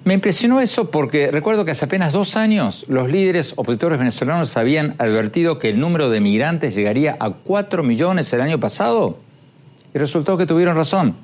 Me 0.05 0.13
impresionó 0.13 0.61
eso 0.61 0.91
porque 0.91 1.31
recuerdo 1.31 1.65
que 1.65 1.71
hace 1.71 1.85
apenas 1.85 2.13
dos 2.13 2.35
años 2.35 2.85
los 2.89 3.09
líderes 3.09 3.53
opositores 3.55 3.97
venezolanos 3.97 4.55
habían 4.57 4.95
advertido 4.99 5.59
que 5.59 5.69
el 5.69 5.79
número 5.79 6.09
de 6.09 6.19
migrantes 6.19 6.75
llegaría 6.75 7.15
a 7.19 7.31
4 7.31 7.83
millones 7.83 8.31
el 8.33 8.41
año 8.41 8.59
pasado 8.59 9.17
y 9.93 9.97
resultó 9.97 10.37
que 10.37 10.45
tuvieron 10.45 10.75
razón. 10.75 11.15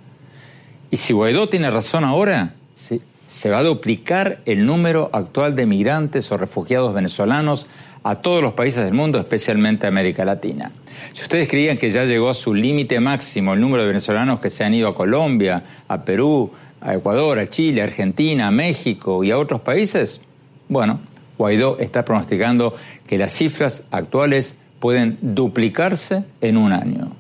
Y 0.90 0.98
si 0.98 1.14
Guaidó 1.14 1.48
tiene 1.50 1.70
razón 1.70 2.06
ahora, 2.06 2.56
se 2.76 3.50
va 3.50 3.60
a 3.60 3.64
duplicar 3.64 4.40
el 4.46 4.66
número 4.66 5.10
actual 5.14 5.56
de 5.56 5.66
migrantes 5.66 6.32
o 6.32 6.38
refugiados 6.38 6.94
venezolanos 6.94 7.68
a 8.04 8.16
todos 8.16 8.42
los 8.42 8.54
países 8.54 8.84
del 8.84 8.94
mundo, 8.94 9.20
especialmente 9.20 9.86
América 9.86 10.26
Latina. 10.26 10.72
Si 11.14 11.24
ustedes 11.24 11.50
creían 11.50 11.78
que 11.78 11.92
ya 11.92 12.06
llegó 12.06 12.30
a 12.30 12.34
su 12.34 12.54
límite 12.54 13.00
máximo 13.00 13.54
el 13.54 13.62
número 13.62 13.84
de 13.84 13.88
venezolanos 13.88 14.40
que 14.40 14.50
se 14.50 14.64
han 14.64 14.74
ido 14.74 14.88
a 14.88 14.96
Colombia, 14.96 15.64
a 15.88 16.04
Perú, 16.04 16.52
a 16.82 16.96
Ecuador, 16.96 17.40
a 17.40 17.48
Chile, 17.48 17.82
a 17.82 17.86
Argentina, 17.86 18.48
a 18.48 18.52
México 18.52 19.24
y 19.24 19.32
a 19.32 19.38
otros 19.38 19.62
países, 19.62 20.22
bueno, 20.68 21.00
Guaidó 21.38 21.80
está 21.80 22.06
pronosticando 22.06 22.76
que 23.08 23.18
las 23.18 23.34
cifras 23.34 23.88
actuales 23.92 24.58
pueden 24.80 25.18
duplicarse 25.22 26.24
en 26.42 26.58
un 26.58 26.72
año. 26.72 27.12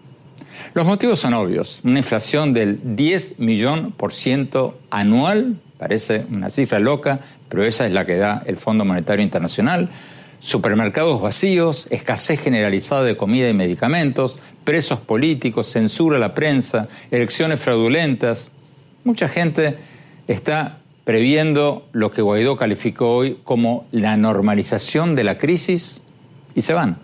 Los 0.73 0.85
motivos 0.85 1.19
son 1.19 1.33
obvios. 1.33 1.81
Una 1.83 1.99
inflación 1.99 2.53
del 2.53 2.95
10 2.95 3.39
millón 3.39 3.91
por 3.91 4.13
ciento 4.13 4.77
anual, 4.89 5.57
parece 5.77 6.25
una 6.29 6.49
cifra 6.49 6.79
loca, 6.79 7.21
pero 7.47 7.63
esa 7.63 7.87
es 7.87 7.93
la 7.93 8.05
que 8.05 8.17
da 8.17 8.43
el 8.45 8.57
Fondo 8.57 8.85
Monetario 8.85 9.23
Internacional 9.23 9.89
supermercados 10.39 11.21
vacíos, 11.21 11.87
escasez 11.89 12.39
generalizada 12.39 13.03
de 13.03 13.17
comida 13.17 13.49
y 13.49 13.53
medicamentos, 13.53 14.39
presos 14.63 14.99
políticos, 14.99 15.67
censura 15.67 16.17
a 16.17 16.19
la 16.19 16.33
prensa, 16.33 16.87
elecciones 17.11 17.59
fraudulentas. 17.59 18.51
Mucha 19.03 19.29
gente 19.29 19.77
está 20.27 20.79
previendo 21.03 21.87
lo 21.91 22.11
que 22.11 22.21
Guaidó 22.21 22.55
calificó 22.55 23.15
hoy 23.15 23.39
como 23.43 23.87
la 23.91 24.15
normalización 24.15 25.15
de 25.15 25.23
la 25.23 25.37
crisis 25.37 26.01
y 26.55 26.61
se 26.61 26.73
van. 26.73 26.99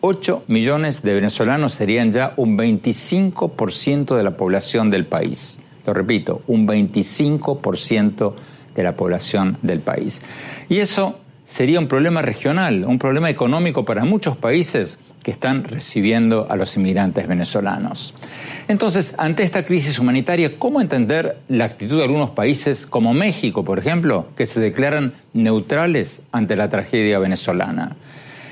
8 0.00 0.44
millones 0.46 1.02
de 1.02 1.14
venezolanos 1.14 1.74
serían 1.74 2.12
ya 2.12 2.34
un 2.36 2.56
25% 2.56 4.16
de 4.16 4.22
la 4.22 4.36
población 4.36 4.90
del 4.90 5.06
país. 5.06 5.58
Lo 5.84 5.94
repito, 5.94 6.42
un 6.46 6.68
25% 6.68 8.34
de 8.74 8.82
la 8.82 8.96
población 8.96 9.58
del 9.62 9.80
país. 9.80 10.20
Y 10.68 10.78
eso 10.78 11.18
sería 11.46 11.78
un 11.78 11.88
problema 11.88 12.20
regional, 12.20 12.84
un 12.84 12.98
problema 12.98 13.30
económico 13.30 13.84
para 13.84 14.04
muchos 14.04 14.36
países 14.36 14.98
que 15.22 15.30
están 15.30 15.64
recibiendo 15.64 16.46
a 16.50 16.56
los 16.56 16.76
inmigrantes 16.76 17.26
venezolanos. 17.26 18.14
Entonces, 18.68 19.14
ante 19.16 19.44
esta 19.44 19.64
crisis 19.64 19.98
humanitaria, 19.98 20.58
¿cómo 20.58 20.80
entender 20.80 21.38
la 21.48 21.64
actitud 21.64 21.98
de 21.98 22.04
algunos 22.04 22.30
países 22.30 22.86
como 22.86 23.14
México, 23.14 23.64
por 23.64 23.78
ejemplo, 23.78 24.26
que 24.36 24.46
se 24.46 24.60
declaran 24.60 25.14
neutrales 25.32 26.20
ante 26.32 26.56
la 26.56 26.68
tragedia 26.68 27.18
venezolana? 27.18 27.96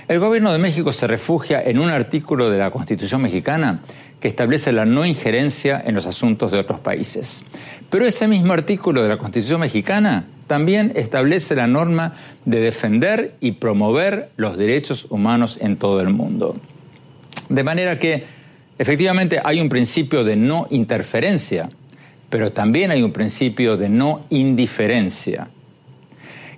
El 0.06 0.20
gobierno 0.20 0.52
de 0.52 0.58
México 0.58 0.92
se 0.92 1.06
refugia 1.06 1.62
en 1.62 1.78
un 1.78 1.90
artículo 1.90 2.50
de 2.50 2.58
la 2.58 2.70
Constitución 2.70 3.22
mexicana 3.22 3.80
que 4.20 4.28
establece 4.28 4.72
la 4.72 4.84
no 4.84 5.04
injerencia 5.04 5.82
en 5.84 5.94
los 5.94 6.06
asuntos 6.06 6.52
de 6.52 6.58
otros 6.58 6.80
países. 6.80 7.44
Pero 7.90 8.06
ese 8.06 8.28
mismo 8.28 8.52
artículo 8.52 9.02
de 9.02 9.08
la 9.08 9.18
Constitución 9.18 9.60
mexicana 9.60 10.26
también 10.46 10.92
establece 10.94 11.54
la 11.54 11.66
norma 11.66 12.14
de 12.44 12.60
defender 12.60 13.34
y 13.40 13.52
promover 13.52 14.30
los 14.36 14.56
derechos 14.56 15.06
humanos 15.10 15.58
en 15.60 15.76
todo 15.76 16.00
el 16.00 16.10
mundo. 16.10 16.56
De 17.48 17.62
manera 17.62 17.98
que 17.98 18.24
efectivamente 18.78 19.40
hay 19.42 19.60
un 19.60 19.68
principio 19.68 20.24
de 20.24 20.36
no 20.36 20.66
interferencia, 20.70 21.70
pero 22.30 22.52
también 22.52 22.90
hay 22.90 23.02
un 23.02 23.12
principio 23.12 23.76
de 23.76 23.88
no 23.88 24.26
indiferencia. 24.30 25.48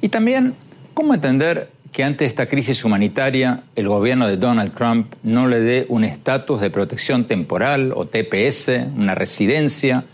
Y 0.00 0.08
también, 0.08 0.54
¿cómo 0.94 1.14
entender 1.14 1.70
que 1.92 2.04
ante 2.04 2.26
esta 2.26 2.46
crisis 2.46 2.84
humanitaria 2.84 3.62
el 3.74 3.88
gobierno 3.88 4.28
de 4.28 4.36
Donald 4.36 4.74
Trump 4.74 5.14
no 5.22 5.46
le 5.46 5.60
dé 5.60 5.86
un 5.88 6.04
estatus 6.04 6.60
de 6.60 6.70
protección 6.70 7.24
temporal 7.24 7.92
o 7.96 8.06
TPS, 8.06 8.68
una 8.94 9.14
residencia, 9.14 10.04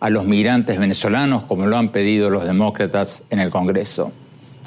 a 0.00 0.10
los 0.10 0.24
migrantes 0.24 0.78
venezolanos 0.78 1.44
como 1.44 1.66
lo 1.66 1.76
han 1.76 1.90
pedido 1.90 2.30
los 2.30 2.44
demócratas 2.44 3.24
en 3.30 3.40
el 3.40 3.50
Congreso. 3.50 4.12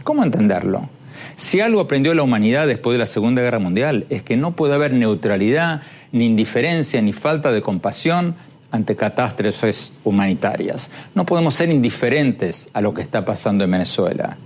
¿Cómo 0.04 0.24
entenderlo? 0.24 0.90
Si 1.36 1.60
algo 1.60 1.82
aprendió 1.82 2.14
la 2.14 2.24
humanidad 2.24 2.68
después 2.68 2.94
de 2.94 3.00
la 3.00 3.06
Segunda 3.06 3.42
Guerra 3.42 3.60
Mundial 3.60 4.06
es 4.10 4.24
que 4.24 4.38
no 4.38 4.56
puede 4.56 4.74
haber 4.74 4.94
neutralidad, 4.94 5.82
ni 6.12 6.26
indiferencia, 6.26 7.02
ni 7.02 7.14
falta 7.14 7.52
de 7.52 7.62
compasión 7.62 8.36
ante 8.72 8.96
catástrofes 8.96 9.94
humanitarias. 10.04 10.92
No 11.16 11.26
podemos 11.26 11.56
ser 11.56 11.70
indiferentes 11.70 12.70
a 12.74 12.82
lo 12.82 12.94
que 12.94 13.02
está 13.02 13.26
pasando 13.26 13.64
en 13.64 13.72
Venezuela. 13.72 14.38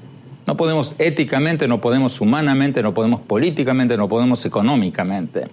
No 0.47 0.57
podemos 0.57 0.95
éticamente, 0.97 1.67
no 1.67 1.79
podemos 1.79 2.19
humanamente, 2.19 2.81
no 2.81 2.93
podemos 2.93 3.21
políticamente, 3.21 3.95
no 3.95 4.09
podemos 4.09 4.45
económicamente. 4.45 5.47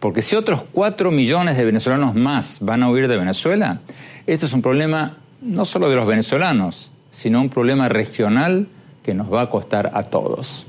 Porque 0.00 0.20
si 0.20 0.36
otros 0.36 0.64
cuatro 0.72 1.10
millones 1.10 1.56
de 1.56 1.64
venezolanos 1.64 2.14
más 2.14 2.58
van 2.60 2.82
a 2.82 2.90
huir 2.90 3.08
de 3.08 3.16
Venezuela, 3.16 3.80
esto 4.26 4.46
es 4.46 4.52
un 4.52 4.62
problema 4.62 5.18
no 5.40 5.64
solo 5.64 5.90
de 5.90 5.96
los 5.96 6.06
venezolanos, 6.06 6.92
sino 7.10 7.40
un 7.40 7.48
problema 7.48 7.88
regional 7.88 8.66
que 9.02 9.14
nos 9.14 9.32
va 9.32 9.42
a 9.42 9.50
costar 9.50 9.90
a 9.94 10.04
todos. 10.04 10.66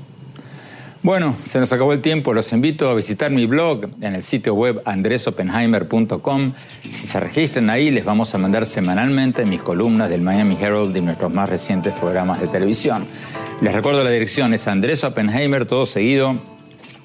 Bueno, 1.02 1.36
se 1.44 1.60
nos 1.60 1.70
acabó 1.70 1.92
el 1.92 2.00
tiempo. 2.00 2.32
Los 2.32 2.50
invito 2.52 2.88
a 2.88 2.94
visitar 2.94 3.30
mi 3.30 3.44
blog 3.44 3.84
en 4.00 4.14
el 4.14 4.22
sitio 4.22 4.54
web 4.54 4.80
andresopenheimer.com. 4.86 6.52
Si 6.82 7.06
se 7.06 7.20
registran 7.20 7.68
ahí, 7.68 7.90
les 7.90 8.06
vamos 8.06 8.34
a 8.34 8.38
mandar 8.38 8.64
semanalmente 8.64 9.44
mis 9.44 9.62
columnas 9.62 10.08
del 10.08 10.22
Miami 10.22 10.56
Herald 10.58 10.96
y 10.96 11.02
nuestros 11.02 11.30
más 11.30 11.50
recientes 11.50 11.92
programas 11.92 12.40
de 12.40 12.48
televisión. 12.48 13.04
Les 13.60 13.74
recuerdo 13.74 14.02
la 14.02 14.08
dirección, 14.08 14.54
es 14.54 14.66
Andrés 14.66 15.04
Oppenheimer, 15.04 15.66
todo 15.66 15.84
seguido, 15.84 16.38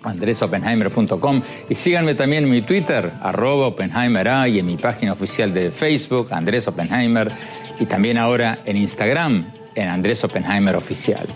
andresopenheimer.com 0.04 1.42
y 1.70 1.76
síganme 1.76 2.16
también 2.16 2.46
en 2.46 2.50
mi 2.50 2.62
Twitter, 2.62 3.12
arroba 3.22 3.68
Oppenheimer 3.68 4.28
y 4.48 4.60
en 4.60 4.66
mi 4.66 4.78
página 4.78 5.14
oficial 5.14 5.54
de 5.54 5.72
Facebook, 5.72 6.34
Andrés 6.34 6.68
Oppenheimer, 6.68 7.32
y 7.80 7.86
también 7.86 8.18
ahora 8.18 8.60
en 8.66 8.78
Instagram, 8.78 9.46
en 9.76 9.88
Andrés 9.88 10.24
Oppenheimer 10.24 10.76
Oficial. 10.76 11.28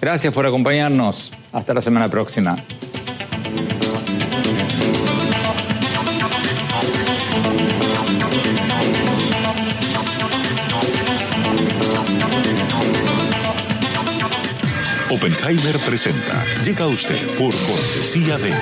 Gracias 0.00 0.32
por 0.34 0.46
acompañarnos. 0.46 1.32
Hasta 1.52 1.74
la 1.74 1.80
semana 1.80 2.08
próxima. 2.08 2.56
Oppenheimer 15.22 15.78
presenta. 15.78 16.44
Llega 16.64 16.88
usted 16.88 17.24
por 17.38 17.54
cortesía 17.54 18.36
de 18.38 18.52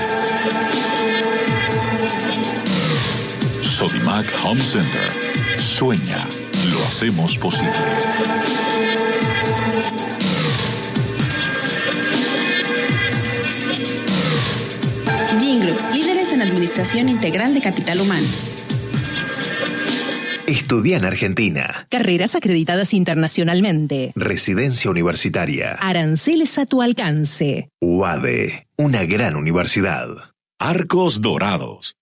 Sodimac 3.62 4.26
Home 4.44 4.60
Center. 4.60 5.10
Sueña, 5.58 6.18
lo 6.70 6.84
hacemos 6.86 7.38
posible. 7.38 7.72
Jingle, 15.40 15.76
líderes 15.94 16.30
en 16.30 16.42
administración 16.42 17.08
integral 17.08 17.54
de 17.54 17.62
capital 17.62 18.02
humano. 18.02 18.28
Estudia 20.50 20.96
en 20.96 21.04
Argentina. 21.04 21.86
Carreras 21.92 22.34
acreditadas 22.34 22.92
internacionalmente. 22.92 24.10
Residencia 24.16 24.90
universitaria. 24.90 25.78
Aranceles 25.80 26.58
a 26.58 26.66
tu 26.66 26.82
alcance. 26.82 27.70
UADE, 27.80 28.66
una 28.76 29.04
gran 29.04 29.36
universidad. 29.36 30.08
Arcos 30.58 31.20
Dorados. 31.20 31.94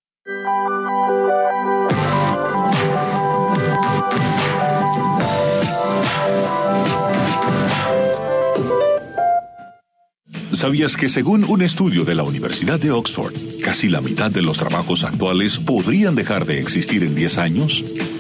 ¿Sabías 10.55 10.96
que 10.96 11.11
según 11.11 11.44
un 11.44 11.61
estudio 11.61 12.05
de 12.05 12.14
la 12.14 12.22
Universidad 12.22 12.80
de 12.80 12.90
Oxford, 12.92 13.34
casi 13.62 13.90
la 13.90 14.01
mitad 14.01 14.30
de 14.30 14.40
los 14.40 14.57
trabajos 14.57 15.05
actuales 15.05 15.59
podrían 15.59 16.14
dejar 16.14 16.46
de 16.46 16.59
existir 16.59 17.05
en 17.05 17.14
10 17.14 17.38
años? 17.38 17.84